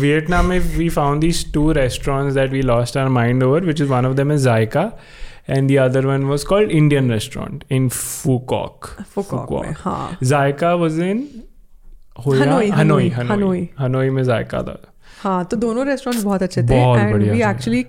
Vietnam 0.00 0.46
में 0.46 0.58
we 0.76 0.88
found 0.88 1.20
these 1.20 1.52
two 1.54 1.70
restaurant 1.72 2.32
that 2.34 2.50
we 2.52 2.62
lost 2.62 2.96
our 2.96 3.08
mind 3.18 3.42
over 3.42 3.64
which 3.64 3.80
is 3.80 3.88
one 3.88 4.06
of 4.06 4.16
them 4.16 4.32
is 4.32 4.44
Zaika 4.44 4.90
and 5.50 5.68
the 5.68 5.76
other 5.76 6.06
one 6.06 6.24
was 6.24 6.44
called 6.46 6.70
Indian 6.70 7.10
restaurant 7.12 7.64
in 7.72 7.88
Phu Quoc 7.88 8.86
Phu Quoc 9.14 10.18
Zaika 10.22 10.74
was 10.74 11.00
in 11.02 11.26
Hanoi 12.26 12.68
Hanoi 13.08 13.68
Hanoi 13.78 14.10
में 14.10 14.22
जायका 14.22 14.62
था. 14.62 14.80
हाँ 15.22 15.44
तो 15.44 15.56
दोनों 15.56 15.86
restaurants 15.86 16.24
बहुत 16.24 16.42
अच्छे 16.42 16.62
थे 16.62 16.74
and 16.74 17.22
we 17.22 17.42
actually 17.42 17.86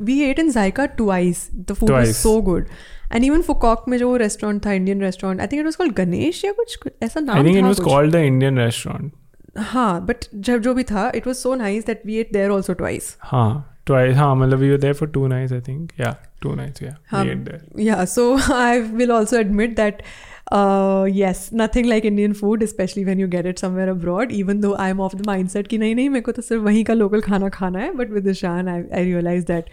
we 0.00 0.20
ate 0.20 0.38
in 0.38 0.50
Zaika 0.50 0.86
twice 0.86 1.48
the 1.54 1.72
food 1.72 1.90
is 1.90 2.12
so 2.12 2.42
good 2.42 2.66
and 3.12 3.24
even 3.24 3.42
Phu Quoc 3.42 3.84
में 3.88 3.98
जो 3.98 4.16
रेस्टोरेंट 4.16 4.66
था 4.66 4.72
Indian 4.72 5.00
restaurant 5.00 5.40
I 5.40 5.46
think 5.46 5.60
it 5.60 5.64
was 5.64 5.76
called 5.76 5.92
Ganesh 5.92 6.44
या 6.44 6.52
कुछ 6.52 6.78
ऐसा 7.02 7.20
नाम 7.20 7.38
I 7.38 7.40
think 7.40 7.56
था 7.56 7.60
it 7.60 7.74
was 7.74 7.80
कुछ। 7.80 7.94
called 7.94 8.14
the 8.14 8.50
Indian 8.60 9.10
हाँ 9.58 10.06
बट 10.06 10.16
जब 10.34 10.58
जो 10.58 10.74
भी 10.74 10.82
था 10.82 11.12
it 11.14 11.26
was 11.26 11.36
so 11.36 11.54
nice 11.54 11.86
that 11.86 12.02
we 12.06 12.16
ate 12.16 12.32
there 12.32 12.50
also 12.50 12.72
twice 12.72 13.16
हाँ 13.20 13.66
twice. 13.90 14.14
हाँ 14.14 14.36
मतलब 14.36 14.60
we 14.60 14.68
were 14.70 14.80
there 14.84 14.96
for 14.98 15.06
two 15.16 15.28
nights 15.32 15.52
I 15.52 15.60
think. 15.68 15.90
Yeah, 16.00 16.14
two 16.44 16.56
nights. 16.56 16.82
Yeah, 16.82 16.94
हाँ. 17.06 17.24
we 17.24 17.30
ate 17.30 17.44
there. 17.48 17.60
Yeah, 17.86 18.04
so 18.04 18.26
I 18.56 18.98
will 18.98 19.12
also 19.18 19.40
admit 19.44 19.76
that 19.76 20.02
uh, 20.50 21.06
yes 21.10 21.52
nothing 21.52 21.88
like 21.88 22.04
indian 22.04 22.34
food 22.34 22.62
especially 22.62 23.04
when 23.04 23.18
you 23.18 23.26
get 23.26 23.46
it 23.46 23.58
somewhere 23.58 23.88
abroad 23.88 24.32
even 24.32 24.60
though 24.60 24.76
i'm 24.76 25.00
of 25.00 25.16
the 25.16 25.24
mindset 25.30 25.68
ki 25.68 25.78
nahi 25.84 25.96
nahi 26.00 26.12
meko 26.18 26.34
to 26.40 26.46
sirf 26.50 26.68
wahi 26.68 26.84
ka 26.90 26.98
local 27.00 27.24
khana 27.30 27.50
khana 27.58 27.86
hai 27.86 27.90
but 28.02 28.14
with 28.18 28.30
ishan 28.34 28.70
i, 28.74 28.78
I 29.00 29.02
realized 29.10 29.48
that 29.54 29.68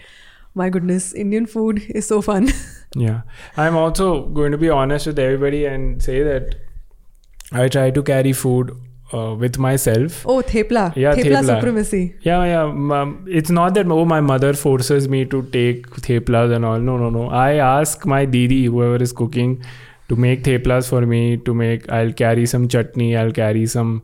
my 0.61 0.69
goodness 0.69 1.13
indian 1.25 1.45
food 1.45 1.83
is 2.01 2.07
so 2.07 2.21
fun 2.21 2.49
yeah 3.07 3.21
i'm 3.65 3.79
also 3.83 4.09
going 4.41 4.57
to 4.57 4.63
be 4.65 4.69
honest 4.79 5.13
with 5.13 5.23
everybody 5.27 5.63
and 5.65 6.03
say 6.09 6.19
that 6.29 6.55
i 7.63 7.67
try 7.77 7.89
to 7.97 8.03
carry 8.11 8.33
food 8.33 8.75
uh, 9.13 9.33
with 9.41 9.57
myself. 9.57 10.25
Oh, 10.25 10.41
thepla. 10.41 10.93
Yeah, 10.95 11.15
thepla, 11.15 11.37
thepla. 11.37 11.45
supremacy. 11.45 12.15
Yeah, 12.21 12.43
yeah. 12.43 13.13
It's 13.27 13.49
not 13.49 13.73
that 13.75 13.87
oh 13.97 14.03
my 14.05 14.19
mother 14.19 14.53
forces 14.53 15.07
me 15.07 15.23
to 15.25 15.43
take 15.53 15.87
theplas 16.07 16.53
and 16.53 16.65
all. 16.65 16.79
No, 16.79 16.97
no, 16.97 17.09
no. 17.09 17.29
I 17.29 17.53
ask 17.53 18.05
my 18.05 18.25
didi 18.25 18.65
whoever 18.65 19.01
is 19.07 19.13
cooking 19.13 19.63
to 20.08 20.16
make 20.16 20.42
theplas 20.44 20.88
for 20.88 21.06
me. 21.06 21.36
To 21.38 21.54
make, 21.54 21.90
I'll 21.90 22.12
carry 22.12 22.46
some 22.46 22.68
chutney. 22.68 23.16
I'll 23.16 23.32
carry 23.32 23.66
some 23.66 24.02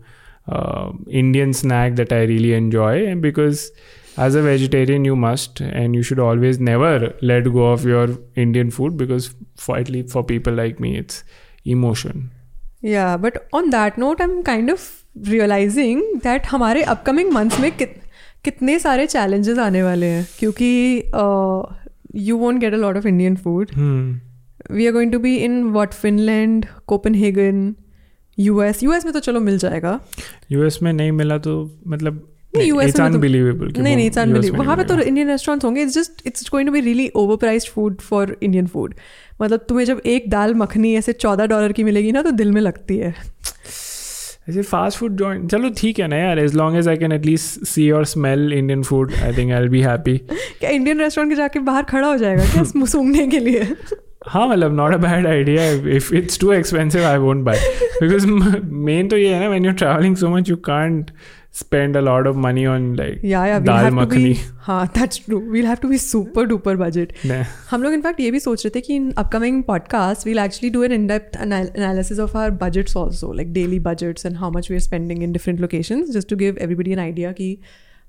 uh, 0.49 0.93
Indian 1.09 1.53
snack 1.53 1.97
that 1.97 2.13
I 2.13 2.23
really 2.23 2.55
enjoy. 2.55 3.07
And 3.07 3.23
because 3.23 3.71
as 4.17 4.35
a 4.35 4.43
vegetarian, 4.43 5.05
you 5.05 5.17
must, 5.17 5.61
and 5.61 5.95
you 5.95 6.03
should 6.03 6.19
always 6.19 6.59
never 6.59 7.15
let 7.21 7.45
go 7.45 7.67
of 7.73 7.85
your 7.85 8.09
Indian 8.35 8.71
food 8.71 8.97
because 8.97 9.35
for 9.57 9.77
at 9.77 9.89
least 9.89 10.11
for 10.11 10.25
people 10.25 10.53
like 10.53 10.81
me, 10.81 10.97
it's 10.97 11.23
emotion. 11.65 12.31
Yeah, 12.81 13.17
but 13.17 13.47
on 13.53 13.71
that 13.71 13.99
note, 13.99 14.21
I'm 14.21 14.43
kind 14.43 14.71
of 14.71 15.05
realizing 15.29 16.03
that 16.23 16.45
हमारे 16.45 16.85
upcoming 16.85 17.33
months 17.33 17.61
में 17.61 17.71
कित, 17.77 17.95
कितने 18.45 18.79
सारे 18.79 19.07
challenges 19.07 19.59
आने 19.59 19.83
वाले 19.83 20.07
हैं 20.07 20.27
क्योंकि 20.39 21.03
uh, 21.15 21.63
you 22.13 22.37
won't 22.37 22.61
get 22.61 22.75
a 22.75 22.83
lot 22.87 22.97
of 22.97 23.07
Indian 23.07 23.37
food. 23.37 23.71
Hmm. 23.71 24.13
We 24.72 24.88
are 24.88 24.92
going 24.92 25.12
to 25.12 25.20
be 25.20 25.44
in 25.44 25.74
what 25.74 25.94
Finland, 25.94 26.68
Copenhagen, 26.92 27.76
US. 28.38 28.84
US 28.84 29.04
में 29.06 29.14
तो 29.14 29.20
चलो 29.20 29.40
मिल 29.40 29.58
जाएगा। 29.58 30.00
यूएस 30.52 30.80
में 30.84 30.94
नहीं 30.94 31.12
मिला 31.12 31.38
तो 31.38 31.72
मतलब 31.88 32.30
नहीं, 32.58 32.72
में 32.72 32.92
तो- 32.92 33.02
अनबिलीवेबल 33.02 33.74
नहीं 33.78 33.96
नहीं 33.96 34.08
इट्स 34.08 34.18
अनबिलीव 34.18 34.56
वहाँ 34.56 34.78
पे 34.78 34.84
तो 34.84 35.00
इंडियन 35.00 35.28
रेस्टोरेंट्स 35.28 35.66
होंगे 35.66 35.82
it's 35.82 35.94
just 35.94 36.28
it's 36.28 36.50
going 36.52 36.68
to 36.68 36.74
be 36.74 36.80
really 36.82 37.10
overpriced 37.16 37.70
food 37.70 38.02
for 38.02 38.38
Indian 38.44 38.68
food 38.68 38.96
मतलब 39.42 39.60
तुम्हें 39.70 39.86
जब 39.86 40.02
एक 40.06 40.30
दाल 40.30 40.56
मखनी 40.56 40.96
ऐसे 40.96 41.14
चौदह 41.14 41.46
डॉलर 41.46 41.72
की 41.72 41.84
मिलेगी 41.84 42.12
ना 42.12 42.22
तो 42.22 42.32
दिल 42.32 42.52
में 42.52 42.62
लगती 42.62 42.98
है। 42.98 43.14
ऐसे 44.50 44.62
फास्ट 44.62 44.98
फ़ूड 44.98 45.16
जॉइंट 45.18 45.52
चलो 45.52 45.70
ठीक 45.78 46.00
है 46.00 46.08
ना 46.08 46.16
यार 46.16 46.40
as 46.40 46.56
long 46.56 46.78
as 46.78 46.88
I 46.88 46.98
can 46.98 47.12
at least 47.12 47.66
see 47.66 47.92
और 47.92 48.06
smell 48.06 48.54
Indian 48.54 48.84
food 48.84 49.14
I 49.14 49.38
think 49.38 49.52
I 49.52 49.68
be 49.68 49.82
happy 49.82 50.18
क्या 50.60 50.70
इंडियन 50.70 51.00
रेस्टोरेंट 51.00 51.32
के 51.32 51.36
जाके 51.36 51.60
बाहर 51.60 51.84
खड़ा 51.84 52.08
हो 52.08 52.18
जाएगा 52.18 52.46
क्या 52.46 52.86
सूंघने 52.86 53.28
के 53.28 53.40
लिए? 53.40 53.64
हाँ 54.28 54.48
मतलब 54.48 54.74
not 54.76 54.94
a 54.94 54.98
bad 54.98 55.28
idea 55.28 55.70
if 55.96 56.14
it's 56.16 56.40
too 56.40 56.52
expensive 56.54 57.06
I 57.06 57.18
won't 57.18 57.44
buy 57.46 57.60
because 58.02 58.28
main 58.28 59.08
तो 59.10 59.18
ये 59.18 59.34
है 59.34 59.40
ना 59.40 59.50
when 59.50 59.66
you 59.66 59.72
traveling 59.74 60.16
so 60.18 60.30
much 60.30 60.50
you 60.50 60.56
can't 60.66 61.12
spend 61.56 61.96
a 61.96 62.02
lot 62.02 62.28
of 62.28 62.38
money 62.44 62.62
on 62.66 62.86
like 63.00 63.26
या 63.26 63.46
या 63.46 63.58
वील 63.58 63.70
dal 63.70 63.84
हैव 63.84 63.94
makhani. 63.96 64.34
हाँ 64.68 64.86
that's 64.96 65.20
true 65.26 65.40
we'll 65.50 65.66
have 65.66 65.78
to 65.82 65.88
be 65.88 65.98
super 65.98 66.46
duper 66.46 66.76
budget 66.76 67.12
Nah. 67.26 67.44
हम 67.72 67.84
लोग 67.84 67.94
इनफैक्ट 67.94 68.20
ये 68.20 68.32
भी 68.32 68.40
सोच 68.40 68.66
रहे 68.66 68.72
थे 68.76 68.82
कि 68.82 68.96
in 68.96 69.12
upcoming 69.18 69.62
podcast 69.64 70.28
we'll 70.28 70.40
actually 70.40 70.70
do 70.74 70.84
an 70.84 70.92
in 70.92 71.06
depth 71.08 71.38
analysis 71.42 72.20
of 72.20 72.38
our 72.38 72.52
budgets 72.64 72.98
also 72.98 73.32
like 73.34 73.54
daily 73.54 73.80
budgets 73.88 74.26
and 74.26 74.38
how 74.38 74.52
much 74.52 74.70
we 74.72 74.76
are 74.76 74.82
spending 74.82 75.24
in 75.24 75.34
different 75.34 75.60
locations 75.62 76.10
just 76.14 76.30
to 76.30 76.36
give 76.36 76.58
everybody 76.62 76.92
an 76.92 77.00
idea 77.00 77.32
कि 77.32 77.58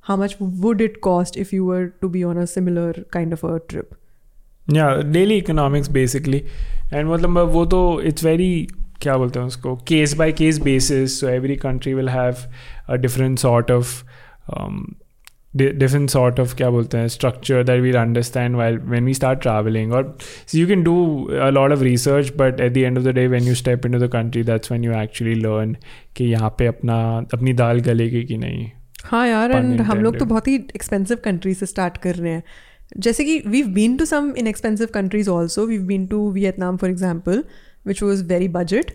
how 0.04 0.16
much 0.16 0.32
would 0.62 0.82
it 0.82 0.96
cost 1.00 1.36
if 1.36 1.52
you 1.52 1.66
were 1.66 1.84
to 2.00 2.08
be 2.08 2.24
on 2.30 2.40
a 2.40 2.46
similar 2.46 2.88
kind 3.12 3.32
of 3.32 3.44
a 3.50 3.52
trip. 3.68 3.94
या 4.72 4.94
daily 5.02 5.36
economics 5.36 5.90
basically 5.90 6.42
and 6.92 7.06
मतलब 7.08 7.38
वो 7.52 7.64
तो 7.66 8.00
it's 8.00 8.24
very 8.24 8.66
क्या 9.00 9.16
बोलते 9.16 9.38
हैं 9.38 9.46
उसको 9.46 9.76
case 9.88 10.14
by 10.14 10.32
case 10.32 10.58
basis 10.58 11.20
so 11.20 11.28
every 11.28 11.56
country 11.56 11.94
will 11.94 12.08
have 12.08 12.34
a 12.88 12.96
different 12.96 13.38
sort 13.38 13.70
of 13.70 14.02
different 15.56 16.10
sort 16.10 16.40
of 16.40 16.54
क्या 16.56 16.70
बोलते 16.70 16.98
हैं 16.98 17.08
structure 17.08 17.62
that 17.64 17.80
we'll 17.80 17.96
understand 17.96 18.56
while 18.56 18.78
when 18.84 19.04
we 19.04 19.14
start 19.14 19.40
traveling 19.40 19.92
और 19.92 20.16
you 20.54 20.66
can 20.66 20.82
do 20.82 20.94
a 21.42 21.50
lot 21.50 21.72
of 21.72 21.82
research 21.82 22.32
but 22.36 22.60
at 22.60 22.72
the 22.72 22.76
end 22.76 22.98
of 22.98 23.04
the 23.04 23.08
day 23.08 23.26
when 23.26 23.42
you 23.42 23.54
step 23.54 23.86
into 23.92 23.98
the 23.98 24.10
country 24.12 24.42
that's 24.42 24.72
when 24.72 24.84
you 24.84 24.92
actually 24.92 25.34
learn 25.34 25.76
कि 26.16 26.24
यहाँ 26.24 26.54
पे 26.58 26.66
अपना 26.66 26.96
अपनी 27.34 27.52
दाल 27.52 27.80
गलेगी 27.80 28.22
कि 28.24 28.36
नहीं. 28.36 28.70
हाँ 29.04 29.26
यार 29.28 29.52
एंड 29.52 29.80
हम 29.80 29.98
लोग 29.98 30.18
तो 30.18 30.24
बहुत 30.24 30.48
ही 30.48 30.54
एक्सपेंसिव 30.54 31.18
कंट्री 31.24 31.54
से 31.54 31.66
स्टार्ट 31.66 31.96
कर 31.96 32.14
रहे 32.14 32.32
हैं. 32.32 32.42
जैसे 32.96 33.24
कि 33.24 33.42
we've 33.46 33.66
been 33.66 33.96
to 33.96 34.04
some 34.04 34.32
inexpensive 34.46 34.88
countries 34.94 35.30
also 35.30 35.66
we've 35.66 35.82
been 35.82 36.06
to 36.06 36.30
Vietnam 36.30 36.76
for 36.76 36.90
example 36.90 37.44
which 37.86 38.02
was 38.02 38.24
very 38.24 38.48
budget 38.48 38.90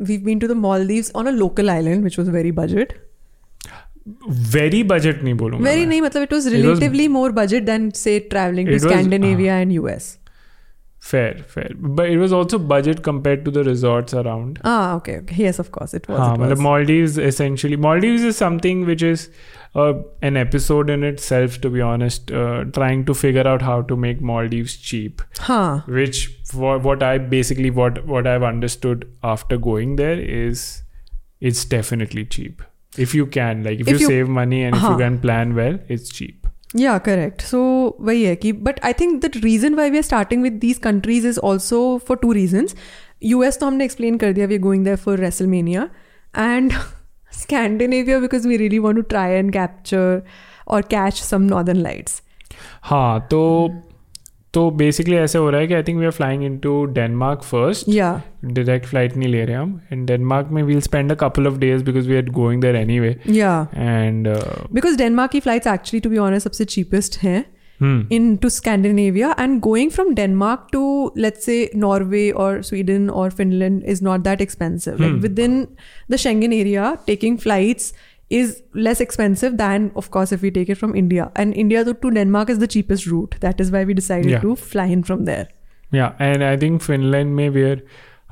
we've 0.00 0.20
been 0.20 0.38
to 0.38 0.48
the 0.48 0.56
Maldives 0.56 1.12
on 1.14 1.26
a 1.26 1.30
local 1.30 1.70
island 1.70 2.04
which 2.04 2.18
was 2.18 2.30
very 2.30 2.52
budget 2.52 2.92
very 4.28 4.82
budget 4.82 5.22
नहीं 5.22 5.34
बोलूँगा 5.34 5.64
very 5.64 5.86
नहीं 5.86 6.02
मतलब 6.02 6.22
it 6.22 6.32
was 6.32 6.48
relatively 6.48 7.08
more 7.08 7.32
budget 7.32 7.62
than 7.62 7.90
say 7.90 8.18
traveling 8.30 8.68
to 8.68 8.78
Scandinavia 8.78 9.58
and 9.58 9.72
It 9.72 10.19
Fair, 11.00 11.38
fair. 11.38 11.70
But 11.74 12.10
it 12.10 12.18
was 12.18 12.30
also 12.30 12.58
budget 12.58 13.02
compared 13.02 13.44
to 13.46 13.50
the 13.50 13.64
resorts 13.64 14.12
around. 14.12 14.60
Ah, 14.64 14.94
okay. 14.96 15.16
okay. 15.18 15.34
Yes, 15.34 15.58
of 15.58 15.72
course. 15.72 15.94
It 15.94 16.06
was. 16.06 16.20
Ah, 16.20 16.34
it 16.34 16.38
was. 16.38 16.48
The 16.50 16.56
Maldives 16.56 17.16
essentially. 17.16 17.76
Maldives 17.76 18.22
is 18.22 18.36
something 18.36 18.84
which 18.84 19.02
is 19.02 19.30
uh, 19.74 19.94
an 20.20 20.36
episode 20.36 20.90
in 20.90 21.02
itself, 21.02 21.58
to 21.62 21.70
be 21.70 21.80
honest, 21.80 22.30
uh, 22.30 22.64
trying 22.64 23.06
to 23.06 23.14
figure 23.14 23.48
out 23.48 23.62
how 23.62 23.80
to 23.82 23.96
make 23.96 24.20
Maldives 24.20 24.76
cheap. 24.76 25.22
Huh. 25.38 25.80
Which, 25.86 26.26
for 26.44 26.78
what 26.78 27.02
I 27.02 27.16
basically, 27.16 27.70
what, 27.70 28.06
what 28.06 28.26
I've 28.26 28.42
understood 28.42 29.10
after 29.22 29.56
going 29.56 29.96
there 29.96 30.20
is 30.20 30.82
it's 31.40 31.64
definitely 31.64 32.26
cheap. 32.26 32.62
If 32.98 33.14
you 33.14 33.26
can, 33.26 33.64
like, 33.64 33.80
if, 33.80 33.88
if 33.88 33.94
you, 33.94 33.98
you, 34.00 34.06
save 34.06 34.28
money 34.28 34.64
and 34.64 34.74
uh-huh. 34.74 34.86
if 34.86 34.92
you 34.92 34.98
can 34.98 35.18
plan 35.18 35.54
well, 35.54 35.78
it's 35.88 36.10
cheap. 36.10 36.39
या 36.76 36.96
correct 36.98 37.40
so 37.42 37.60
वही 38.00 38.22
है 38.24 38.34
कि 38.36 38.52
but 38.52 38.80
I 38.84 38.92
think 38.92 39.20
the 39.24 39.30
reason 39.36 39.74
why 39.74 39.90
we 39.90 39.96
are 39.96 40.02
starting 40.02 40.42
with 40.42 40.52
these 40.60 40.78
countries 40.78 41.26
is 41.28 41.38
also 41.40 41.80
for 42.08 42.16
two 42.16 42.32
reasons 42.32 42.74
U 43.22 43.42
S 43.42 43.58
तो 43.60 43.66
हमने 43.66 43.84
explain 43.84 44.18
कर 44.18 44.32
दिया 44.32 44.46
we 44.46 44.54
are 44.54 44.60
going 44.60 44.84
there 44.84 44.96
for 44.96 45.18
WrestleMania 45.18 45.88
and 46.34 46.72
Scandinavia 47.32 48.18
because 48.18 48.48
we 48.48 48.56
really 48.56 48.78
want 48.78 48.98
to 48.98 49.02
try 49.08 49.32
and 49.32 49.52
capture 49.52 50.22
और 50.68 50.82
catch 50.90 51.22
some 51.22 51.42
northern 51.42 51.76
lights 51.76 52.22
हाँ 52.82 53.20
तो 53.30 53.42
तो 54.54 54.70
basically 54.70 55.16
ऐसे 55.16 55.38
हो 55.38 55.50
रहा 55.50 55.60
है 55.60 55.66
कि 55.66 55.74
I 55.74 55.82
think 55.82 55.98
we 55.98 56.04
are 56.04 56.10
flying 56.10 56.44
into 56.58 56.84
Denmark 56.94 57.42
first 57.42 57.88
या 57.88 58.10
डायरेक्ट 58.44 58.86
फ़्लाइट 58.86 59.16
नहीं 59.16 59.28
ले 59.28 59.44
रहे 59.44 59.56
हम. 59.56 59.80
एंड 59.92 60.06
डेनमार्क 60.06 60.48
में 60.52 60.62
we'll 60.62 60.80
spend 60.80 61.12
a 61.12 61.14
couple 61.20 61.46
of 61.46 61.58
days 61.58 61.84
because 61.84 62.08
we 62.08 62.16
are 62.16 62.30
going 62.32 62.62
there 62.62 62.76
anyway 63.00 63.16
या 63.28 63.54
एंड 63.74 64.28
बिकॉज़ 64.72 64.98
डेनमार्क 64.98 65.30
की 65.30 65.40
फ़्लाइट 65.40 65.66
एक्चुअली 65.66 66.00
टू 66.00 66.10
बी 66.10 66.18
ऑनर 66.18 66.38
सबसे 66.38 66.64
चीपेस्ट 66.64 67.22
है. 67.22 67.44
Into 68.36 68.48
Scandinavia 68.48 69.34
and 69.40 69.58
going 69.60 69.90
from 69.90 70.12
Denmark 70.14 70.66
to 70.72 71.12
let's 71.18 71.44
say 71.44 71.70
Norway 71.76 72.28
और 72.30 72.60
Sweden 72.62 73.08
और 73.10 73.30
Finland 73.30 73.82
is 73.84 74.04
not 74.04 74.20
that 74.20 74.40
expensive 74.40 75.04
within 75.38 75.66
the 76.10 76.16
Schengen 76.16 76.52
area 76.52 76.96
taking 77.06 77.38
flights 77.38 77.92
is 78.29 78.53
less 78.73 79.01
expensive 79.05 79.57
than 79.57 79.91
of 80.03 80.09
course 80.13 80.31
if 80.31 80.41
we 80.41 80.51
take 80.51 80.69
it 80.75 80.77
from 80.83 80.95
India. 80.95 81.31
And 81.35 81.53
India 81.65 81.83
to, 81.89 81.93
to 82.05 82.11
Denmark 82.11 82.49
is 82.49 82.59
the 82.59 82.67
cheapest 82.67 83.05
route. 83.07 83.35
That 83.41 83.59
is 83.65 83.71
why 83.71 83.83
we 83.91 83.93
decided 83.93 84.31
Yeah. 84.31 84.39
to 84.47 84.55
fly 84.71 84.85
in 84.97 85.03
from 85.11 85.25
there. 85.33 85.45
yeah 85.97 86.21
and 86.25 86.43
i 86.45 86.53
think 86.61 86.81
finland 86.85 87.35
may 87.39 87.43
we're 87.57 87.75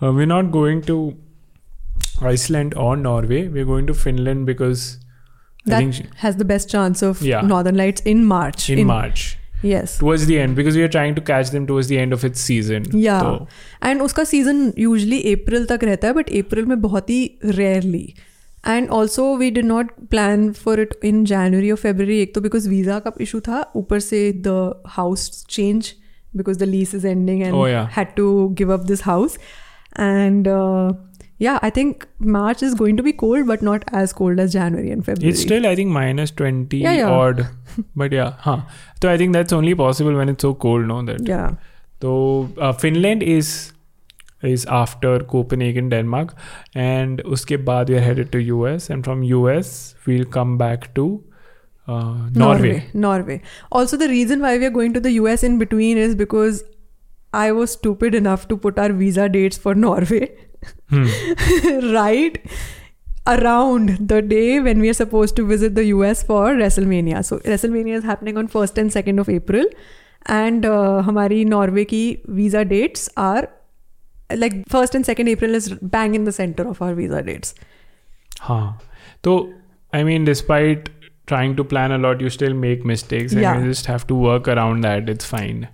uh, 0.06 0.10
we're 0.16 0.30
not 0.30 0.48
going 0.56 0.80
to 0.88 0.96
iceland 2.32 2.74
or 2.86 2.96
norway 3.02 3.42
we're 3.58 3.66
going 3.66 3.86
to 3.92 3.94
finland 3.94 4.46
because 4.46 4.84
i 4.98 5.70
That 5.72 5.78
think 5.84 5.94
sh- 6.00 6.02
has 6.24 6.36
the 6.42 6.46
best 6.54 6.70
chance 6.76 7.02
of 7.10 7.22
Yeah. 7.28 7.42
Northern 7.52 7.78
Lights 7.82 8.02
in 8.14 8.26
March. 8.32 8.70
in, 8.70 8.86
march 8.88 9.22
Yes. 9.68 9.94
towards 10.00 10.26
the 10.32 10.40
end 10.46 10.58
because 10.60 10.76
we 10.80 10.82
are 10.88 10.92
trying 10.96 11.14
to 11.20 11.22
catch 11.30 11.52
them 11.52 11.68
towards 11.68 11.88
the 11.92 11.98
end 12.06 12.16
of 12.20 12.26
its 12.30 12.42
season 12.52 12.88
Yeah. 13.06 13.22
So, 13.28 13.48
and 13.86 14.02
उसका 14.02 14.24
season 14.32 14.60
usually 14.80 15.20
अप्रैल 15.34 15.66
तक 15.66 15.84
रहता 15.92 16.08
है 16.08 16.14
but 16.14 16.30
अप्रैल 16.40 16.66
में 16.72 16.80
बहुत 16.82 17.10
ही 17.10 17.22
rarely 17.46 18.06
And 18.69 18.89
also 18.91 19.37
we 19.37 19.51
did 19.51 19.65
not 19.65 19.91
plan 20.11 20.51
for 20.65 20.81
it 20.81 20.95
in 21.05 21.25
January 21.25 21.71
और 21.71 21.77
February 21.77 22.19
एक 22.21 22.35
तो 22.35 22.41
because 22.41 22.69
visa 22.69 22.99
का 23.07 23.13
इशू 23.21 23.41
था 23.49 23.65
ऊपर 23.77 24.01
से 24.01 24.31
the 24.47 24.83
house 24.97 25.45
change 25.51 25.93
because 26.37 26.59
the 26.59 26.69
lease 26.69 26.93
is 26.95 27.07
ending 27.07 27.43
and 27.43 27.55
Oh, 27.55 27.67
had 27.97 28.15
to 28.17 28.49
give 28.59 28.73
up 28.75 28.81
this 28.87 29.05
house 29.05 29.39
and 30.01 30.49
yeah 31.45 31.59
i 31.67 31.69
think 31.75 32.05
march 32.37 32.63
is 32.69 32.73
going 32.79 32.97
to 33.01 33.03
be 33.07 33.13
cold 33.19 33.47
but 33.49 33.61
not 33.67 33.85
as 33.99 34.13
cold 34.21 34.41
as 34.45 34.55
january 34.55 34.91
and 34.95 35.05
february 35.09 35.31
It's 35.33 35.43
still, 35.43 35.67
I 35.67 35.75
think, 35.81 35.93
minus 35.97 36.33
20 36.41 36.79
Yeah, 36.85 36.97
yeah. 37.01 37.11
odd. 37.19 37.43
but 38.03 38.17
yeah, 38.17 38.33
huh. 38.47 38.57
So 39.03 39.11
I 39.11 39.17
think 39.21 39.37
that's 39.39 39.53
only 39.59 39.75
possible 39.81 40.17
when 40.21 40.33
it's 40.33 40.43
so 40.43 40.51
cold, 40.65 40.89
no? 40.93 40.97
That 41.11 41.29
yeah 41.33 41.53
so 42.03 42.17
uh, 42.59 42.73
Finland 42.85 43.23
is 43.23 43.53
is 44.42 44.66
after 44.66 45.20
Copenhagen, 45.20 45.90
Denmark, 45.90 46.36
and 46.76 47.22
uske 47.26 47.58
baad 47.70 47.90
we 47.90 47.96
are 47.96 48.02
headed 48.02 48.32
to 48.34 48.40
US, 48.40 48.90
and 48.90 49.06
from 49.06 49.24
US 49.24 49.96
we'll 50.06 50.26
come 50.26 50.58
back 50.58 50.94
to 50.96 51.24
uh, 51.88 52.30
Norway. 52.36 52.90
Norway. 52.94 53.42
Also, 53.72 53.98
the 53.98 54.10
reason 54.10 54.42
why 54.42 54.58
we 54.58 54.66
are 54.66 54.70
going 54.70 54.94
to 54.94 55.00
the 55.00 55.12
US 55.12 55.44
in 55.44 55.58
between 55.58 55.98
is 55.98 56.16
because 56.16 56.64
I 57.34 57.52
was 57.52 57.72
stupid 57.72 58.16
enough 58.16 58.48
to 58.50 58.58
put 58.58 58.78
our 58.78 58.92
visa 58.94 59.28
dates 59.30 59.58
for 59.58 59.76
Norway 59.76 60.32
Hmm. 60.90 61.08
right 61.94 62.38
around 63.28 63.90
the 64.12 64.22
day 64.22 64.60
when 64.60 64.80
we 64.80 64.90
are 64.90 64.94
supposed 64.94 65.36
to 65.36 65.46
visit 65.46 65.76
the 65.76 65.86
US 65.86 66.24
for 66.24 66.54
WrestleMania. 66.54 67.24
So 67.26 67.40
WrestleMania 67.40 67.96
is 67.96 68.04
happening 68.04 68.38
on 68.38 68.48
1st 68.48 68.78
and 68.78 68.92
2nd 68.92 69.20
of 69.20 69.30
April 69.30 69.66
and 70.28 70.66
uh, 70.66 71.02
हमारी 71.06 71.44
Norway 71.46 71.84
की 71.86 72.04
visa 72.30 72.64
dates 72.66 73.10
are 73.18 73.50
like 74.44 74.54
1st 74.74 74.96
and 75.00 75.06
2nd 75.06 75.30
April 75.36 75.56
is 75.56 75.70
bang 75.96 76.16
in 76.16 76.24
the 76.26 76.32
center 76.32 76.68
of 76.74 76.82
our 76.82 76.94
visa 77.00 77.22
dates. 77.22 77.54
Huh. 78.42 78.74
So 79.26 79.36
I 79.94 80.04
mean, 80.04 80.24
despite 80.26 80.90
trying 81.28 81.56
to 81.58 81.64
plan 81.64 81.92
a 81.92 81.98
lot, 82.06 82.22
you 82.22 82.30
still 82.36 82.54
make 82.62 82.86
mistakes, 82.94 83.34
and 83.34 83.42
Yeah. 83.42 83.60
you 83.60 83.68
just 83.74 83.86
have 83.94 84.06
to 84.08 84.16
work 84.24 84.48
around 84.56 84.84
that. 84.88 85.12
It's 85.16 85.30
fine. 85.34 85.68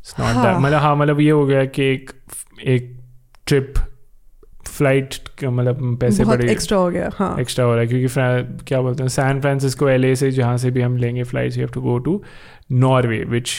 It's 0.00 0.16
not 0.18 0.34
that. 0.34 0.54
हाँ. 0.54 0.60
मतलब 0.60 0.80
हाँ 0.82 0.94
मतलब 0.96 1.20
ये 1.20 1.30
हो 1.30 1.44
गया 1.46 1.64
कि 1.78 1.82
एक 1.92 2.10
एक 2.76 2.94
ट्रिप 3.46 3.74
फ्लाइट 4.66 5.14
मतलब 5.44 5.96
पैसे 6.00 6.24
बहुत 6.24 6.38
बड़े 6.38 6.50
एक्स्ट्रा 6.52 6.78
हो 6.78 6.88
गया 6.90 7.10
हाँ 7.18 7.36
एक्स्ट्रा 7.40 7.64
हो 7.64 7.70
रहा 7.72 7.80
है 7.80 7.86
क्योंकि 7.88 8.06
फ्रा- 8.14 8.66
क्या 8.68 8.80
बोलते 8.82 9.02
हैं 9.02 9.08
सैन 9.10 9.40
फ्रांसिस्को 9.40 9.88
एल 9.88 10.14
से 10.22 10.30
जहाँ 10.38 10.56
से 10.64 10.70
भी 10.70 10.80
हम 10.82 10.96
लेंगे 10.96 11.22
flights 11.30 11.56
you 11.56 11.62
have 11.62 11.70
to 11.74 11.80
go 11.82 11.96
to 12.08 12.22
Norway 12.84 13.22
which 13.28 13.52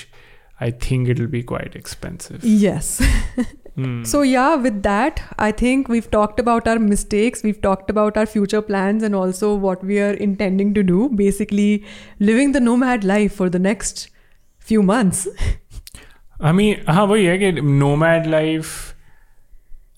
I 0.61 0.71
think 0.89 1.09
it 1.09 1.19
will 1.19 1.27
be 1.27 1.41
quite 1.51 1.75
expensive 1.77 2.39
yes 3.77 4.09
So, 4.11 4.21
yeah, 4.27 4.55
with 4.63 4.79
that, 4.83 5.19
I 5.43 5.51
think 5.59 5.87
we've 5.87 6.07
talked 6.13 6.39
about 6.43 6.67
our 6.71 6.79
mistakes, 6.85 7.43
we've 7.43 7.61
talked 7.65 7.89
about 7.93 8.17
our 8.21 8.25
future 8.31 8.61
plans, 8.61 9.03
and 9.09 9.15
also 9.19 9.51
what 9.65 9.83
we 9.91 9.99
are 10.07 10.13
intending 10.25 10.73
to 10.77 10.83
do. 10.89 11.07
Basically, 11.21 11.85
living 12.31 12.51
the 12.57 12.59
nomad 12.65 13.05
life 13.11 13.37
for 13.41 13.49
the 13.49 13.61
next 13.67 14.09
few 14.71 14.83
months. 14.83 15.27
I 16.41 16.51
mean, 16.57 16.83
हाँ 16.87 17.05
वही 17.13 17.25
है 17.25 17.37
कि 17.43 17.51
nomad 17.83 18.27
life. 18.27 18.73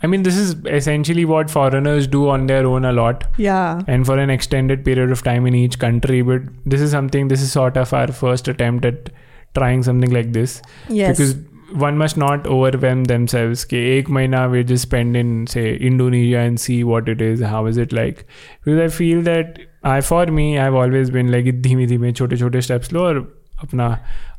I 0.04 0.08
mean, 0.08 0.24
this 0.30 0.38
is 0.44 0.54
essentially 0.76 1.26
what 1.32 1.52
foreigners 1.56 2.08
do 2.14 2.22
on 2.36 2.46
their 2.52 2.66
own 2.68 2.86
a 2.86 2.92
lot, 3.00 3.26
Yeah. 3.38 3.82
and 3.96 4.06
for 4.12 4.18
an 4.18 4.32
extended 4.36 4.84
period 4.86 5.12
of 5.18 5.24
time 5.28 5.46
in 5.54 5.56
each 5.56 5.78
country. 5.84 6.22
But 6.30 6.48
this 6.76 6.82
is 6.82 6.92
something. 7.00 7.28
This 7.34 7.42
is 7.48 7.52
sort 7.52 7.78
of 7.78 7.94
our 7.94 8.08
first 8.22 8.48
attempt 8.48 8.86
at 8.86 9.12
trying 9.60 9.84
something 9.90 10.16
like 10.20 10.34
this. 10.40 10.62
Yes. 11.02 11.18
because 11.18 11.36
one 11.74 11.98
must 11.98 12.18
not 12.18 12.48
overwhelm 12.48 13.04
themselves 13.10 13.64
कि 13.66 13.78
एक 13.98 14.10
महीना 14.10 14.46
we 14.52 14.64
just 14.72 14.88
spend 14.88 15.16
in 15.16 15.48
say 15.48 15.76
Indonesia 15.90 16.40
and 16.40 16.60
see 16.60 16.84
what 16.84 17.08
it 17.08 17.22
is 17.22 17.42
how 17.42 17.66
is 17.66 17.78
it 17.78 17.94
like 17.94 18.26
because 18.66 18.80
I 18.80 18.88
feel 18.98 19.22
that 19.22 19.60
I 19.84 20.02
for 20.02 20.26
me 20.26 20.60
I've 20.60 20.76
always 20.76 21.10
been 21.10 21.32
like 21.32 21.46
धीमे 21.68 21.88
धीमे 21.88 22.12
छोटे 22.12 22.38
छोटे 22.38 22.62
steps 22.62 22.94
लो 22.94 23.02
और 23.02 23.20
अपना 23.64 23.88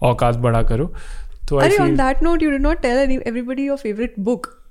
औकात 0.02 0.36
बड़ा 0.46 0.62
करो 0.72 0.92
तो 1.48 1.60
I 1.60 1.66
Are 1.66 1.70
feel 1.70 1.82
on 1.82 1.96
that 1.96 2.22
note, 2.22 2.42
you 2.42 2.50
did 2.50 2.62
not 2.62 2.82
tell 2.82 2.98
any, 2.98 3.18
everybody 3.26 3.64
your 3.64 3.76
favorite 3.76 4.16
book. 4.16 4.62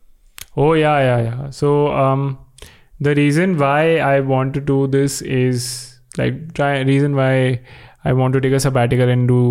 Oh 0.57 0.73
yeah, 0.73 0.99
yeah, 0.99 1.21
yeah. 1.21 1.49
So 1.49 1.91
um, 2.03 2.37
the 2.99 3.15
reason 3.15 3.57
why 3.57 3.97
I 3.97 4.19
want 4.19 4.53
to 4.53 4.61
do 4.61 4.87
this 4.87 5.21
is 5.21 5.99
like 6.17 6.53
try 6.53 6.79
reason 6.79 7.15
why 7.15 7.61
I 8.03 8.13
want 8.13 8.33
to 8.33 8.41
take 8.41 8.53
a 8.53 8.59
sabbatical 8.59 9.09
and 9.09 9.27
do 9.27 9.41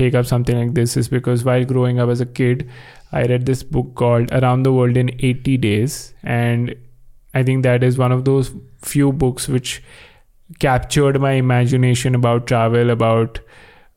take 0.00 0.14
up 0.20 0.26
something 0.26 0.58
like 0.58 0.74
this 0.74 0.96
is 1.02 1.08
because 1.14 1.44
while 1.50 1.64
growing 1.72 1.98
up 2.04 2.08
as 2.16 2.20
a 2.20 2.26
kid, 2.40 2.68
I 3.12 3.24
read 3.32 3.46
this 3.46 3.62
book 3.76 3.94
called 4.02 4.32
Around 4.40 4.62
the 4.68 4.72
World 4.72 4.96
in 4.96 5.10
80 5.30 5.56
Days, 5.64 6.14
and 6.22 6.74
I 7.34 7.42
think 7.48 7.62
that 7.64 7.82
is 7.88 7.98
one 7.98 8.12
of 8.18 8.24
those 8.24 8.52
few 8.92 9.12
books 9.24 9.48
which 9.56 9.82
captured 10.58 11.20
my 11.20 11.32
imagination 11.32 12.14
about 12.14 12.46
travel, 12.46 12.90
about 12.90 13.40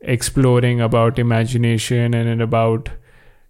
exploring, 0.02 0.82
about 0.82 1.18
imagination, 1.20 2.14
and 2.14 2.42
about 2.42 2.90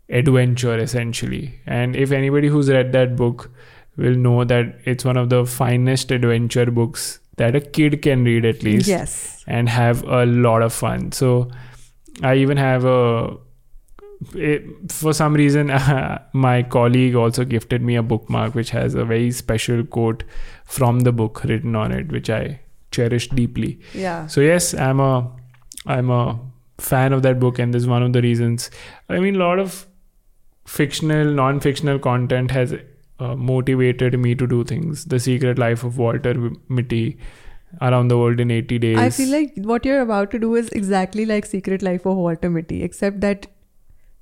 adventure 0.10 0.78
essentially. 0.78 1.60
And 1.66 1.96
if 1.96 2.12
anybody 2.12 2.48
who's 2.48 2.70
read 2.70 2.92
that 2.94 3.16
book 3.16 3.50
will 3.98 4.16
know 4.16 4.44
that 4.44 4.80
it's 4.86 5.06
one 5.06 5.18
of 5.18 5.30
the 5.30 5.46
finest 5.46 6.12
adventure 6.12 6.66
books 6.80 7.20
that 7.38 7.56
a 7.56 7.62
kid 7.62 8.02
can 8.02 8.24
read 8.24 8.46
at 8.46 8.64
least 8.64 8.88
Yes. 8.88 9.44
and 9.48 9.70
have 9.70 10.04
a 10.04 10.26
lot 10.26 10.62
of 10.62 10.74
fun. 10.74 11.12
So 11.12 11.50
I 12.22 12.36
even 12.36 12.58
have 12.58 12.86
a 12.86 13.38
it, 14.36 14.92
for 14.92 15.14
some 15.14 15.34
reason 15.34 15.68
my 16.34 16.64
colleague 16.64 17.16
also 17.16 17.44
gifted 17.44 17.82
me 17.82 17.96
a 17.96 18.04
bookmark 18.04 18.56
which 18.56 18.70
has 18.70 18.94
a 18.94 19.04
very 19.04 19.32
special 19.32 19.84
quote 19.84 20.24
from 20.66 21.02
the 21.02 21.12
book 21.12 21.44
written 21.44 21.76
on 21.76 21.92
it 21.92 22.12
which 22.12 22.30
I 22.30 22.62
cherish 22.92 23.28
deeply. 23.30 23.80
Yeah. 23.94 24.28
So 24.28 24.42
yes, 24.42 24.74
I'm 24.74 25.00
a 25.00 25.32
I'm 25.86 26.10
a 26.10 26.40
fan 26.78 27.14
of 27.14 27.24
that 27.24 27.40
book, 27.40 27.60
and 27.60 27.74
this 27.74 27.84
is 27.84 27.88
one 27.88 28.04
of 28.04 28.14
the 28.14 28.22
reasons. 28.22 28.70
I 29.10 29.20
mean, 29.20 29.36
a 29.36 29.40
lot 29.40 29.60
of 29.60 29.86
fictional, 30.66 31.26
non-fictional 31.26 32.00
content 32.00 32.52
has 32.52 32.74
uh, 33.20 33.36
motivated 33.36 34.18
me 34.20 34.36
to 34.36 34.48
do 34.48 34.64
things. 34.64 35.06
The 35.06 35.20
Secret 35.20 35.60
Life 35.60 35.84
of 35.84 35.98
Walter 35.98 36.52
Mitty, 36.70 37.18
around 37.82 38.08
the 38.10 38.18
world 38.18 38.40
in 38.40 38.52
80 38.52 38.80
days. 38.80 38.98
I 38.98 39.10
feel 39.10 39.30
like 39.30 39.54
what 39.58 39.86
you're 39.86 40.02
about 40.02 40.32
to 40.32 40.40
do 40.40 40.56
is 40.56 40.70
exactly 40.70 41.26
like 41.26 41.46
Secret 41.46 41.82
Life 41.82 42.06
of 42.06 42.18
Walter 42.18 42.50
Mitty, 42.50 42.84
except 42.84 43.22
that 43.22 43.48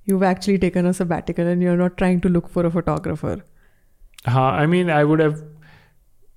you've 0.06 0.24
actually 0.24 0.58
taken 0.58 0.86
a 0.86 0.94
sabbatical 0.94 1.46
and 1.46 1.62
you're 1.62 1.78
not 1.78 1.98
trying 1.98 2.22
to 2.22 2.30
look 2.30 2.50
for 2.50 2.66
a 2.66 2.72
photographer. 2.72 3.44
Uh, 4.28 4.40
I 4.40 4.66
mean, 4.66 4.90
I 4.90 5.04
would 5.04 5.20
have. 5.20 5.42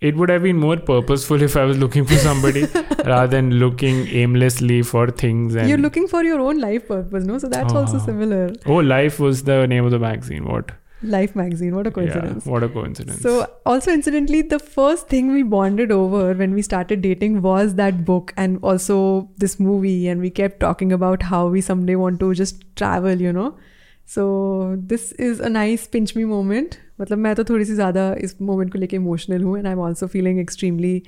It 0.01 0.17
would 0.17 0.29
have 0.29 0.43
been 0.43 0.59
more 0.59 0.77
purposeful 0.77 1.41
if 1.41 1.57
I 1.57 1.65
was 1.65 1.79
looking 1.79 2.05
for 2.05 2.17
somebody 2.17 2.67
rather 3.07 3.27
than 3.27 3.53
looking 3.53 4.07
aimlessly 4.09 4.83
for 4.83 5.09
things. 5.11 5.55
And 5.55 5.67
You're 5.67 5.79
looking 5.79 6.09
for 6.09 6.23
your 6.23 6.41
own 6.41 6.59
life 6.61 6.89
purpose, 6.89 7.25
no? 7.25 7.39
So 7.39 7.49
that's 7.49 7.73
also 7.73 7.97
Ah. 7.97 8.05
similar. 8.05 8.53
oh, 8.67 8.75
life 8.77 9.19
was 9.19 9.45
the 9.45 9.67
name 9.67 9.85
of 9.87 9.93
the 9.93 9.99
magazine. 9.99 10.45
What? 10.45 10.73
Life 11.04 11.34
magazine, 11.34 11.76
what 11.76 11.88
a 11.88 11.92
coincidence. 11.92 12.46
Yeah, 12.46 12.52
what 12.52 12.64
a 12.64 12.68
coincidence. 12.68 13.22
So, 13.22 13.48
also 13.66 13.92
incidentally, 13.92 14.42
the 14.42 14.60
first 14.60 15.08
thing 15.08 15.32
we 15.32 15.44
bonded 15.44 15.94
over 15.94 16.34
when 16.34 16.54
we 16.54 16.62
started 16.62 17.02
dating 17.02 17.42
was 17.42 17.76
that 17.76 18.04
book 18.04 18.34
and 18.36 18.60
also 18.62 19.30
this 19.38 19.60
movie. 19.62 20.10
And 20.10 20.20
we 20.20 20.30
kept 20.30 20.60
talking 20.60 20.92
about 20.92 21.24
how 21.24 21.48
we 21.48 21.62
someday 21.62 21.96
want 21.96 22.20
to 22.20 22.34
just 22.34 22.66
travel, 22.76 23.22
you 23.22 23.32
know. 23.32 23.58
So, 24.06 24.76
this 24.94 25.14
is 25.14 25.40
a 25.40 25.50
nice 25.50 25.88
pinch 25.88 26.16
me 26.16 26.26
moment. 26.26 26.80
मतलब 27.02 27.18
मैं 27.18 27.34
तो 27.36 27.44
थोड़ी 27.50 27.66
सी 27.66 27.74
ज़्यादा 27.76 28.14
इस 28.24 28.36
moment 28.42 28.72
को 28.72 28.80
लेके 28.80 28.96
emotional 28.96 29.44
हूँ 29.44 29.58
and 29.58 29.68
I 29.68 29.74
am 29.74 29.80
also 29.80 30.08
feeling 30.08 30.40
extremely 30.40 31.02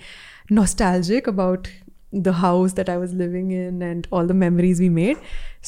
nostalgic 0.52 1.28
about 1.28 1.68
the 2.12 2.34
house 2.34 2.74
that 2.74 2.90
I 2.90 2.98
was 2.98 3.14
living 3.14 3.52
in 3.52 3.82
and 3.82 4.08
all 4.12 4.26
the 4.32 4.34
memories 4.34 4.82
we 4.86 4.90
made. 4.90 5.18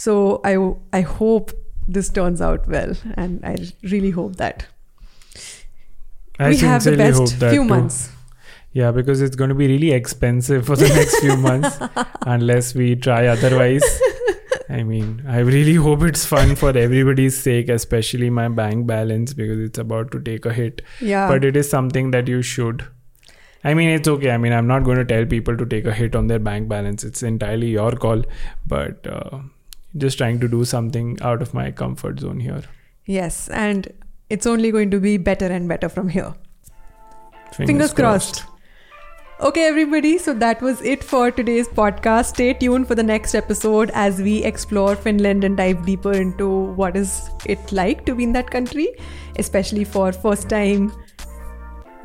So 0.06 0.16
I 0.50 0.56
I 1.00 1.02
hope 1.02 1.54
this 1.89 2.09
turns 2.11 2.41
out 2.41 2.69
well, 2.69 2.95
and 3.15 3.45
I 3.45 3.57
really 3.83 4.11
hope 4.11 4.37
that 4.37 4.67
I 6.39 6.51
we 6.51 6.57
have 6.59 6.85
the 6.85 6.97
best 6.97 7.37
few 7.37 7.51
too. 7.51 7.65
months. 7.65 8.11
Yeah, 8.73 8.93
because 8.93 9.23
it's 9.23 9.35
going 9.35 9.49
to 9.49 9.55
be 9.55 9.67
really 9.67 9.93
expensive 9.93 10.67
for 10.67 10.77
the 10.77 10.89
next 11.01 11.19
few 11.21 11.37
months 11.37 11.79
unless 12.23 12.75
we 12.75 12.95
try 12.95 13.27
otherwise. 13.27 13.83
I 14.71 14.83
mean, 14.83 15.25
I 15.27 15.39
really 15.39 15.75
hope 15.75 16.03
it's 16.03 16.27
fun 16.27 16.55
for 16.55 16.77
everybody's 16.77 17.39
sake, 17.39 17.71
especially 17.71 18.29
my 18.29 18.49
bank 18.49 18.87
balance 18.87 19.33
because 19.33 19.59
it's 19.59 19.79
about 19.79 20.13
to 20.13 20.21
take 20.21 20.45
a 20.45 20.53
hit. 20.53 20.83
Yeah, 21.01 21.27
But 21.27 21.45
it 21.45 21.57
is 21.57 21.71
something 21.71 22.11
that 22.11 22.29
you 22.29 22.43
should. 22.43 22.87
I 23.65 23.73
mean, 23.75 23.89
it's 23.89 24.07
okay. 24.07 24.31
I 24.31 24.37
mean, 24.37 24.53
I'm 24.53 24.67
not 24.67 24.85
going 24.85 24.99
to 24.99 25.05
tell 25.05 25.25
people 25.25 25.57
to 25.57 25.65
take 25.65 25.87
a 25.87 25.93
hit 25.93 26.15
on 26.15 26.27
their 26.27 26.39
bank 26.39 26.69
balance. 26.69 27.03
It's 27.03 27.23
entirely 27.23 27.71
your 27.71 27.93
call. 27.93 28.23
But 28.67 29.07
uh, 29.07 29.41
just 29.99 30.19
trying 30.19 30.41
to 30.41 30.49
do 30.49 30.65
something 30.65 31.17
out 31.21 31.43
of 31.43 31.55
my 31.55 31.71
comfort 31.71 32.21
zone 32.21 32.41
here. 32.41 32.63
yes, 33.05 33.49
and 33.49 33.89
it's 34.31 34.47
only 34.47 34.71
going 34.71 34.91
to 34.91 35.01
be 35.01 35.17
better 35.17 35.47
and 35.47 35.69
better 35.69 35.89
from 35.89 36.09
here. 36.09 36.35
Fingers 37.53 37.93
crossed. 37.95 38.45
Okay, 39.41 39.67
everybody, 39.69 40.19
so 40.19 40.35
that 40.35 40.61
was 40.61 40.83
it 40.83 41.03
for 41.03 41.31
today's 41.31 41.69
podcast. 41.69 42.27
Stay 42.27 42.53
tuned 42.55 42.89
for 42.89 42.97
the 42.97 43.03
next 43.03 43.35
episode 43.35 43.91
as 43.95 44.21
we 44.21 44.43
explore 44.45 44.97
Finland 44.97 45.45
and 45.45 45.57
dive 45.57 45.87
deeper 45.87 46.13
into 46.13 46.49
what 46.81 46.97
is 46.97 47.31
it 47.47 47.71
like 47.71 48.05
to 48.07 48.17
be 48.17 48.25
in 48.25 48.33
that 48.33 48.51
country, 48.51 48.89
especially 49.37 49.85
for 49.85 50.13
first 50.13 50.49
time 50.49 50.93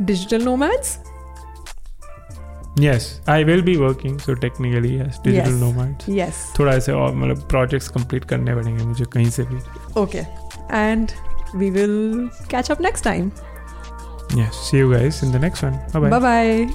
digital 0.06 0.40
nomads. 0.40 1.00
Yes 2.80 3.06
I 3.30 3.44
will 3.44 3.62
be 3.62 3.76
working 3.76 4.20
so 4.20 4.34
technically 4.34 4.96
yes 4.98 5.20
digital 5.24 5.54
nomad 5.54 6.10
yes 6.10 6.44
थोड़ा 6.60 6.74
ऐसे 6.74 6.92
और 6.92 7.16
मतलब 7.16 7.48
projects 7.50 7.88
complete 7.88 8.26
करने 8.26 8.56
पड़ेंगे 8.56 8.84
मुझे 8.84 9.06
कहीं 9.14 9.30
से 9.30 9.44
भी। 9.44 9.60
Okay 10.02 10.18
and 10.72 11.12
we 11.56 11.70
will 11.70 12.30
catch 12.52 12.72
up 12.72 12.82
next 12.82 13.04
time 13.04 13.32
yes 14.36 14.68
see 14.70 14.78
you 14.78 14.90
guys 14.92 15.24
in 15.24 15.32
the 15.32 15.36
next 15.36 15.64
one 15.64 16.10
bye 16.10 16.20
bye 16.20 16.68